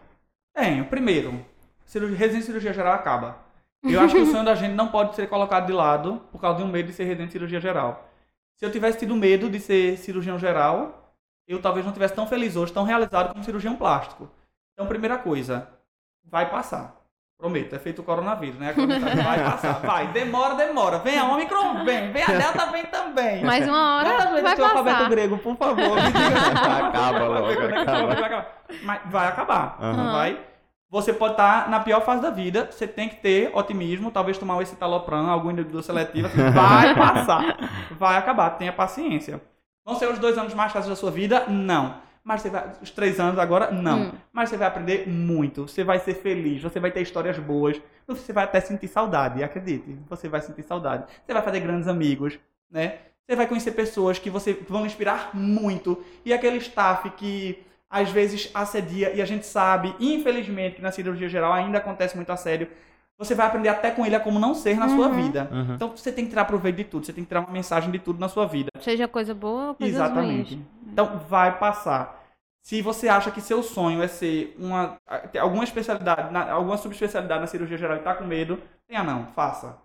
Tenho. 0.55 0.87
Primeiro, 0.87 1.45
cirurgia, 1.85 2.17
residência 2.17 2.41
de 2.41 2.47
cirurgia 2.47 2.73
geral 2.73 2.95
acaba. 2.95 3.39
Eu 3.83 4.01
acho 4.01 4.15
que 4.15 4.21
o 4.21 4.27
sonho 4.27 4.45
da 4.45 4.55
gente 4.55 4.75
não 4.75 4.89
pode 4.89 5.15
ser 5.15 5.27
colocado 5.29 5.67
de 5.67 5.73
lado 5.73 6.21
por 6.31 6.41
causa 6.41 6.59
de 6.59 6.65
um 6.65 6.69
medo 6.69 6.87
de 6.87 6.93
ser 6.93 7.05
residente 7.05 7.29
de 7.29 7.33
cirurgia 7.33 7.61
geral. 7.61 8.09
Se 8.57 8.65
eu 8.65 8.71
tivesse 8.71 8.99
tido 8.99 9.17
medo 9.17 9.49
de 9.49 9.59
ser 9.59 9.97
cirurgião 9.97 10.39
geral, 10.39 11.15
eu 11.47 11.61
talvez 11.61 11.85
não 11.85 11.93
tivesse 11.93 12.15
tão 12.15 12.27
feliz 12.27 12.57
hoje, 12.57 12.73
tão 12.73 12.85
realizado 12.85 13.33
como 13.33 13.43
cirurgião 13.43 13.77
plástico. 13.77 14.31
Então, 14.73 14.87
primeira 14.87 15.19
coisa, 15.19 15.69
vai 16.25 16.51
passar. 16.51 17.00
Prometo, 17.41 17.75
é 17.75 17.79
feito 17.79 18.01
o 18.01 18.05
coronavírus, 18.05 18.59
né? 18.59 18.75
Mensagem, 18.77 19.25
Vai 19.25 19.43
passar, 19.43 19.73
vai. 19.81 20.07
Demora, 20.09 20.55
demora. 20.57 20.99
Vem 20.99 21.19
a 21.19 21.25
Omicron, 21.25 21.85
vem. 21.87 22.13
Vem 22.13 22.23
a 22.23 22.27
Delta, 22.27 22.67
vem 22.67 22.85
também. 22.85 23.43
Mais 23.43 23.67
uma 23.67 23.97
hora 23.97 24.11
Quantas 24.11 24.29
vezes 24.31 24.43
vai 24.43 24.59
o 24.61 24.65
alfabeto 24.65 24.97
passar. 24.97 25.09
grego, 25.11 25.39
por 25.39 25.57
favor? 25.57 25.99
Acaba 26.85 27.19
logo, 27.27 27.47
acaba. 27.51 28.07
vai 28.15 28.25
acabar? 28.25 28.47
Mas 28.83 29.01
vai 29.07 29.29
acabar. 29.29 29.79
Aham. 29.81 30.13
Vai. 30.13 30.39
Você 30.91 31.13
pode 31.15 31.33
estar 31.35 31.71
na 31.71 31.81
pior 31.81 32.01
fase 32.03 32.21
da 32.21 32.31
vida, 32.31 32.69
você 32.71 32.87
tem 32.87 33.09
que 33.09 33.17
ter 33.17 33.51
otimismo, 33.55 34.11
talvez 34.11 34.37
tomar 34.37 34.57
um 34.57 34.63
escitalopram, 34.63 35.31
algum 35.31 35.49
inibidor 35.51 35.83
seletivo, 35.85 36.27
assim, 36.27 36.51
vai 36.51 36.95
passar, 36.97 37.57
vai 37.93 38.17
acabar, 38.19 38.51
tenha 38.51 38.73
paciência. 38.73 39.41
Vão 39.87 39.95
ser 39.95 40.11
os 40.11 40.19
dois 40.19 40.37
anos 40.37 40.53
mais 40.53 40.73
fáceis 40.73 40.91
da 40.91 40.97
sua 40.97 41.11
vida? 41.13 41.45
Não. 41.49 41.95
Mas 42.23 42.43
você 42.43 42.51
vai, 42.51 42.73
os 42.83 42.91
três 42.91 43.19
anos 43.19 43.39
agora? 43.39 43.71
Não. 43.71 44.03
Hum. 44.03 44.13
Mas 44.33 44.51
você 44.51 44.57
vai 44.57 44.69
aprender 44.69 45.09
muito, 45.09 45.67
você 45.67 45.83
vai 45.83 45.99
ser 45.99 46.15
feliz, 46.15 46.63
você 46.63 46.79
vai 46.79 46.91
ter 46.91 47.01
histórias 47.01 47.39
boas, 47.39 47.81
você 48.07 48.33
vai 48.33 48.45
até 48.45 48.61
sentir 48.61 48.89
saudade, 48.89 49.43
acredite, 49.43 49.97
você 50.09 50.29
vai 50.29 50.41
sentir 50.41 50.63
saudade. 50.63 51.05
Você 51.25 51.33
vai 51.33 51.43
fazer 51.43 51.61
grandes 51.61 51.89
amigos, 51.89 52.39
né? 52.71 52.99
Você 53.27 53.37
vai 53.37 53.47
conhecer 53.47 53.73
pessoas 53.73 54.19
que 54.19 54.29
você 54.29 54.53
vão 54.69 54.85
inspirar 54.85 55.31
muito. 55.35 56.03
E 56.25 56.33
aquele 56.33 56.57
staff 56.57 57.09
que 57.11 57.65
às 57.89 58.11
vezes 58.11 58.51
assedia, 58.55 59.13
e 59.13 59.21
a 59.21 59.25
gente 59.25 59.45
sabe, 59.45 59.95
infelizmente, 59.99 60.77
que 60.77 60.83
na 60.83 60.93
cirurgia 60.93 61.29
geral 61.29 61.53
ainda 61.53 61.79
acontece 61.79 62.15
muito 62.17 62.31
assédio. 62.31 62.69
Você 63.21 63.35
vai 63.35 63.47
aprender 63.47 63.69
até 63.69 63.91
com 63.91 64.05
ele 64.07 64.17
a 64.17 64.21
como 64.21 64.39
não 64.39 64.55
ser 64.55 64.77
na 64.79 64.89
sua 64.89 65.09
Uhum. 65.09 65.13
vida. 65.13 65.47
Uhum. 65.53 65.75
Então 65.75 65.91
você 65.95 66.11
tem 66.11 66.25
que 66.25 66.31
tirar 66.31 66.47
proveito 66.47 66.77
de 66.79 66.85
tudo, 66.85 67.05
você 67.05 67.13
tem 67.13 67.23
que 67.23 67.29
tirar 67.29 67.41
uma 67.41 67.51
mensagem 67.53 67.91
de 67.91 67.99
tudo 67.99 68.19
na 68.19 68.29
sua 68.31 68.47
vida. 68.47 68.71
Seja 68.81 69.07
coisa 69.07 69.35
boa 69.35 69.69
ou 69.69 69.75
coisa 69.75 69.95
Exatamente. 69.95 70.55
ruins. 70.55 70.67
Então 70.91 71.19
vai 71.29 71.59
passar. 71.59 72.19
Se 72.63 72.81
você 72.83 73.09
acha 73.09 73.31
que 73.31 73.41
seu 73.43 73.63
sonho 73.63 74.03
é 74.03 74.09
ser 74.09 74.57
uma 74.59 74.97
alguma 75.39 75.65
especialidade, 75.65 76.33
na- 76.33 76.51
alguma 76.51 76.77
subespecialidade 76.79 77.41
na 77.43 77.47
cirurgia 77.47 77.77
geral 77.77 77.97
e 77.99 78.01
tá 78.01 78.15
com 78.15 78.25
medo, 78.25 78.59
tenha 78.89 79.03
não, 79.05 79.27
faça. 79.27 79.77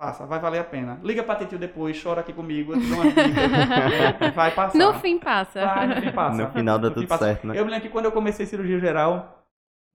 Faça, 0.00 0.26
vai 0.26 0.38
valer 0.40 0.58
a 0.60 0.64
pena. 0.64 0.98
Liga 1.02 1.22
pra 1.22 1.34
Titio 1.36 1.58
depois, 1.58 2.00
chora 2.02 2.22
aqui 2.22 2.32
comigo, 2.32 2.72
eu 2.72 2.80
te 2.80 2.86
dou 2.86 2.96
uma 3.02 3.04
dica. 3.10 4.30
vai 4.34 4.50
passar. 4.50 4.78
No 4.78 4.94
fim 4.94 5.18
passa. 5.18 5.64
Vai, 5.66 5.86
no 5.86 5.96
fim 6.02 6.10
passa. 6.12 6.42
No 6.42 6.50
final 6.52 6.78
dá 6.78 6.88
No 6.88 6.94
tudo 6.94 7.06
passa. 7.06 7.24
certo, 7.26 7.46
né? 7.46 7.58
Eu 7.58 7.64
me 7.64 7.70
lembro 7.70 7.86
que 7.86 7.92
quando 7.92 8.06
eu 8.06 8.12
comecei 8.12 8.46
cirurgia 8.46 8.78
geral, 8.80 9.39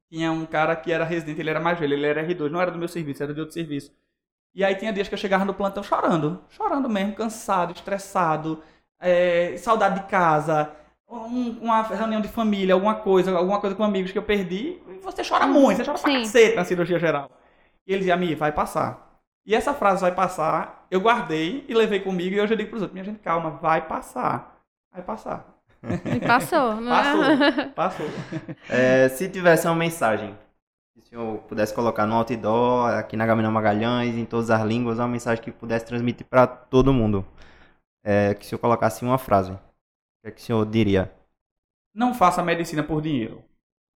tinha 0.10 0.32
um 0.32 0.46
cara 0.46 0.76
que 0.76 0.92
era 0.92 1.04
residente, 1.06 1.40
ele 1.40 1.50
era 1.50 1.60
mais 1.60 1.80
velho, 1.80 1.94
ele 1.94 2.06
era 2.06 2.22
R2, 2.22 2.52
não 2.52 2.62
era 2.62 2.72
do 2.72 2.78
meu 2.78 2.88
serviço, 2.88 3.24
era 3.24 3.34
de 3.34 3.40
outro 3.40 3.54
serviço. 3.54 3.92
E 4.54 4.64
aí 4.64 4.76
tinha 4.76 4.94
dias 4.94 5.08
que 5.08 5.14
eu 5.14 5.18
chegava 5.20 5.46
no 5.46 5.54
plantão 5.54 5.84
chorando, 5.84 6.42
chorando 6.50 6.90
mesmo, 6.90 7.14
cansado, 7.16 7.74
estressado, 7.74 8.64
é, 9.00 9.58
saudade 9.58 10.02
de 10.02 10.08
casa. 10.08 10.72
um- 11.08 11.60
uma 11.62 11.84
reunião 11.84 12.20
de 12.20 12.28
família, 12.28 12.74
alguma 12.74 12.96
coisa, 12.96 13.32
alguma 13.38 13.62
coisa 13.62 13.76
com 13.76 13.84
amigos 13.84 14.12
que 14.12 14.18
eu 14.18 14.24
perdi, 14.24 14.82
e 14.90 14.98
você 15.04 15.24
chora 15.24 15.46
muito, 15.48 15.78
você 15.78 15.86
chora 15.86 16.00
pra 16.00 16.12
Sim. 16.12 16.18
cacete 16.20 16.56
na 16.56 16.66
cirurgia 16.66 16.98
geral. 17.00 17.30
E 17.86 17.92
ele 17.94 18.00
dizia, 18.00 18.18
Mi, 18.18 18.34
vai 18.36 18.52
passar. 18.52 19.20
E 19.46 19.54
essa 19.56 19.74
frase 19.74 20.02
vai 20.02 20.14
passar, 20.14 20.88
eu 20.90 21.00
guardei 21.00 21.64
e 21.70 21.74
levei 21.76 22.00
comigo 22.00 22.36
e 22.36 22.42
hoje 22.42 22.54
eu 22.54 22.58
digo 22.58 22.70
pros 22.72 22.82
outros, 22.82 22.94
minha 22.94 23.06
gente, 23.06 23.20
calma, 23.20 23.52
vai 23.52 23.88
passar. 23.88 24.58
Vai 24.92 25.04
passar. 25.04 25.55
E 26.16 26.20
passou, 26.20 26.76
não 26.82 26.90
Passou, 26.90 27.24
é? 27.24 27.68
passou. 27.70 28.06
É, 28.70 29.10
se 29.10 29.30
tivesse 29.30 29.68
uma 29.68 29.76
mensagem, 29.76 30.36
se 30.94 31.00
o 31.00 31.02
senhor 31.04 31.38
pudesse 31.44 31.74
colocar 31.74 32.06
no 32.06 32.16
outdoor, 32.16 32.90
aqui 32.92 33.16
na 33.16 33.26
Gabriel 33.26 33.52
Magalhães, 33.52 34.16
em 34.16 34.26
todas 34.26 34.50
as 34.50 34.62
línguas, 34.64 35.00
uma 35.00 35.08
mensagem 35.08 35.44
que 35.44 35.52
pudesse 35.52 35.86
transmitir 35.86 36.26
para 36.28 36.48
todo 36.48 36.94
mundo. 36.94 37.26
É, 38.04 38.34
que 38.36 38.46
o 38.46 38.48
senhor 38.48 38.60
colocasse 38.60 39.04
uma 39.04 39.18
frase. 39.18 39.52
O 39.52 39.58
que, 40.22 40.28
é 40.28 40.32
que 40.32 40.42
o 40.42 40.44
senhor 40.44 40.66
diria? 40.66 41.12
Não 41.94 42.14
faça 42.14 42.44
medicina 42.44 42.84
por 42.84 43.02
dinheiro. 43.02 43.44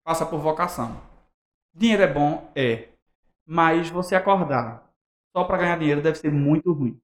Faça 0.07 0.25
por 0.25 0.39
vocação. 0.39 1.01
Dinheiro 1.75 2.03
é 2.03 2.13
bom? 2.13 2.51
É. 2.55 2.89
Mas 3.45 3.91
você 3.91 4.15
acordar 4.15 4.87
só 5.37 5.45
para 5.45 5.59
ganhar 5.59 5.79
dinheiro 5.79 6.01
deve 6.03 6.19
ser 6.19 6.31
muito 6.31 6.73
ruim. 6.73 6.99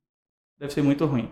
Deve 0.59 0.73
ser 0.73 0.83
muito 0.83 1.05
ruim. 1.07 1.31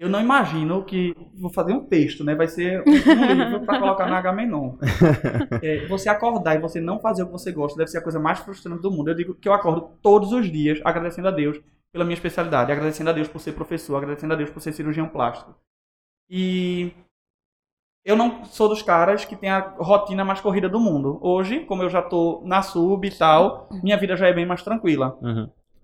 Eu 0.00 0.08
não 0.08 0.18
imagino 0.18 0.82
que. 0.82 1.14
Vou 1.38 1.52
fazer 1.52 1.74
um 1.74 1.84
texto, 1.84 2.24
né? 2.24 2.34
Vai 2.34 2.48
ser 2.48 2.82
um 2.88 3.34
livro 3.34 3.66
para 3.66 3.78
colocar 3.78 4.06
na 4.06 4.16
Agamenon. 4.16 4.78
É, 5.62 5.86
você 5.86 6.08
acordar 6.08 6.56
e 6.56 6.58
você 6.58 6.80
não 6.80 6.98
fazer 6.98 7.22
o 7.22 7.26
que 7.26 7.32
você 7.32 7.52
gosta 7.52 7.76
deve 7.76 7.90
ser 7.90 7.98
a 7.98 8.02
coisa 8.02 8.18
mais 8.18 8.38
frustrante 8.38 8.80
do 8.80 8.90
mundo. 8.90 9.10
Eu 9.10 9.14
digo 9.14 9.34
que 9.34 9.46
eu 9.46 9.52
acordo 9.52 9.90
todos 10.00 10.32
os 10.32 10.50
dias 10.50 10.80
agradecendo 10.84 11.28
a 11.28 11.30
Deus 11.30 11.60
pela 11.92 12.04
minha 12.04 12.14
especialidade, 12.14 12.72
agradecendo 12.72 13.10
a 13.10 13.12
Deus 13.12 13.28
por 13.28 13.40
ser 13.40 13.52
professor, 13.52 13.96
agradecendo 13.96 14.32
a 14.32 14.36
Deus 14.36 14.48
por 14.48 14.60
ser 14.60 14.72
cirurgião 14.72 15.06
plástico. 15.06 15.54
E 16.30 16.92
eu 18.02 18.16
não 18.16 18.44
sou 18.46 18.70
dos 18.70 18.80
caras 18.80 19.26
que 19.26 19.36
tem 19.36 19.50
a 19.50 19.74
rotina 19.76 20.24
mais 20.24 20.40
corrida 20.40 20.68
do 20.68 20.80
mundo. 20.80 21.18
Hoje, 21.20 21.60
como 21.66 21.82
eu 21.82 21.90
já 21.90 22.00
tô 22.00 22.40
na 22.46 22.62
sub 22.62 23.06
e 23.06 23.10
tal, 23.10 23.68
minha 23.82 23.98
vida 23.98 24.16
já 24.16 24.28
é 24.28 24.32
bem 24.32 24.46
mais 24.46 24.62
tranquila. 24.62 25.18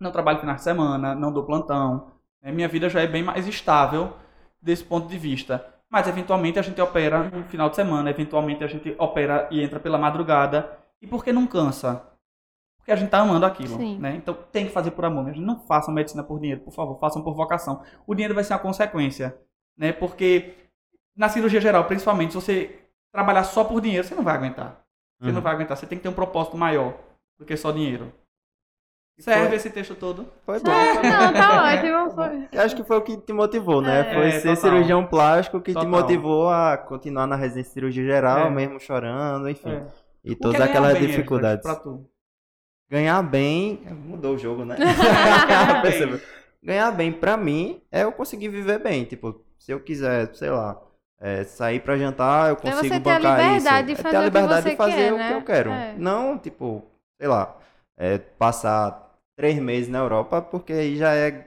Não 0.01 0.11
trabalho 0.11 0.41
finais 0.41 0.59
de 0.59 0.65
semana, 0.65 1.15
não 1.15 1.33
dou 1.33 1.45
plantão. 1.45 2.16
Né? 2.47 2.53
Minha 2.53 2.69
vida 2.69 2.89
já 2.89 3.01
é 3.01 3.07
bem 3.07 3.23
mais 3.23 3.47
estável 3.49 4.17
desse 4.63 4.85
ponto 4.85 5.09
de 5.09 5.19
vista. 5.19 5.67
Mas 5.91 6.09
eventualmente 6.09 6.59
a 6.59 6.63
gente 6.63 6.81
opera 6.81 7.25
no 7.25 7.45
final 7.45 7.69
de 7.69 7.77
semana, 7.77 8.11
eventualmente 8.11 8.63
a 8.65 8.67
gente 8.67 8.95
opera 8.99 9.49
e 9.51 9.63
entra 9.63 9.79
pela 9.81 9.99
madrugada. 9.99 10.79
E 11.01 11.07
por 11.07 11.23
que 11.25 11.33
não 11.33 11.47
cansa? 11.47 12.03
Porque 12.79 12.91
a 12.93 12.97
gente 12.97 13.11
tá 13.11 13.19
amando 13.19 13.45
aquilo, 13.47 13.77
Sim. 13.77 13.99
né? 13.99 14.15
Então 14.17 14.35
tem 14.53 14.67
que 14.67 14.73
fazer 14.73 14.93
por 14.93 15.05
amor. 15.05 15.25
mesmo. 15.25 15.45
Não 15.45 15.59
façam 15.67 15.93
medicina 15.95 16.23
por 16.23 16.39
dinheiro, 16.41 16.61
por 16.61 16.73
favor, 16.73 16.99
façam 16.99 17.23
por 17.23 17.35
vocação. 17.35 17.83
O 18.07 18.15
dinheiro 18.15 18.35
vai 18.35 18.45
ser 18.45 18.53
uma 18.55 18.59
consequência, 18.61 19.37
né? 19.77 19.93
Porque 19.93 20.55
na 21.17 21.29
cirurgia 21.29 21.61
geral, 21.61 21.85
principalmente, 21.85 22.31
se 22.33 22.37
você 22.37 22.79
trabalhar 23.13 23.45
só 23.45 23.65
por 23.65 23.81
dinheiro, 23.81 24.07
você 24.07 24.15
não 24.15 24.23
vai 24.23 24.35
aguentar. 24.37 24.83
Você 25.21 25.29
não 25.31 25.37
Uhum. 25.37 25.41
vai 25.43 25.55
aguentar. 25.55 25.77
Você 25.77 25.87
tem 25.87 25.99
que 25.99 26.03
ter 26.03 26.09
um 26.09 26.13
propósito 26.15 26.57
maior 26.57 26.95
do 27.39 27.45
que 27.45 27.57
só 27.57 27.71
dinheiro. 27.73 28.13
Serve 29.19 29.47
Foi- 29.47 29.57
esse 29.57 29.71
texto 29.71 29.95
todo? 29.95 30.27
Foi 30.45 30.61
bom. 30.61 30.71
Não, 30.71 31.33
tá 31.33 31.73
ótimo. 31.75 32.11
Foi. 32.11 32.49
Acho 32.61 32.77
que 32.77 32.85
foi 32.85 32.97
o 32.99 33.01
que 33.03 33.17
te 33.17 33.33
motivou, 33.33 33.81
né? 33.81 34.01
É. 34.01 34.15
Foi 34.15 34.27
É, 34.29 34.31
ser 34.33 34.41
total. 34.41 34.57
cirurgião 34.57 35.07
plástico 35.07 35.61
que 35.61 35.71
te 35.71 35.75
Total. 35.75 35.89
motivou 35.91 36.51
a 36.51 36.77
continuar 36.77 37.27
na 37.27 37.35
residência 37.37 37.71
de 37.71 37.75
cirurgia 37.75 38.05
geral, 38.05 38.47
É. 38.49 38.51
mesmo 38.51 38.79
chorando, 38.79 39.49
enfim. 39.49 39.71
É. 39.71 39.87
E 40.23 40.33
O 40.33 40.35
que 40.35 40.41
todas 40.43 40.57
é 40.57 40.59
ganhar 40.67 40.71
aquelas 40.71 40.99
dificuldades. 40.99 41.63
Pra 41.63 41.77
tu. 41.77 42.05
Ganhar 42.91 43.23
bem. 43.23 43.81
Mudou 43.91 44.35
o 44.35 44.39
jogo, 44.39 44.65
né? 44.65 44.77
Ganhar 45.49 45.73
bem. 45.75 45.83
Percebeu? 45.83 46.21
Ganhar 46.63 46.91
bem, 46.93 47.13
pra 47.13 47.37
mim, 47.37 47.81
é 47.91 48.03
eu 48.03 48.13
conseguir 48.13 48.49
viver 48.49 48.79
bem. 48.81 49.05
Tipo, 49.05 49.41
se 49.59 49.73
eu 49.73 49.81
quiser, 49.81 50.35
sei 50.35 50.51
lá, 50.51 50.79
é, 51.21 51.43
sair 51.45 51.81
pra 51.81 51.97
jantar, 51.97 52.49
eu 52.51 52.53
É 52.53 52.57
consigo 52.57 52.83
você 52.83 52.89
ter 53.01 53.11
a 53.11 53.15
bancar 53.19 53.47
liberdade 53.47 53.93
isso. 53.93 54.03
de 54.03 54.09
é 54.09 54.11
ter 54.11 54.11
a 54.11 54.13
fazer 54.13 54.17
o 54.19 54.21
que 54.21 54.25
liberdade 54.27 54.71
de 54.71 54.77
fazer 54.77 54.93
quer, 54.97 55.13
o 55.13 55.17
né? 55.17 55.29
que 55.29 55.35
eu 55.35 55.43
quero. 55.43 55.71
É. 55.71 55.95
Não, 55.97 56.39
tipo, 56.39 56.85
sei 57.19 57.29
lá, 57.29 57.57
é, 57.97 58.19
passar 58.19 59.06
três 59.37 59.59
meses 59.59 59.89
na 59.89 59.99
Europa, 59.99 60.41
porque 60.41 60.73
aí 60.73 60.97
já 60.97 61.13
é 61.13 61.47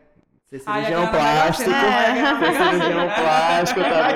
ser 0.49 0.61
Ai, 0.65 0.85
cirurgião 0.85 1.03
a 1.03 1.11
galera 1.11 1.41
plástico. 1.41 1.69
vai 1.69 2.53
Ser 2.53 2.57
cirurgião 2.57 3.09
plástico, 3.09 3.79
tá 3.81 4.07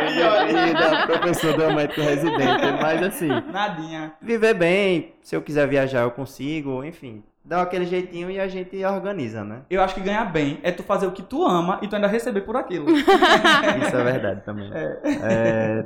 bem 0.46 1.06
professor 1.06 1.54
do 1.58 1.76
médico 1.76 2.02
residente. 2.02 2.82
Mas 2.82 3.04
assim, 3.04 3.28
Nadinha. 3.52 4.14
viver 4.22 4.54
bem, 4.54 5.14
se 5.22 5.36
eu 5.36 5.42
quiser 5.42 5.68
viajar 5.68 6.02
eu 6.02 6.12
consigo, 6.12 6.84
enfim. 6.84 7.24
Dá 7.46 7.62
aquele 7.62 7.86
jeitinho 7.86 8.32
e 8.32 8.40
a 8.40 8.48
gente 8.48 8.84
organiza, 8.86 9.44
né? 9.44 9.64
Eu 9.70 9.82
acho 9.84 9.94
que 9.94 10.00
ganhar 10.02 10.24
bem 10.26 10.60
é 10.64 10.72
tu 10.72 10.82
fazer 10.82 11.08
o 11.08 11.12
que 11.12 11.22
tu 11.22 11.46
ama 11.46 11.78
e 11.82 11.88
tu 11.90 11.96
ainda 11.96 12.08
receber 12.08 12.42
por 12.42 12.56
aquilo. 12.56 12.90
Isso 12.90 13.98
é 13.98 14.04
verdade 14.04 14.42
também. 14.46 14.72
É. 14.74 15.00
É, 15.04 15.86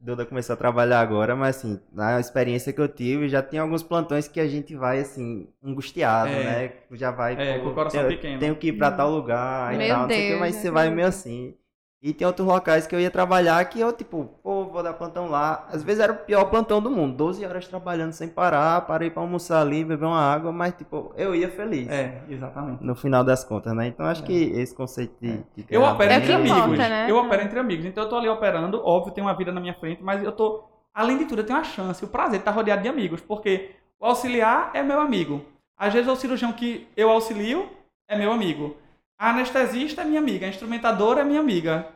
Duda 0.00 0.24
começou 0.26 0.54
a 0.54 0.56
trabalhar 0.56 1.00
agora, 1.00 1.34
mas 1.34 1.56
assim, 1.56 1.80
na 1.92 2.18
experiência 2.20 2.72
que 2.72 2.80
eu 2.80 2.88
tive, 2.88 3.28
já 3.28 3.42
tem 3.42 3.58
alguns 3.58 3.82
plantões 3.82 4.28
que 4.28 4.40
a 4.40 4.46
gente 4.46 4.74
vai 4.74 5.00
assim, 5.00 5.48
angustiado, 5.64 6.30
É. 6.30 6.44
né? 6.44 6.72
Já 6.92 7.10
vai. 7.10 7.34
É, 7.40 7.58
pô, 7.58 7.64
com 7.64 7.70
o 7.70 7.74
coração 7.74 8.00
tenho, 8.00 8.12
pequeno. 8.12 8.38
Tenho 8.40 8.56
que 8.56 8.68
ir 8.68 8.72
pra 8.74 8.90
tal 8.90 9.10
lugar 9.10 9.74
e 9.74 9.78
Meu 9.78 9.88
tal, 9.88 10.02
não 10.02 10.08
sei 10.08 10.16
o 10.16 10.20
que, 10.22 10.28
Deus, 10.28 10.40
mas 10.40 10.54
você 10.56 10.70
vai 10.70 10.90
meio 10.90 11.08
assim. 11.08 11.54
E 12.02 12.12
tem 12.12 12.26
outros 12.26 12.44
locais 12.46 12.84
que 12.84 12.94
eu 12.96 12.98
ia 13.00 13.12
trabalhar 13.12 13.64
que 13.66 13.78
eu, 13.78 13.92
tipo, 13.92 14.28
pô, 14.42 14.64
vou 14.64 14.82
dar 14.82 14.92
plantão 14.92 15.28
lá. 15.30 15.68
Às 15.72 15.84
vezes 15.84 16.00
era 16.02 16.12
o 16.12 16.16
pior 16.16 16.46
plantão 16.46 16.82
do 16.82 16.90
mundo. 16.90 17.14
12 17.16 17.46
horas 17.46 17.68
trabalhando 17.68 18.12
sem 18.12 18.28
parar, 18.28 18.80
parei 18.80 19.08
pra 19.08 19.22
almoçar 19.22 19.60
ali, 19.60 19.84
beber 19.84 20.06
uma 20.06 20.18
água, 20.20 20.50
mas, 20.50 20.74
tipo, 20.74 21.12
eu 21.16 21.32
ia 21.32 21.48
feliz. 21.48 21.88
É, 21.88 22.20
exatamente. 22.28 22.82
No 22.82 22.96
final 22.96 23.22
das 23.22 23.44
contas, 23.44 23.72
né? 23.72 23.86
Então 23.86 24.04
acho 24.04 24.24
É. 24.24 24.26
que 24.26 24.34
esse 24.34 24.74
conceito 24.74 25.14
de. 25.20 25.36
de 25.56 25.64
Eu 25.70 25.84
opero 25.84 26.10
É 26.12 26.16
entre 26.16 26.32
amigos. 26.32 26.58
importa, 26.58 26.88
né? 26.88 27.06
Eu 27.08 27.16
opero 27.18 27.42
entre 27.42 27.58
amigos. 27.60 27.84
Então 27.86 28.02
eu 28.02 28.10
tô 28.10 28.16
ali 28.16 28.28
operando, 28.28 28.82
óbvio, 28.84 29.14
tem 29.14 29.22
uma 29.22 29.34
vida 29.34 29.52
na 29.52 29.60
minha 29.60 29.74
frente, 29.74 30.02
mas 30.02 30.24
eu 30.24 30.32
tô. 30.32 30.64
Além 30.92 31.18
de 31.18 31.26
tudo, 31.26 31.42
eu 31.42 31.46
tenho 31.46 31.58
a 31.60 31.64
chance, 31.64 32.04
o 32.04 32.08
prazer 32.08 32.32
de 32.32 32.38
estar 32.38 32.50
rodeado 32.50 32.82
de 32.82 32.88
amigos, 32.88 33.20
porque 33.20 33.70
o 34.00 34.06
auxiliar 34.06 34.72
é 34.74 34.82
meu 34.82 34.98
amigo. 35.00 35.40
Às 35.78 35.92
vezes 35.94 36.08
o 36.10 36.16
cirurgião 36.16 36.52
que 36.52 36.88
eu 36.96 37.08
auxilio 37.10 37.68
é 38.08 38.18
meu 38.18 38.32
amigo. 38.32 38.76
A 39.22 39.30
anestesista 39.30 40.02
é 40.02 40.04
minha 40.04 40.18
amiga, 40.18 40.46
a 40.46 40.48
instrumentadora 40.48 41.20
é 41.20 41.24
minha 41.24 41.38
amiga. 41.38 41.86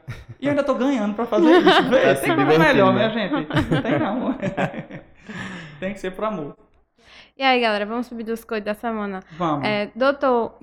E 0.41 0.47
eu 0.47 0.51
ainda 0.51 0.63
tô 0.63 0.77
ganhando 0.77 1.13
pra 1.13 1.27
fazer 1.27 1.59
isso. 1.59 1.83
Vê, 1.91 2.03
Tá 2.03 2.15
se 2.15 2.23
tem 2.23 2.37
coisa 2.37 2.57
melhor, 2.57 2.95
né? 2.95 3.09
minha 3.09 3.11
gente. 3.11 3.49
Não 3.69 3.83
tem 3.83 3.99
não. 3.99 4.39
tem 5.81 5.93
que 5.93 5.99
ser 5.99 6.13
por 6.13 6.23
amor. 6.23 6.57
E 7.37 7.43
aí, 7.43 7.61
galera, 7.61 7.85
vamos 7.85 8.07
subir 8.07 8.23
dos 8.23 8.45
coisas 8.45 8.65
da 8.65 8.75
semana. 8.75 9.25
Vamos. 9.33 9.67
É, 9.67 9.91
doutor, 9.97 10.57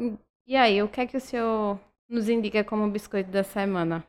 e 0.48 0.56
aí, 0.56 0.82
o 0.82 0.88
que 0.88 1.02
é 1.02 1.06
que 1.06 1.18
o 1.18 1.20
senhor 1.20 1.78
nos 2.10 2.30
indica 2.30 2.64
como 2.64 2.90
biscoito 2.90 3.30
da 3.30 3.44
semana? 3.44 4.02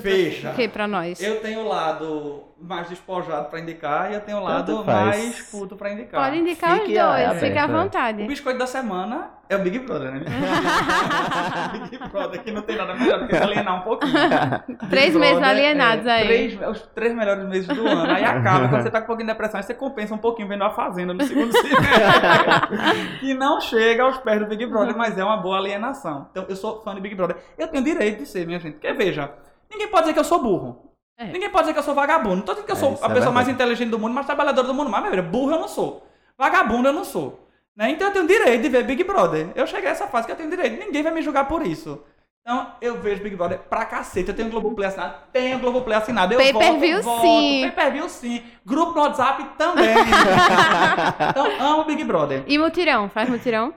Veja, 0.00 0.50
O 0.50 0.54
que 0.54 0.68
pra 0.68 0.86
nós? 0.86 1.20
Eu 1.22 1.40
tenho 1.40 1.60
o 1.60 1.68
lado 1.68 2.44
mais 2.60 2.88
despojado 2.88 3.48
pra 3.50 3.60
indicar 3.60 4.10
e 4.10 4.14
eu 4.14 4.20
tenho 4.20 4.38
o 4.38 4.42
lado 4.42 4.84
mais 4.84 5.42
culto 5.50 5.76
pra 5.76 5.92
indicar. 5.92 6.24
Pode 6.24 6.38
indicar 6.38 6.72
Fique 6.72 6.92
os 6.92 6.98
dois, 6.98 7.24
aberto, 7.26 7.40
fica 7.40 7.60
à 7.60 7.62
é. 7.62 7.66
O 7.66 7.68
vontade. 7.68 8.26
biscoito 8.26 8.58
da 8.58 8.66
semana 8.66 9.30
é 9.48 9.56
o 9.56 9.58
Big 9.58 9.78
Brother, 9.80 10.12
né? 10.12 10.20
Big 11.90 12.08
Brother, 12.08 12.42
que 12.42 12.50
não 12.50 12.62
tem 12.62 12.76
nada 12.76 12.94
melhor 12.94 13.20
do 13.20 13.28
que 13.28 13.36
se 13.36 13.42
alienar 13.42 13.80
um 13.80 13.82
pouquinho. 13.82 14.14
Três 14.88 15.14
meses 15.14 15.42
alienados 15.42 16.06
é, 16.06 16.12
aí. 16.12 16.26
Três, 16.26 16.60
os 16.70 16.82
três 16.94 17.14
melhores 17.14 17.44
meses 17.46 17.66
do 17.66 17.86
ano. 17.86 18.10
Aí 18.10 18.24
acaba, 18.24 18.68
quando 18.68 18.82
você 18.82 18.90
tá 18.90 19.00
com 19.00 19.04
um 19.04 19.08
pouquinho 19.08 19.26
de 19.28 19.32
depressão, 19.32 19.58
aí 19.58 19.64
você 19.64 19.74
compensa 19.74 20.14
um 20.14 20.18
pouquinho 20.18 20.48
vendo 20.48 20.64
a 20.64 20.70
Fazenda 20.70 21.12
no 21.12 21.22
segundo 21.24 21.52
semestre. 21.56 23.18
que 23.20 23.34
não 23.34 23.60
chega 23.60 24.04
aos 24.04 24.18
pés 24.18 24.40
do 24.40 24.46
Big 24.46 24.64
Brother, 24.66 24.96
mas 24.96 25.18
é 25.18 25.24
uma 25.24 25.36
boa 25.36 25.58
alienação. 25.58 26.28
Então, 26.30 26.46
eu 26.48 26.56
sou 26.56 26.82
fã 26.82 26.94
de 26.94 27.00
Big 27.00 27.14
Brother. 27.14 27.36
Eu 27.58 27.68
tenho 27.68 27.84
direito 27.84 28.20
de 28.20 28.26
ser, 28.26 28.46
minha 28.46 28.58
gente. 28.58 28.74
Porque, 28.74 28.92
veja, 28.92 29.30
ninguém 29.74 29.88
pode 29.88 30.02
dizer 30.04 30.14
que 30.14 30.20
eu 30.20 30.24
sou 30.24 30.42
burro. 30.42 30.90
É. 31.18 31.26
Ninguém 31.26 31.50
pode 31.50 31.64
dizer 31.64 31.72
que 31.74 31.78
eu 31.78 31.82
sou 31.84 31.94
vagabundo. 31.94 32.36
Não 32.36 32.42
tô 32.42 32.52
dizendo 32.54 32.66
que 32.66 32.72
eu 32.72 32.76
É, 32.76 32.78
sou 32.78 32.88
a 32.90 32.92
é 32.92 33.14
pessoa 33.14 33.32
mais 33.32 33.46
verdade. 33.46 33.50
inteligente 33.52 33.90
do 33.90 33.98
mundo, 33.98 34.12
mais 34.14 34.26
trabalhadora 34.26 34.66
do 34.66 34.74
mundo. 34.74 34.90
Mas, 34.90 35.02
meu 35.02 35.10
filho, 35.10 35.22
burro 35.22 35.52
eu 35.52 35.60
não 35.60 35.68
sou. 35.68 36.06
Vagabundo 36.36 36.88
eu 36.88 36.92
não 36.92 37.04
sou. 37.04 37.46
Né? 37.76 37.90
Então 37.90 38.08
eu 38.08 38.12
tenho 38.12 38.26
direito 38.26 38.62
de 38.62 38.68
ver 38.68 38.84
Big 38.84 39.04
Brother. 39.04 39.50
Eu 39.54 39.66
cheguei 39.66 39.88
a 39.88 39.92
essa 39.92 40.06
fase 40.06 40.26
que 40.26 40.32
eu 40.32 40.36
tenho 40.36 40.50
direito. 40.50 40.78
Ninguém 40.78 41.02
vai 41.02 41.12
me 41.12 41.22
julgar 41.22 41.46
por 41.46 41.66
isso. 41.66 42.00
Então 42.40 42.72
eu 42.80 43.00
vejo 43.00 43.22
Big 43.22 43.34
Brother 43.36 43.58
pra 43.58 43.84
cacete. 43.84 44.28
Eu 44.28 44.34
tenho 44.36 44.50
Globoplay 44.50 44.88
assinado. 44.88 45.14
Tenho 45.32 45.58
Globoplay 45.58 45.96
assinado. 45.96 46.34
Eu 46.34 46.38
Pay-per-view, 46.38 47.02
voto, 47.02 47.20
sim. 47.22 47.62
Voto, 47.62 47.74
Pay-per-view 47.74 48.08
sim. 48.08 48.42
Grupo 48.66 48.92
no 48.92 49.00
WhatsApp 49.02 49.44
também. 49.56 49.94
então 51.30 51.46
amo 51.60 51.84
Big 51.84 52.04
Brother. 52.04 52.44
E 52.46 52.58
mutirão, 52.58 53.08
faz 53.08 53.28
mutirão? 53.28 53.72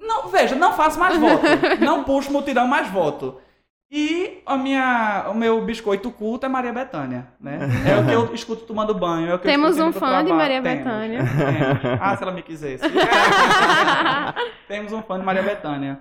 Não, 0.00 0.28
veja, 0.28 0.54
não 0.54 0.72
faço 0.72 0.98
mais 0.98 1.16
voto. 1.16 1.42
não 1.80 2.02
puxo 2.04 2.32
mutirão 2.32 2.66
mais 2.66 2.88
voto. 2.88 3.40
E 3.90 4.42
a 4.44 4.56
minha, 4.58 5.26
o 5.30 5.34
meu 5.34 5.62
biscoito 5.64 6.10
culto 6.10 6.44
é 6.44 6.48
Maria 6.48 6.72
Bethânia, 6.72 7.26
né? 7.40 7.58
É 7.88 7.96
o 7.98 8.04
que 8.04 8.12
eu 8.12 8.34
escuto 8.34 8.64
tomando 8.64 8.92
banho. 8.94 9.30
É 9.30 9.34
o 9.34 9.38
que 9.38 9.46
eu 9.46 9.50
Temos 9.50 9.78
um 9.78 9.92
fã 9.92 10.22
de. 10.22 10.32
Maria 10.32 10.60
Bethânia. 10.60 11.20
Ah, 12.00 12.14
se 12.16 12.22
ela 12.22 12.32
me 12.32 12.42
quisesse. 12.42 12.84
Temos 14.68 14.92
um 14.92 15.02
fã 15.02 15.18
de 15.18 15.24
Maria 15.24 15.42
Bethânia. 15.42 16.00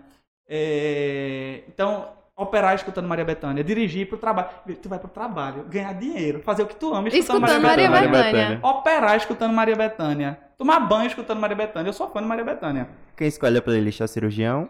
É, 0.49 1.63
Então, 1.69 2.09
operar 2.35 2.75
escutando 2.75 3.07
Maria 3.07 3.25
Bethânia, 3.25 3.63
dirigir 3.63 4.07
pro 4.07 4.17
trabalho. 4.17 4.49
Tu 4.81 4.89
vai 4.89 4.99
pro 4.99 5.07
trabalho, 5.09 5.63
ganhar 5.63 5.93
dinheiro, 5.93 6.41
fazer 6.43 6.63
o 6.63 6.67
que 6.67 6.75
tu 6.75 6.93
ama 6.93 7.07
escutando, 7.07 7.43
Escutando 7.45 7.61
Maria, 7.63 7.89
Maria 7.89 8.09
Bethânia. 8.09 8.31
Bethânia. 8.49 8.59
Operar 8.63 9.15
escutando 9.17 9.53
Maria 9.53 9.75
Bethânia. 9.75 10.39
Tomar 10.57 10.79
banho 10.81 11.07
escutando 11.07 11.39
Maria 11.39 11.55
Bethânia. 11.55 11.89
Eu 11.89 11.93
sou 11.93 12.09
fã 12.09 12.21
de 12.21 12.27
Maria 12.27 12.43
Bethânia. 12.43 12.89
Quem 13.15 13.27
escolhe 13.27 13.57
a 13.57 13.61
playlist 13.61 14.01
é 14.01 14.03
o 14.03 14.07
cirurgião. 14.07 14.69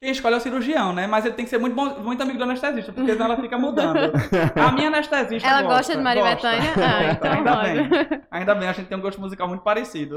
Quem 0.00 0.10
escolhe 0.10 0.34
é 0.34 0.38
o 0.38 0.40
cirurgião, 0.40 0.92
né? 0.92 1.06
Mas 1.06 1.24
ele 1.24 1.34
tem 1.34 1.44
que 1.44 1.50
ser 1.50 1.58
muito, 1.58 1.74
bom, 1.74 1.98
muito 2.00 2.22
amigo 2.22 2.36
do 2.36 2.44
anestesista, 2.44 2.92
porque 2.92 3.12
senão 3.12 3.26
ela 3.26 3.36
fica 3.40 3.56
mudando. 3.56 4.12
A 4.54 4.72
minha 4.72 4.88
anestesista 4.88 5.48
Ela 5.48 5.62
gosta, 5.62 5.76
gosta 5.76 5.96
de 5.96 6.02
Maria 6.02 6.22
gosta. 6.22 6.50
Bethânia? 6.50 6.72
Ah, 6.76 7.12
então 7.12 7.32
ainda 7.32 7.62
bem. 7.62 8.22
Ainda 8.30 8.54
bem, 8.54 8.68
a 8.68 8.72
gente 8.72 8.86
tem 8.86 8.98
um 8.98 9.00
gosto 9.00 9.20
musical 9.20 9.48
muito 9.48 9.62
parecido. 9.62 10.16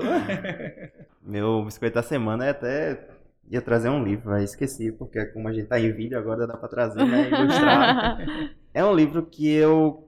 Meu 1.24 1.64
biscoito 1.64 1.96
da 1.96 2.04
semana 2.04 2.46
é 2.46 2.50
até. 2.50 3.08
Ia 3.50 3.62
trazer 3.62 3.88
um 3.88 4.04
livro, 4.04 4.30
mas 4.30 4.50
esqueci, 4.50 4.92
porque 4.92 5.26
como 5.28 5.48
a 5.48 5.54
gente 5.54 5.68
tá 5.68 5.80
em 5.80 5.90
vídeo 5.94 6.18
agora 6.18 6.46
dá 6.46 6.58
pra 6.58 6.68
trazer, 6.68 7.06
né? 7.06 7.30
É 8.74 8.84
um 8.84 8.94
livro 8.94 9.26
que 9.26 9.50
eu 9.50 10.08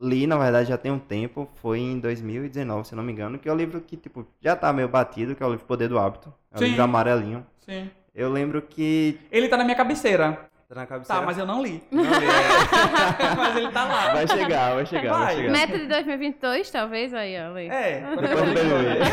li, 0.00 0.26
na 0.26 0.38
verdade, 0.38 0.68
já 0.68 0.78
tem 0.78 0.92
um 0.92 0.98
tempo. 0.98 1.48
Foi 1.56 1.80
em 1.80 1.98
2019, 1.98 2.86
se 2.88 2.94
não 2.94 3.02
me 3.02 3.12
engano. 3.12 3.38
Que 3.38 3.48
é 3.48 3.52
um 3.52 3.56
livro 3.56 3.80
que, 3.80 3.96
tipo, 3.96 4.26
já 4.40 4.54
tá 4.54 4.72
meio 4.72 4.88
batido, 4.88 5.34
que 5.34 5.42
é 5.42 5.46
o 5.46 5.50
livro 5.50 5.66
Poder 5.66 5.88
do 5.88 5.98
Hábito. 5.98 6.32
É 6.52 6.56
um 6.56 6.58
Sim. 6.60 6.66
livro 6.66 6.82
amarelinho. 6.84 7.46
Sim. 7.58 7.90
Eu 8.16 8.32
lembro 8.32 8.62
que. 8.62 9.18
Ele 9.30 9.46
tá 9.46 9.58
na 9.58 9.64
minha 9.64 9.76
cabeceira. 9.76 10.48
Tá 10.66 10.74
na 10.74 10.86
cabeceira. 10.86 11.20
Tá, 11.20 11.26
mas 11.26 11.36
eu 11.36 11.44
não 11.44 11.62
li. 11.62 11.82
Não, 11.92 12.02
é. 12.02 12.08
mas 13.36 13.56
ele 13.56 13.70
tá 13.70 13.84
lá. 13.84 14.14
Vai 14.14 14.26
chegar, 14.26 14.74
vai 14.74 14.86
chegar, 14.86 15.12
vai, 15.12 15.24
Vai. 15.26 15.36
chegar. 15.36 15.52
Meta 15.52 15.78
de 15.78 15.86
2022, 15.86 16.70
talvez, 16.70 17.12
aí, 17.14 17.36
ó. 17.38 17.56
É, 17.58 18.00
Depois 18.16 18.40
do 18.40 18.54
BBB. 18.54 18.98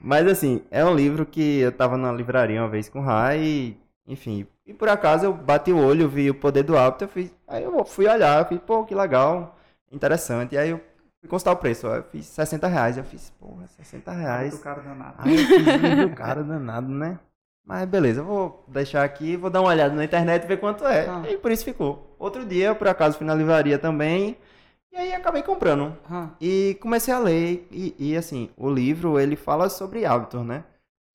Mas 0.00 0.26
assim, 0.26 0.62
é 0.68 0.84
um 0.84 0.96
livro 0.96 1.24
que 1.24 1.60
eu 1.60 1.70
tava 1.70 1.96
na 1.96 2.10
livraria 2.10 2.60
uma 2.60 2.68
vez 2.68 2.88
com 2.88 2.98
o 2.98 3.02
Rai 3.02 3.38
e, 3.40 3.76
enfim, 4.04 4.44
e 4.66 4.74
por 4.74 4.88
acaso 4.88 5.26
eu 5.26 5.32
bati 5.32 5.72
o 5.72 5.78
olho, 5.78 6.08
vi 6.08 6.28
o 6.28 6.34
poder 6.34 6.64
do 6.64 6.76
hábito, 6.76 7.04
eu 7.04 7.08
fiz, 7.08 7.32
aí 7.46 7.62
eu 7.62 7.84
fui 7.84 8.08
olhar, 8.08 8.40
eu 8.40 8.46
fiz, 8.46 8.58
pô, 8.58 8.84
que 8.84 8.96
legal, 8.96 9.56
interessante, 9.92 10.56
e 10.56 10.58
aí 10.58 10.70
eu 10.70 10.80
fui 11.22 11.28
consultar 11.28 11.52
o 11.52 11.56
preço, 11.56 11.86
eu 11.86 12.02
fiz 12.02 12.26
60 12.26 12.66
reais, 12.66 12.98
eu 12.98 13.04
fiz, 13.04 13.30
porra, 13.38 13.66
60 13.68 14.10
reais. 14.12 14.54
Do 14.54 14.60
cara 14.60 14.80
danado. 14.82 15.14
Aí 15.18 15.40
eu 15.40 15.46
fiz, 15.46 16.14
cara 16.16 16.42
danado, 16.42 16.88
né? 16.88 17.18
Mas 17.64 17.88
beleza, 17.88 18.20
eu 18.20 18.24
vou 18.24 18.64
deixar 18.66 19.04
aqui, 19.04 19.36
vou 19.36 19.48
dar 19.48 19.60
uma 19.60 19.70
olhada 19.70 19.94
na 19.94 20.04
internet 20.04 20.42
e 20.42 20.48
ver 20.48 20.58
quanto 20.58 20.84
é. 20.84 21.08
Ah. 21.08 21.22
E 21.30 21.38
por 21.38 21.52
isso 21.52 21.64
ficou. 21.64 22.16
Outro 22.18 22.44
dia, 22.44 22.74
por 22.74 22.88
acaso, 22.88 23.16
fui 23.16 23.26
na 23.26 23.36
livraria 23.36 23.78
também, 23.78 24.36
e 24.92 24.96
aí 24.96 25.12
acabei 25.12 25.42
comprando. 25.42 25.96
Ah, 26.10 26.30
E 26.40 26.76
comecei 26.80 27.14
a 27.14 27.20
ler, 27.20 27.68
e, 27.70 27.94
e, 27.96 28.16
assim, 28.16 28.50
o 28.56 28.68
livro 28.68 29.18
ele 29.18 29.36
fala 29.36 29.68
sobre 29.68 30.04
hábitos, 30.04 30.44
né? 30.44 30.64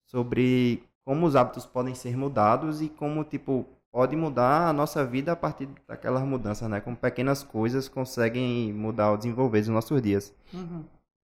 Sobre 0.05 0.83
como 1.03 1.25
os 1.25 1.35
hábitos 1.35 1.65
podem 1.65 1.93
ser 1.93 2.15
mudados 2.15 2.81
e 2.81 2.87
como, 2.87 3.25
tipo, 3.25 3.65
pode 3.97 4.15
mudar 4.15 4.67
a 4.67 4.73
nossa 4.73 5.03
vida 5.03 5.31
a 5.31 5.35
partir 5.35 5.67
daquelas 5.87 6.21
mudanças, 6.21 6.69
né? 6.69 6.79
Como 6.79 6.95
pequenas 6.95 7.41
coisas 7.41 7.89
conseguem 7.89 8.71
mudar 8.71 9.09
ou 9.09 9.17
desenvolver 9.17 9.57
os 9.61 9.67
nossos 9.69 9.99
dias. 9.99 10.31
uhum. 10.53 10.85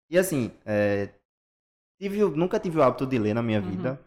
E 0.08 0.16
assim, 0.20 0.52
é, 0.64 1.10
tive, 2.00 2.24
nunca 2.26 2.60
tive 2.60 2.78
o 2.78 2.84
hábito 2.84 3.08
de 3.08 3.18
ler 3.18 3.34
na 3.34 3.42
minha 3.42 3.60
Uhum. 3.60 3.72
vida. 3.72 4.00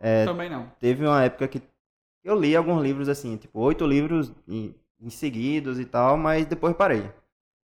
É, 0.00 0.24
Também 0.24 0.48
não. 0.48 0.72
teve 0.80 1.04
uma 1.04 1.22
época 1.24 1.46
que 1.46 1.60
eu 2.24 2.40
li 2.40 2.56
alguns 2.56 2.82
livros 2.82 3.06
assim, 3.10 3.36
tipo, 3.36 3.60
oito 3.60 3.86
livros 3.86 4.32
em, 4.48 4.74
em 4.98 5.10
seguidos 5.10 5.78
e 5.78 5.84
tal, 5.84 6.16
mas 6.16 6.46
depois 6.46 6.74
parei. 6.74 7.04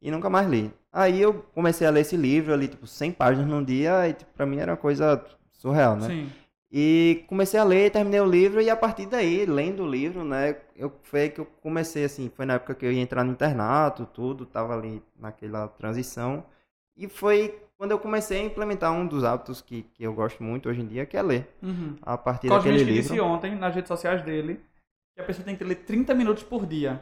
E 0.02 0.10
nunca 0.10 0.32
mais 0.32 0.50
li. 0.50 0.74
Aí 0.92 1.22
eu 1.22 1.44
comecei 1.54 1.86
a 1.86 1.92
ler 1.92 2.02
esse 2.02 2.18
livro, 2.18 2.54
eu 2.54 2.58
li 2.58 2.68
tipo 2.68 2.88
100 2.88 3.12
páginas 3.12 3.48
num 3.48 3.64
dia 3.64 4.08
e 4.10 4.14
tipo, 4.14 4.32
pra 4.34 4.48
mim 4.48 4.58
era 4.58 4.72
uma 4.72 4.78
coisa 4.78 5.24
surreal, 5.52 5.96
né? 5.96 6.08
Sim. 6.08 6.32
E 6.72 7.24
comecei 7.28 7.60
a 7.60 7.64
ler, 7.64 7.92
terminei 7.92 8.20
o 8.20 8.26
livro 8.30 8.62
e 8.62 8.70
a 8.70 8.76
partir 8.76 9.08
daí, 9.08 9.44
lendo 9.46 9.84
o 9.84 9.90
livro, 9.90 10.24
né, 10.24 10.56
eu 10.76 10.94
foi 11.02 11.30
que 11.30 11.40
eu 11.42 11.46
comecei 11.46 12.04
assim, 12.04 12.30
foi 12.30 12.46
na 12.46 12.54
época 12.56 12.76
que 12.76 12.86
eu 12.86 12.92
ia 12.92 13.02
entrar 13.02 13.24
no 13.24 13.32
internato, 13.32 14.06
tudo, 14.06 14.46
tava 14.46 14.76
ali 14.76 15.02
naquela 15.18 15.68
transição. 15.68 16.46
E 16.96 17.08
foi 17.08 17.60
quando 17.76 17.92
eu 17.92 18.00
comecei 18.00 18.40
a 18.42 18.44
implementar 18.44 18.92
um 18.92 19.08
dos 19.08 19.24
hábitos 19.24 19.62
que, 19.62 19.84
que 19.94 20.04
eu 20.04 20.14
gosto 20.14 20.44
muito 20.44 20.70
hoje 20.70 20.82
em 20.82 20.86
dia, 20.86 21.06
que 21.08 21.18
é 21.18 21.22
ler. 21.24 21.48
Uhum. 21.64 21.96
A 22.02 22.18
partir 22.18 22.50
Cosme 22.50 22.70
daquele 22.72 22.86
que 22.86 22.92
livro. 22.92 23.02
disse 23.02 23.20
ontem 23.20 23.56
nas 23.56 23.74
redes 23.74 23.88
sociais 23.88 24.22
dele 24.22 24.60
que 25.16 25.22
a 25.22 25.26
pessoa 25.26 25.46
tem 25.46 25.56
que 25.56 25.64
ler 25.64 25.76
30 25.76 26.14
minutos 26.14 26.44
por 26.44 26.68
dia. 26.68 27.02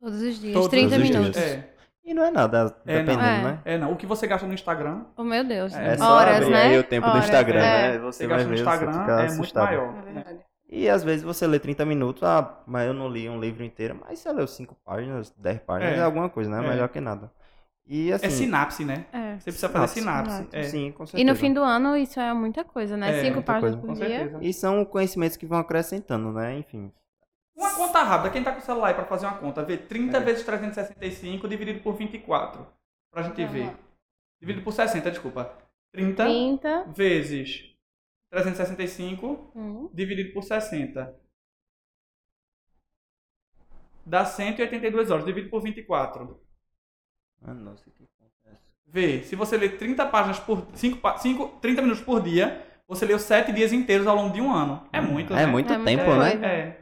Todos 0.00 0.20
os 0.22 0.38
dias, 0.38 0.54
Todos 0.54 0.68
30 0.68 0.96
os 0.96 1.02
dias. 1.02 1.18
minutos. 1.18 1.40
É, 1.40 1.69
E 2.04 2.14
não 2.14 2.24
é 2.24 2.30
nada, 2.30 2.58
É, 2.86 2.96
não. 2.98 3.04
dependendo, 3.04 3.22
É. 3.22 3.42
né? 3.42 3.58
é 3.64 3.78
não. 3.78 3.92
O 3.92 3.96
que 3.96 4.06
você 4.06 4.26
gasta 4.26 4.46
no 4.46 4.54
Instagram 4.54 5.02
Oh, 5.16 5.22
meu 5.24 5.44
Deus. 5.44 5.74
É 5.74 5.94
É 5.94 5.96
só 5.98 6.12
Horas, 6.16 6.36
abrir 6.36 6.50
né? 6.50 6.62
aí 6.62 6.78
o 6.78 6.82
tempo 6.84 7.06
do 7.06 7.10
Horas, 7.12 7.24
Instagram, 7.24 7.58
é. 7.60 7.92
né? 7.92 7.98
você 7.98 8.24
Você 8.24 8.26
gasta 8.26 8.48
no 8.48 8.54
Instagram 8.54 8.90
é 8.90 9.16
muito 9.22 9.32
assustado. 9.32 9.64
maior. 9.66 9.94
É 9.98 10.12
verdade. 10.12 10.38
E 10.72 10.88
às 10.88 11.02
vezes 11.02 11.22
você 11.22 11.46
lê 11.46 11.58
30 11.58 11.84
minutos, 11.84 12.22
ah, 12.22 12.58
mas 12.66 12.86
eu 12.86 12.94
não 12.94 13.08
li 13.08 13.28
um 13.28 13.40
livro 13.40 13.64
inteiro, 13.64 13.98
mas 14.00 14.18
você 14.20 14.32
leu 14.32 14.46
5 14.46 14.76
páginas, 14.84 15.30
10 15.36 15.60
páginas, 15.60 15.94
É. 15.94 15.98
é, 15.98 16.02
alguma 16.02 16.28
coisa, 16.28 16.48
né? 16.48 16.64
É. 16.64 16.68
Melhor 16.70 16.88
que 16.88 17.00
nada. 17.00 17.30
E 17.86 18.12
assim. 18.12 18.26
É 18.26 18.30
sinapse, 18.30 18.84
né? 18.84 19.04
É. 19.12 19.32
Você 19.34 19.44
precisa 19.50 19.68
fazer 19.68 19.88
Sinapse. 20.00 20.30
sinapse. 20.36 20.56
É. 20.56 20.62
Sim, 20.62 20.92
com 20.92 21.04
certeza. 21.06 21.22
E 21.22 21.24
no 21.28 21.36
fim 21.36 21.52
do 21.52 21.60
ano, 21.60 21.96
isso 21.96 22.20
é 22.20 22.32
muita 22.32 22.62
coisa, 22.62 22.96
né? 22.96 23.18
É, 23.18 23.24
Cinco 23.24 23.42
páginas 23.42 23.74
coisa. 23.74 23.76
por 23.78 23.86
Com 23.88 23.94
dia. 23.94 24.18
certeza. 24.20 24.38
E 24.40 24.52
são 24.52 24.84
conhecimentos 24.84 25.36
que 25.36 25.44
vão 25.44 25.58
acrescentando, 25.58 26.30
né? 26.32 26.56
Enfim. 26.58 26.92
Conta 27.86 28.02
rápida, 28.02 28.30
quem 28.30 28.44
tá 28.44 28.52
com 28.52 28.58
o 28.58 28.62
celular 28.62 28.88
aí 28.88 28.94
pra 28.94 29.04
fazer 29.06 29.24
uma 29.26 29.38
conta, 29.38 29.62
vê 29.64 29.78
30 29.78 30.18
É. 30.18 30.20
vezes 30.20 30.44
365 30.44 31.48
dividido 31.48 31.80
por 31.80 31.94
24. 31.94 32.66
Pra 33.10 33.22
gente 33.22 33.40
Uhum. 33.42 33.48
ver. 33.48 33.76
Dividido 34.40 34.62
por 34.64 34.72
60, 34.72 35.10
desculpa. 35.10 35.56
30 35.92 36.24
30. 36.24 36.84
vezes 36.88 37.74
365 38.30 39.50
Hum. 39.56 39.88
dividido 39.94 40.32
por 40.34 40.42
60. 40.44 41.14
Dá 44.04 44.24
182 44.24 45.10
horas, 45.10 45.24
dividido 45.24 45.50
por 45.50 45.62
24. 45.62 46.40
Ah, 47.42 47.54
nossa, 47.54 47.90
que 47.90 48.04
acontece. 48.04 48.62
Vê, 48.86 49.22
se 49.22 49.34
você 49.36 49.56
ler 49.56 49.78
30 49.78 50.06
páginas 50.06 50.38
por 50.38 50.66
5, 50.74 51.18
5, 51.18 51.48
30 51.60 51.80
minutos 51.82 52.02
por 52.02 52.20
dia, 52.22 52.66
você 52.86 53.06
leu 53.06 53.18
7 53.18 53.52
dias 53.52 53.72
inteiros 53.72 54.06
ao 54.06 54.16
longo 54.16 54.34
de 54.34 54.40
um 54.40 54.52
ano. 54.52 54.86
É 54.92 55.00
muito, 55.00 55.32
É 55.32 55.36
né? 55.36 55.46
muito 55.46 55.72
É 55.72 55.76
tempo, 55.82 56.14
né? 56.16 56.30
coisa. 56.32 56.46
É. 56.46 56.79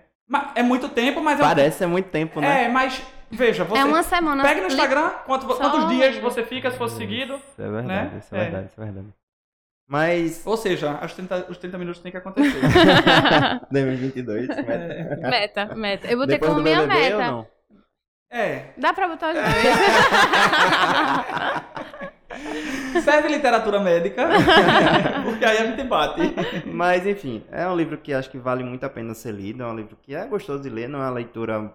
É 0.54 0.62
muito 0.62 0.88
tempo, 0.88 1.20
mas 1.22 1.40
é 1.40 1.42
um- 1.42 1.46
Parece 1.46 1.78
ser 1.78 1.86
muito 1.86 2.10
tempo, 2.10 2.40
né? 2.40 2.64
É, 2.64 2.68
mas 2.68 3.00
veja, 3.30 3.64
você 3.64 3.80
É 3.80 3.84
uma 3.84 4.02
semana. 4.02 4.42
pega 4.42 4.60
no 4.60 4.66
Instagram 4.66 5.10
quanto- 5.26 5.46
Só- 5.46 5.56
quantos 5.56 5.88
dias 5.88 6.16
você 6.18 6.44
fica 6.44 6.70
se 6.70 6.76
fosse 6.76 6.96
seguido. 6.96 7.34
Isso 7.36 7.62
é 7.62 7.70
verdade, 7.70 7.86
né? 7.88 8.10
isso 8.18 8.34
é 8.34 8.38
É. 8.38 8.42
verdade, 8.42 8.66
isso 8.70 8.80
é 8.80 8.84
verdade. 8.84 9.06
Mas. 9.90 10.42
Ou 10.44 10.54
seja, 10.56 11.00
os 11.02 11.14
30, 11.14 11.46
os 11.48 11.56
30 11.56 11.78
minutos 11.78 12.02
tem 12.02 12.12
que 12.12 12.18
acontecer. 12.18 12.60
2022, 13.72 14.46
meta. 14.48 15.28
Meta, 15.30 15.74
meta. 15.74 16.06
Eu 16.08 16.18
botei 16.18 16.34
Depois 16.34 16.50
como 16.52 16.62
minha 16.62 16.82
BBB 16.82 17.00
meta. 17.00 17.26
não? 17.30 17.46
é. 18.30 18.64
Dá 18.76 18.92
pra 18.92 19.08
botar 19.08 19.28
os 19.28 19.34
dois. 19.34 19.46
Serve 23.02 23.28
literatura 23.28 23.80
médica, 23.80 24.28
porque 25.24 25.44
aí 25.44 25.58
a 25.58 25.66
gente 25.66 25.82
bate. 25.84 26.20
Mas 26.66 27.06
enfim, 27.06 27.44
é 27.50 27.66
um 27.68 27.76
livro 27.76 27.98
que 27.98 28.12
acho 28.12 28.30
que 28.30 28.38
vale 28.38 28.64
muito 28.64 28.84
a 28.84 28.88
pena 28.88 29.14
ser 29.14 29.32
lido. 29.32 29.62
É 29.62 29.66
um 29.66 29.76
livro 29.76 29.96
que 30.00 30.14
é 30.14 30.24
gostoso 30.26 30.62
de 30.62 30.68
ler, 30.68 30.88
não 30.88 31.00
é 31.00 31.02
uma 31.02 31.10
leitura 31.10 31.72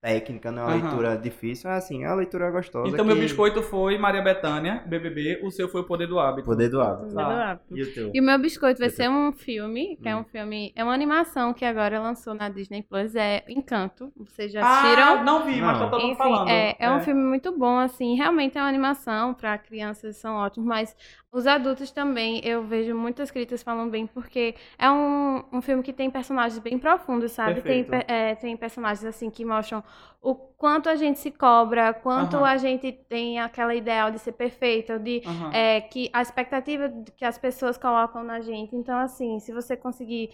técnica, 0.00 0.50
não 0.50 0.62
é 0.62 0.66
uma 0.66 0.72
Aham. 0.74 0.82
leitura 0.82 1.16
difícil. 1.18 1.70
É 1.70 1.74
assim, 1.74 2.04
é 2.04 2.08
uma 2.08 2.16
leitura 2.16 2.50
gostosa. 2.50 2.88
Então 2.88 3.04
que... 3.04 3.12
meu 3.12 3.20
biscoito 3.20 3.62
foi 3.62 3.98
Maria 3.98 4.22
Bethânia, 4.22 4.82
BBB, 4.86 5.40
o 5.42 5.50
seu 5.50 5.68
foi 5.68 5.82
o 5.82 5.84
Poder 5.84 6.06
do 6.06 6.18
Hábito. 6.18 6.46
Poder 6.46 6.68
do 6.70 6.80
hábito. 6.80 7.14
Tá. 7.14 7.60
E 7.70 7.82
o 7.82 7.92
teu? 7.94 8.10
E 8.14 8.20
o 8.20 8.24
meu 8.24 8.38
biscoito 8.38 8.78
vai 8.78 8.88
Eu 8.88 8.92
ser 8.92 9.08
um 9.10 9.30
filme, 9.32 9.96
que 10.02 10.08
é 10.08 10.16
Hum. 10.16 10.20
um 10.20 10.24
filme, 10.24 10.72
é 10.74 10.82
uma 10.82 10.94
animação 10.94 11.52
que 11.52 11.64
agora 11.64 12.00
lançou 12.00 12.32
na 12.34 12.48
Disney 12.48 12.82
Plus, 12.82 13.14
é 13.14 13.44
Encanto. 13.48 14.10
Vocês 14.16 14.50
já 14.52 14.60
Ah, 14.64 14.80
assistiram? 14.80 15.24
não 15.24 15.44
vi, 15.44 15.60
mas 15.60 15.78
Não. 15.78 15.84
tá 15.84 15.90
todo 15.90 16.02
mundo 16.02 16.16
falando. 16.16 16.48
é, 16.48 16.76
é 16.78 16.90
um 16.90 17.00
filme 17.00 17.22
muito 17.22 17.56
bom, 17.56 17.78
assim, 17.78 18.16
realmente 18.16 18.56
é 18.56 18.60
uma 18.60 18.68
animação 18.68 19.34
para 19.34 19.58
crianças, 19.58 20.16
são 20.16 20.34
ótimos, 20.36 20.66
mas 20.66 20.96
os 21.32 21.46
adultos 21.46 21.92
também, 21.92 22.40
eu 22.44 22.64
vejo 22.64 22.94
muitas 22.94 23.30
críticas 23.30 23.62
falando 23.62 23.90
bem, 23.90 24.04
porque 24.06 24.54
é 24.76 24.90
um, 24.90 25.44
um 25.52 25.62
filme 25.62 25.80
que 25.82 25.92
tem 25.92 26.10
personagens 26.10 26.58
bem 26.58 26.76
profundos, 26.76 27.30
sabe? 27.32 27.62
Tem, 27.62 27.84
Perfeito. 27.84 28.10
é, 28.10 28.34
tem 28.34 28.56
personagens, 28.56 29.04
assim, 29.04 29.30
que 29.30 29.44
mostram 29.44 29.82
o 30.20 30.34
quanto 30.34 30.88
a 30.88 30.96
gente 30.96 31.20
se 31.20 31.30
cobra, 31.30 31.94
quanto 31.94 32.44
a 32.44 32.56
gente 32.56 32.90
tem 32.92 33.38
aquela 33.38 33.74
ideal 33.74 34.10
de 34.10 34.18
ser 34.18 34.32
perfeita, 34.32 34.98
de 34.98 35.22
é, 35.52 35.80
que 35.80 36.10
a 36.12 36.20
expectativa 36.20 36.92
que 37.16 37.24
as 37.24 37.38
pessoas 37.38 37.78
colocam 37.78 38.24
na 38.24 38.40
gente. 38.40 38.74
Então, 38.74 38.98
assim, 38.98 39.38
se 39.38 39.52
você 39.52 39.76
conseguir 39.76 40.30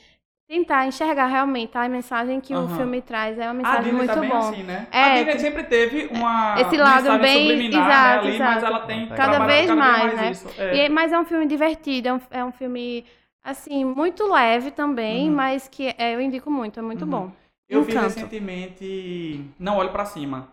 tentar 0.48 0.86
enxergar 0.86 1.26
realmente 1.26 1.76
a 1.76 1.88
mensagem 1.88 2.40
que 2.40 2.54
o 2.54 2.58
Aham. 2.58 2.76
filme 2.76 3.02
traz, 3.02 3.36
é 3.38 3.46
uma 3.46 3.54
mensagem 3.54 3.92
muito 3.92 4.14
tá 4.14 4.20
bom. 4.22 4.36
assim, 4.36 4.62
né? 4.62 4.86
É, 4.92 5.02
a 5.02 5.14
Disney 5.16 5.32
que- 5.32 5.38
sempre 5.40 5.64
teve 5.64 6.06
uma 6.12 6.54
Esse 6.60 6.76
lado 6.76 7.18
bem- 7.18 7.48
subliminar 7.48 7.86
exato, 7.90 8.24
né, 8.24 8.30
ali, 8.30 8.38
mas 8.38 8.56
exato. 8.58 8.66
ela 8.66 8.86
tem 8.86 9.08
Cada 9.08 9.38
vez 9.46 9.70
mais, 9.70 10.14
né? 10.14 10.30
isso. 10.30 10.48
É. 10.56 10.76
E 10.76 10.80
é- 10.82 10.88
mas 10.88 11.12
é 11.12 11.18
um 11.18 11.24
filme 11.24 11.46
divertido, 11.46 12.08
é 12.08 12.12
um, 12.14 12.20
é 12.30 12.44
um 12.44 12.52
filme, 12.52 13.04
assim, 13.42 13.84
muito 13.84 14.24
leve 14.32 14.70
também, 14.70 15.28
Uhum. 15.28 15.34
mas 15.34 15.66
que 15.66 15.92
é, 15.98 16.14
eu 16.14 16.20
indico 16.20 16.48
muito, 16.50 16.78
é 16.78 16.82
muito 16.82 17.02
Uhum. 17.04 17.10
bom. 17.10 17.32
Eu 17.68 17.82
vi 17.82 17.90
Encanto. 17.92 18.14
recentemente 18.14 19.44
Não 19.58 19.78
Olhe 19.78 19.88
Pra 19.88 20.04
Cima. 20.04 20.48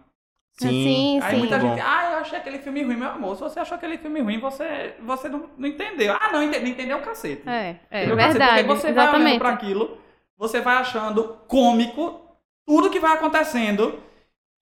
Sim. 0.53 0.69
Sim, 0.69 1.19
Aí 1.21 1.31
sim. 1.33 1.39
muita 1.39 1.57
Muito 1.57 1.75
gente, 1.75 1.85
ah, 1.85 2.09
eu 2.11 2.17
achei 2.19 2.37
aquele 2.37 2.59
filme 2.59 2.83
ruim, 2.83 2.95
meu 2.95 3.09
amor. 3.09 3.35
Se 3.35 3.41
você 3.41 3.59
achou 3.59 3.75
aquele 3.75 3.97
filme 3.97 4.21
ruim, 4.21 4.39
você, 4.39 4.95
você 5.01 5.27
não, 5.27 5.49
não 5.57 5.67
entendeu. 5.67 6.15
Ah, 6.19 6.31
não, 6.31 6.43
entendeu, 6.43 6.67
entendeu 6.67 6.97
o 6.97 7.01
cacete. 7.01 7.41
É, 7.47 7.75
é 7.89 7.97
Entendeu 8.03 8.15
o 8.15 8.17
cacete? 8.17 8.37
verdade, 8.37 8.63
Porque 8.67 8.79
você 8.81 8.91
vai 8.93 9.03
olhando 9.07 9.15
exatamente. 9.17 9.39
pra 9.39 9.49
aquilo, 9.49 9.97
você 10.37 10.61
vai 10.61 10.75
achando 10.77 11.37
cômico 11.47 12.21
tudo 12.65 12.89
que 12.89 12.99
vai 12.99 13.13
acontecendo. 13.13 13.99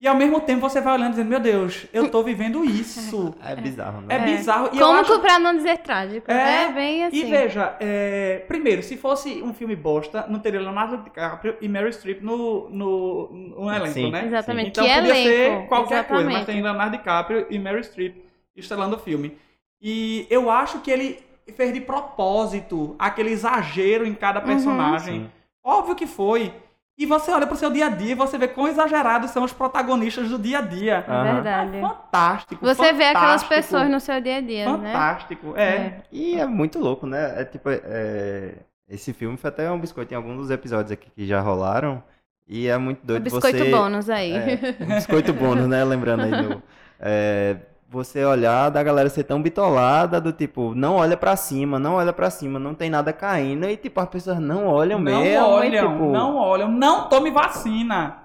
E 0.02 0.08
ao 0.08 0.16
mesmo 0.16 0.42
tempo 0.42 0.62
você 0.62 0.82
vai 0.82 0.96
olhando 0.96 1.12
dizendo, 1.12 1.30
meu 1.30 1.40
Deus, 1.40 1.86
eu 1.94 2.10
tô 2.10 2.24
vivendo 2.24 2.66
isso. 2.66 3.36
É 3.46 3.56
bizarro, 3.56 4.02
né? 4.02 4.16
É, 4.16 4.20
bizarro. 4.20 4.70
E 4.74 4.80
Cômico 4.80 5.12
acho... 5.14 5.20
pra 5.20 5.38
não 5.38 5.56
dizer 5.56 5.78
trágico. 5.78 6.30
É, 6.32 6.64
É, 6.64 6.72
bem 6.72 7.06
assim. 7.06 7.18
E 7.18 7.24
veja, 7.26 7.76
é, 7.80 8.44
primeiro, 8.48 8.82
se 8.82 8.98
fosse 8.98 9.44
um 9.44 9.54
filme 9.54 9.76
bosta, 9.76 10.26
não 10.28 10.40
teria 10.40 10.60
Leonardo 10.60 10.98
DiCaprio 11.04 11.56
e 11.62 11.68
Meryl 11.68 11.92
Streep 11.94 12.22
no, 12.24 12.68
no, 12.72 13.30
no 13.32 13.70
elenco, 13.72 13.94
Sim. 13.94 14.10
né? 14.12 14.26
Exatamente. 14.26 14.70
Então 14.70 14.84
que 14.86 14.92
podia 14.94 15.08
elenco. 15.12 15.30
ser 15.30 15.68
qualquer 15.68 16.08
coisa, 16.08 16.24
mas 16.24 16.34
Exatamente. 16.38 16.46
tem 16.48 16.64
Leonardo 16.64 16.98
DiCaprio 16.98 17.46
e 17.52 17.60
Meryl 17.60 17.84
Streep 17.84 18.16
estrelando 18.56 18.96
o 18.96 19.00
filme. 19.00 19.38
E 19.80 20.26
eu 20.32 20.50
acho 20.50 20.80
que 20.80 20.90
ele 20.90 21.20
fez 21.56 21.74
de 21.74 21.82
propósito 21.82 22.96
aquele 22.98 23.30
exagero 23.32 24.06
em 24.06 24.14
cada 24.16 24.40
Uhum. 24.40 24.46
personagem. 24.48 25.14
Sim. 25.22 25.32
Óbvio 25.64 25.96
que 25.96 26.08
foi. 26.08 26.52
E 26.98 27.06
você 27.06 27.32
olha 27.32 27.48
pro 27.48 27.56
seu 27.56 27.72
dia 27.72 27.88
a 27.88 27.90
dia 27.90 28.12
e 28.12 28.16
você 28.16 28.38
vê 28.38 28.48
quão 28.48 28.68
exagerados 28.68 29.32
são 29.32 29.44
os 29.44 29.52
protagonistas 29.52 30.30
do 30.30 30.38
dia 30.38 30.60
a 30.60 30.62
dia. 30.62 31.04
É 31.08 31.34
verdade. 31.34 31.78
É 31.78 31.82
fantástico. 31.82 32.66
Você 32.66 32.94
vê 32.94 33.06
aquelas 33.06 33.42
fantástico, 33.44 33.56
pessoas 33.56 33.90
no 33.90 34.00
seu 34.00 34.22
dia 34.22 34.38
a 34.38 34.42
dia, 34.42 34.78
né? 34.78 34.94
Fantástico, 34.94 35.54
é. 35.58 36.04
E 36.12 36.36
é 36.36 36.46
muito 36.46 36.78
louco, 36.78 37.08
né? 37.08 37.42
É 37.42 37.46
tipo, 37.46 37.70
é, 37.70 38.56
esse 38.88 39.14
filme 39.14 39.38
foi 39.38 39.50
até 39.50 39.72
um 39.72 39.80
biscoito 39.80 40.14
em 40.14 40.18
alguns 40.18 40.38
dos 40.38 40.52
episódios 40.52 40.92
aqui 40.92 41.10
que 41.10 41.26
já 41.26 41.40
rolaram. 41.40 42.04
E 42.48 42.68
é 42.68 42.78
muito 42.78 43.02
O 43.04 43.08
doido 43.08 43.24
biscoito 43.24 43.58
você... 43.58 43.72
bônus 43.72 44.10
aí. 44.10 44.34
É, 44.34 44.76
um 44.82 44.96
biscoito 44.96 45.34
bônus, 45.34 45.68
né? 45.68 45.84
Lembrando 45.84 46.24
aí 46.24 46.32
do... 46.44 46.62
é, 47.00 47.56
você 47.92 48.24
olhar 48.24 48.70
da 48.70 48.82
galera 48.82 49.10
ser 49.10 49.26
tão 49.26 49.42
bitolada, 49.42 50.22
do 50.22 50.32
tipo, 50.32 50.74
não 50.74 50.96
olha 50.96 51.18
pra 51.18 51.36
cima, 51.36 51.78
não 51.78 51.96
olha 51.96 52.14
pra 52.14 52.30
cima, 52.30 52.58
não 52.58 52.74
tem 52.74 52.90
nada 52.90 53.12
caindo. 53.12 53.66
E 53.68 53.76
tipo, 53.76 54.00
as 54.00 54.08
pessoas 54.08 54.40
não 54.40 54.66
olham 54.66 54.98
Não 54.98 55.04
mesmo. 55.22 55.26
e, 55.26 55.38
olham, 55.38 55.92
tipo, 55.92 56.06
não 56.06 56.38
olham, 56.38 56.70
não 56.72 57.10
tome 57.10 57.30
vacina. 57.32 58.20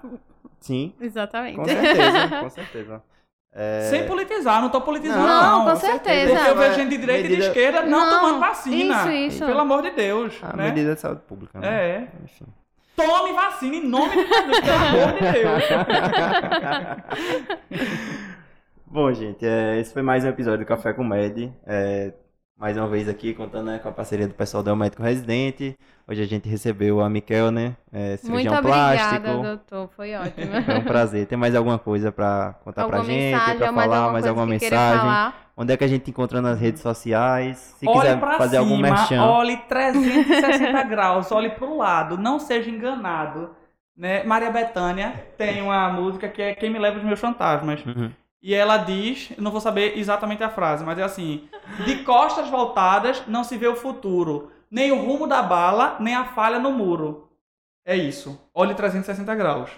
Sim, 0.61 0.93
Exatamente. 1.01 1.57
com 1.57 1.65
certeza, 1.65 2.27
com 2.39 2.49
certeza. 2.49 3.03
É, 3.53 3.87
Sem 3.91 4.05
politizar, 4.07 4.61
não 4.61 4.69
tô 4.69 4.79
politizando, 4.81 5.27
Não, 5.27 5.41
não. 5.59 5.65
com 5.65 5.71
com 5.71 5.75
certeza. 5.75 6.33
Porque 6.35 6.49
eu 6.49 6.55
vejo 6.57 6.75
gente 6.75 6.89
de 6.89 6.97
direita 6.97 7.19
e 7.19 7.23
de 7.23 7.29
medida- 7.35 7.47
esquerda 7.47 7.81
não, 7.83 8.05
Não, 8.09 8.19
tomando 8.19 8.39
vacina. 8.39 8.95
isso, 9.01 9.09
isso. 9.35 9.45
Pelo 9.45 9.59
amor 9.59 9.81
de 9.81 9.91
Deus. 9.91 10.33
a 10.41 10.55
né? 10.55 10.63
medida 10.69 10.95
de 10.95 11.01
saúde 11.01 11.21
pública, 11.27 11.59
né? 11.59 11.67
É. 11.67 12.07
Enfim. 12.23 12.45
Tome 12.95 13.33
vacina 13.33 13.75
em 13.75 13.87
nome 13.87 14.09
de 14.09 14.27
Jesus, 14.27 14.59
pelo 14.61 14.85
amor 14.87 15.13
de 15.13 15.31
Deus. 15.31 15.63
Bom, 18.89 19.11
gente, 19.13 19.45
é, 19.45 19.77
esse 19.79 19.91
foi 19.91 20.01
mais 20.01 20.23
um 20.23 20.29
episódio 20.29 20.59
do 20.59 20.65
Café 20.65 20.93
com 20.93 21.03
Med. 21.03 21.51
É, 21.65 22.13
mais 22.57 22.77
uma 22.77 22.87
vez 22.87 23.09
aqui, 23.09 23.33
contando 23.33 23.65
né, 23.67 23.79
com 23.79 23.89
a 23.89 23.91
parceria 23.91 24.27
do 24.27 24.33
pessoal 24.33 24.63
do 24.63 24.73
Médico 24.77 25.03
Residente. 25.03 25.77
Hoje 26.07 26.21
a 26.21 26.25
gente 26.25 26.47
recebeu 26.47 27.01
a 27.01 27.09
Miquel, 27.09 27.51
né? 27.51 27.75
É, 27.91 28.09
Muito 28.11 28.21
cirurgião 28.21 28.57
obrigada, 28.57 29.19
plástico. 29.19 29.43
doutor. 29.43 29.89
Foi 29.93 30.15
ótimo. 30.15 30.51
É 30.71 30.77
um 30.77 30.83
prazer. 30.83 31.27
Tem 31.27 31.37
mais 31.37 31.53
alguma 31.53 31.77
coisa 31.77 32.13
pra 32.13 32.55
contar 32.63 32.83
alguma 32.83 33.03
pra 33.03 33.13
gente? 33.13 33.35
mais 33.35 33.91
falar, 33.91 34.11
mais 34.13 34.25
alguma 34.25 34.45
mensagem? 34.45 34.99
falar? 34.99 35.51
Onde 35.57 35.73
é 35.73 35.77
que 35.77 35.83
a 35.83 35.87
gente 35.87 36.09
encontra 36.09 36.41
nas 36.41 36.57
redes 36.57 36.81
sociais? 36.81 37.57
Se 37.77 37.87
olhe 37.87 37.99
quiser 37.99 38.19
pra 38.19 38.37
fazer 38.37 38.57
algum 38.57 38.77
cima, 38.77 38.89
merchan. 38.89 39.21
olhe 39.21 39.57
360 39.57 40.83
graus, 40.87 41.31
olhe 41.31 41.49
pro 41.49 41.75
lado, 41.75 42.17
não 42.17 42.39
seja 42.39 42.69
enganado. 42.69 43.49
Né? 43.97 44.23
Maria 44.23 44.49
Bethânia 44.51 45.25
tem 45.37 45.61
uma 45.61 45.89
música 45.89 46.29
que 46.29 46.41
é 46.41 46.55
Quem 46.55 46.69
Me 46.69 46.79
Leva 46.79 46.99
os 46.99 47.03
Meus 47.03 47.19
Fantasmas. 47.19 47.83
Uhum. 47.85 48.11
E 48.47 48.53
ela 48.53 48.77
diz, 48.77 49.29
eu 49.35 49.43
não 49.43 49.51
vou 49.51 49.59
saber 49.59 49.97
exatamente 49.97 50.41
a 50.41 50.49
frase, 50.49 50.81
mas 50.85 50.97
é 50.97 51.03
assim: 51.03 51.49
de 51.83 52.01
costas 52.05 52.49
voltadas 52.49 53.21
não 53.27 53.43
se 53.43 53.57
vê 53.57 53.67
o 53.67 53.75
futuro, 53.75 54.49
nem 54.71 54.89
o 54.89 55.05
rumo 55.05 55.27
da 55.27 55.43
bala, 55.43 55.97
nem 55.99 56.15
a 56.15 56.23
falha 56.23 56.57
no 56.57 56.71
muro. 56.71 57.29
É 57.83 57.93
isso. 57.93 58.39
Olhe 58.53 58.73
360 58.73 59.35
graus. 59.35 59.69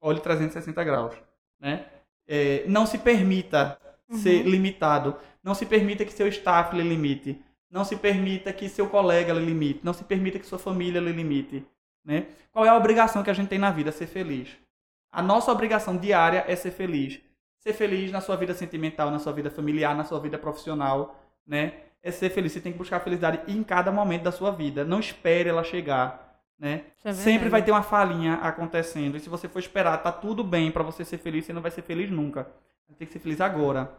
Olhe 0.00 0.20
360 0.20 0.84
graus, 0.84 1.16
né? 1.58 1.86
É, 2.24 2.62
não 2.68 2.86
se 2.86 2.96
permita 2.96 3.76
ser 4.12 4.44
limitado. 4.44 5.16
Não 5.42 5.52
se 5.52 5.66
permita 5.66 6.04
que 6.04 6.12
seu 6.12 6.28
staff 6.28 6.76
lhe 6.76 6.88
limite. 6.88 7.44
Não 7.68 7.84
se 7.84 7.96
permita 7.96 8.52
que 8.52 8.68
seu 8.68 8.88
colega 8.88 9.32
lhe 9.32 9.44
limite. 9.44 9.80
Não 9.82 9.92
se 9.92 10.04
permita 10.04 10.38
que 10.38 10.46
sua 10.46 10.60
família 10.60 11.00
lhe 11.00 11.10
limite. 11.10 11.66
Né? 12.04 12.28
Qual 12.52 12.64
é 12.64 12.68
a 12.68 12.76
obrigação 12.76 13.24
que 13.24 13.30
a 13.30 13.34
gente 13.34 13.48
tem 13.48 13.58
na 13.58 13.72
vida? 13.72 13.90
Ser 13.90 14.06
feliz. 14.06 14.48
A 15.10 15.20
nossa 15.20 15.50
obrigação 15.50 15.96
diária 15.96 16.44
é 16.46 16.54
ser 16.54 16.70
feliz. 16.70 17.20
Ser 17.62 17.72
feliz 17.72 18.10
na 18.10 18.20
sua 18.20 18.36
vida 18.36 18.52
sentimental, 18.54 19.08
na 19.08 19.20
sua 19.20 19.32
vida 19.32 19.48
familiar, 19.48 19.94
na 19.94 20.02
sua 20.02 20.18
vida 20.18 20.36
profissional, 20.36 21.16
né? 21.46 21.74
É 22.02 22.10
ser 22.10 22.30
feliz. 22.30 22.50
Você 22.50 22.60
tem 22.60 22.72
que 22.72 22.78
buscar 22.78 22.96
a 22.96 23.00
felicidade 23.00 23.40
em 23.46 23.62
cada 23.62 23.92
momento 23.92 24.24
da 24.24 24.32
sua 24.32 24.50
vida. 24.50 24.84
Não 24.84 24.98
espere 24.98 25.48
ela 25.48 25.62
chegar, 25.62 26.40
né? 26.58 26.86
É 27.04 27.12
Sempre 27.12 27.48
vai 27.48 27.62
ter 27.62 27.70
uma 27.70 27.84
falhinha 27.84 28.34
acontecendo. 28.34 29.16
E 29.16 29.20
se 29.20 29.28
você 29.28 29.48
for 29.48 29.60
esperar, 29.60 29.96
tá 29.98 30.10
tudo 30.10 30.42
bem 30.42 30.72
pra 30.72 30.82
você 30.82 31.04
ser 31.04 31.18
feliz, 31.18 31.44
você 31.44 31.52
não 31.52 31.62
vai 31.62 31.70
ser 31.70 31.82
feliz 31.82 32.10
nunca. 32.10 32.48
Você 32.88 32.94
tem 32.94 33.06
que 33.06 33.12
ser 33.12 33.20
feliz 33.20 33.40
agora. 33.40 33.92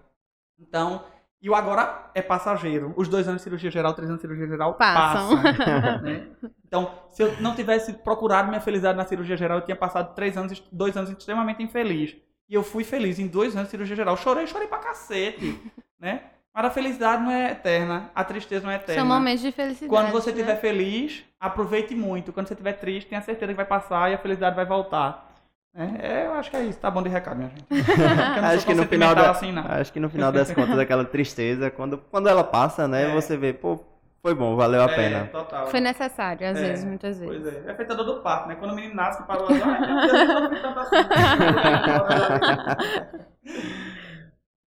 Então, 0.60 1.06
e 1.42 1.50
o 1.50 1.56
agora 1.56 2.10
é 2.14 2.22
passageiro. 2.22 2.94
Os 2.98 3.08
dois 3.08 3.30
anos 3.30 3.40
de 3.40 3.44
cirurgia 3.46 3.72
geral, 3.72 3.94
três 3.94 4.10
anos 4.10 4.22
de 4.22 4.28
cirurgia 4.28 4.48
geral 4.48 4.74
Passam. 4.74 5.42
passam. 5.42 6.02
né? 6.04 6.28
Então, 6.66 6.92
se 7.12 7.24
eu 7.24 7.42
não 7.42 7.56
tivesse 7.56 7.94
procurado 7.94 8.50
minha 8.50 8.60
felicidade 8.60 8.98
na 8.98 9.06
cirurgia 9.06 9.38
geral, 9.38 9.60
eu 9.60 9.66
tinha 9.66 9.76
passado 9.78 10.14
três 10.16 10.36
anos, 10.36 10.62
dois 10.70 10.98
anos 10.98 11.10
extremamente 11.10 11.64
infeliz. 11.64 12.16
E 12.54 12.56
eu 12.56 12.62
fui 12.62 12.84
feliz 12.84 13.18
em 13.18 13.26
dois 13.26 13.56
anos 13.56 13.66
de 13.66 13.72
cirurgia 13.72 13.96
geral. 13.96 14.16
Chorei, 14.16 14.46
chorei 14.46 14.68
pra 14.68 14.78
cacete, 14.78 15.60
né? 16.00 16.22
Mas 16.54 16.66
a 16.66 16.70
felicidade 16.70 17.24
não 17.24 17.32
é 17.32 17.50
eterna, 17.50 18.12
a 18.14 18.24
tristeza 18.24 18.64
não 18.64 18.72
é 18.72 18.76
eterna. 18.76 19.02
São 19.02 19.08
momentos 19.10 19.42
de 19.42 19.52
felicidade. 19.52 19.90
Quando 19.90 20.12
você 20.12 20.30
né? 20.30 20.38
estiver 20.38 20.62
feliz, 20.62 21.24
aproveite 21.40 21.96
muito. 21.96 22.32
Quando 22.32 22.48
você 22.48 22.54
estiver 22.54 22.74
triste, 22.74 23.08
tenha 23.08 23.24
certeza 23.24 23.54
que 23.54 23.58
vai 23.58 23.66
passar 23.66 24.12
e 24.12 24.14
a 24.14 24.20
felicidade 24.20 24.56
vai 24.56 24.68
voltar. 24.68 25.34
É, 25.76 26.28
eu 26.28 26.34
acho 26.34 26.52
que 26.52 26.58
é 26.58 26.64
isso. 26.64 26.78
Tá 26.78 26.92
bom 26.92 27.02
de 27.02 27.10
recado, 27.10 27.38
minha 27.38 27.50
gente. 27.50 27.66
Acho 28.46 28.68
que 28.68 28.76
no 28.76 28.86
final 28.86 29.16
da, 29.16 29.32
assim, 29.32 29.52
acho 29.58 29.92
que 29.92 30.00
no 30.00 30.08
final 30.08 30.32
das 30.32 30.52
contas 30.52 30.78
aquela 30.78 31.04
tristeza 31.04 31.72
quando 31.72 31.98
quando 32.12 32.30
ela 32.30 32.44
passa 32.44 32.88
né 32.88 33.10
É. 33.10 33.14
você 33.16 33.36
vê 33.36 33.52
pô 33.52 33.80
foi 34.24 34.34
bom 34.34 34.56
valeu 34.56 34.82
a 34.82 34.86
É, 34.86 34.96
pena 34.96 35.26
total. 35.26 35.68
Foi 35.68 35.82
necessário, 35.82 36.48
às 36.50 36.58
É, 36.58 36.62
vezes, 36.62 36.86
muitas 36.86 37.20
vezes. 37.20 37.42
Pois 37.44 37.54
é. 37.54 37.64
É 37.72 37.76
feita 37.76 37.94
do 37.94 38.22
parto, 38.22 38.48
né? 38.48 38.56
Quando 38.56 38.72
o 38.72 38.76
menino 38.76 38.96
nasce, 38.96 39.22
parou 39.24 39.50
assim, 39.50 39.62
ai 39.62 39.80
meu 39.82 40.00
Deus, 40.00 40.14
eu 40.14 40.42
não 40.42 40.50
tanto 40.62 40.80
assim. 40.80 40.96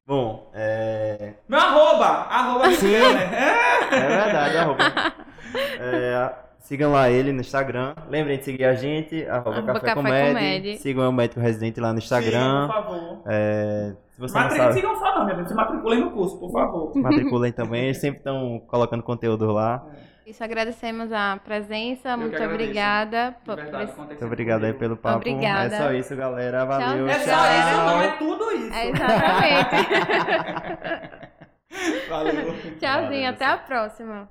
bom 0.07 0.49
é, 0.53 1.33
Meu 1.49 1.59
arroba! 1.59 2.05
Arroba 2.05 2.71
Sim. 2.71 2.87
Miquel, 2.87 3.13
né? 3.13 3.29
É. 3.33 3.95
é 3.95 4.07
verdade 4.07 4.57
arroba. 4.57 4.83
É, 5.81 6.33
sigam 6.62 6.91
lá 6.91 7.09
ele 7.09 7.32
no 7.34 7.41
Instagram 7.41 7.93
lembrem 8.09 8.38
de 8.38 8.45
seguir 8.45 8.64
a 8.66 8.74
gente 8.74 9.26
arroba, 9.28 9.62
café, 9.64 9.80
Café 9.80 9.93
Comédia. 9.95 10.28
Comédia. 10.34 10.78
sigam 10.78 11.09
o 11.09 11.14
médico 11.14 11.39
residente 11.41 11.80
lá 11.80 11.91
no 11.91 11.99
Instagram 11.99 12.32
Sigam, 12.32 12.68
por 12.68 12.74
favor. 12.76 13.22
É, 13.28 13.93
se 14.12 14.20
você 14.22 14.34
não 14.38 14.43
Matri... 14.43 14.57
sabe 14.57 14.74
Sigam 14.74 14.95
só 14.99 15.16
não, 15.16 15.26
minha 15.26 15.36
gente. 15.38 15.47
Se 15.49 15.55
matriculem 15.55 15.99
no 16.01 16.12
curso, 16.12 16.39
por 16.39 16.51
favor. 16.51 16.91
matriculem 16.97 17.51
também 17.51 17.86
eles 17.86 17.97
sempre 17.97 18.20
estão 18.20 18.59
colocando 18.68 19.01
conteúdo 19.03 19.51
lá 19.51 19.84
Isso, 20.26 20.43
agradecemos 20.43 21.12
a 21.12 21.39
presença. 21.43 22.12
que 22.12 22.18
muito 22.18 22.43
obrigada. 22.43 23.36
Por- 23.43 23.55
verdade, 23.55 23.91
muito 23.97 24.09
sempre 24.09 24.26
obrigado 24.26 24.64
aí 24.64 24.74
pelo 24.74 24.95
papo 24.95 25.18
Obrigada. 25.18 25.76
é 25.76 25.80
só 25.80 25.91
isso 25.93 26.16
galera 26.16 26.64
valeu 26.66 27.07
É 27.09 27.14
Tchau. 27.16 27.26
só 27.26 27.45
isso, 27.59 27.78
não 27.86 28.01
é 28.01 28.07
tudo 28.18 28.51
isso. 28.51 28.74
É, 28.74 28.89
exatamente. 28.89 29.72
Valeu. 32.09 32.34
Tchauzinho, 32.80 33.24
Valeu, 33.24 33.30
até 33.30 33.45
a 33.45 33.57
próxima. 33.57 34.28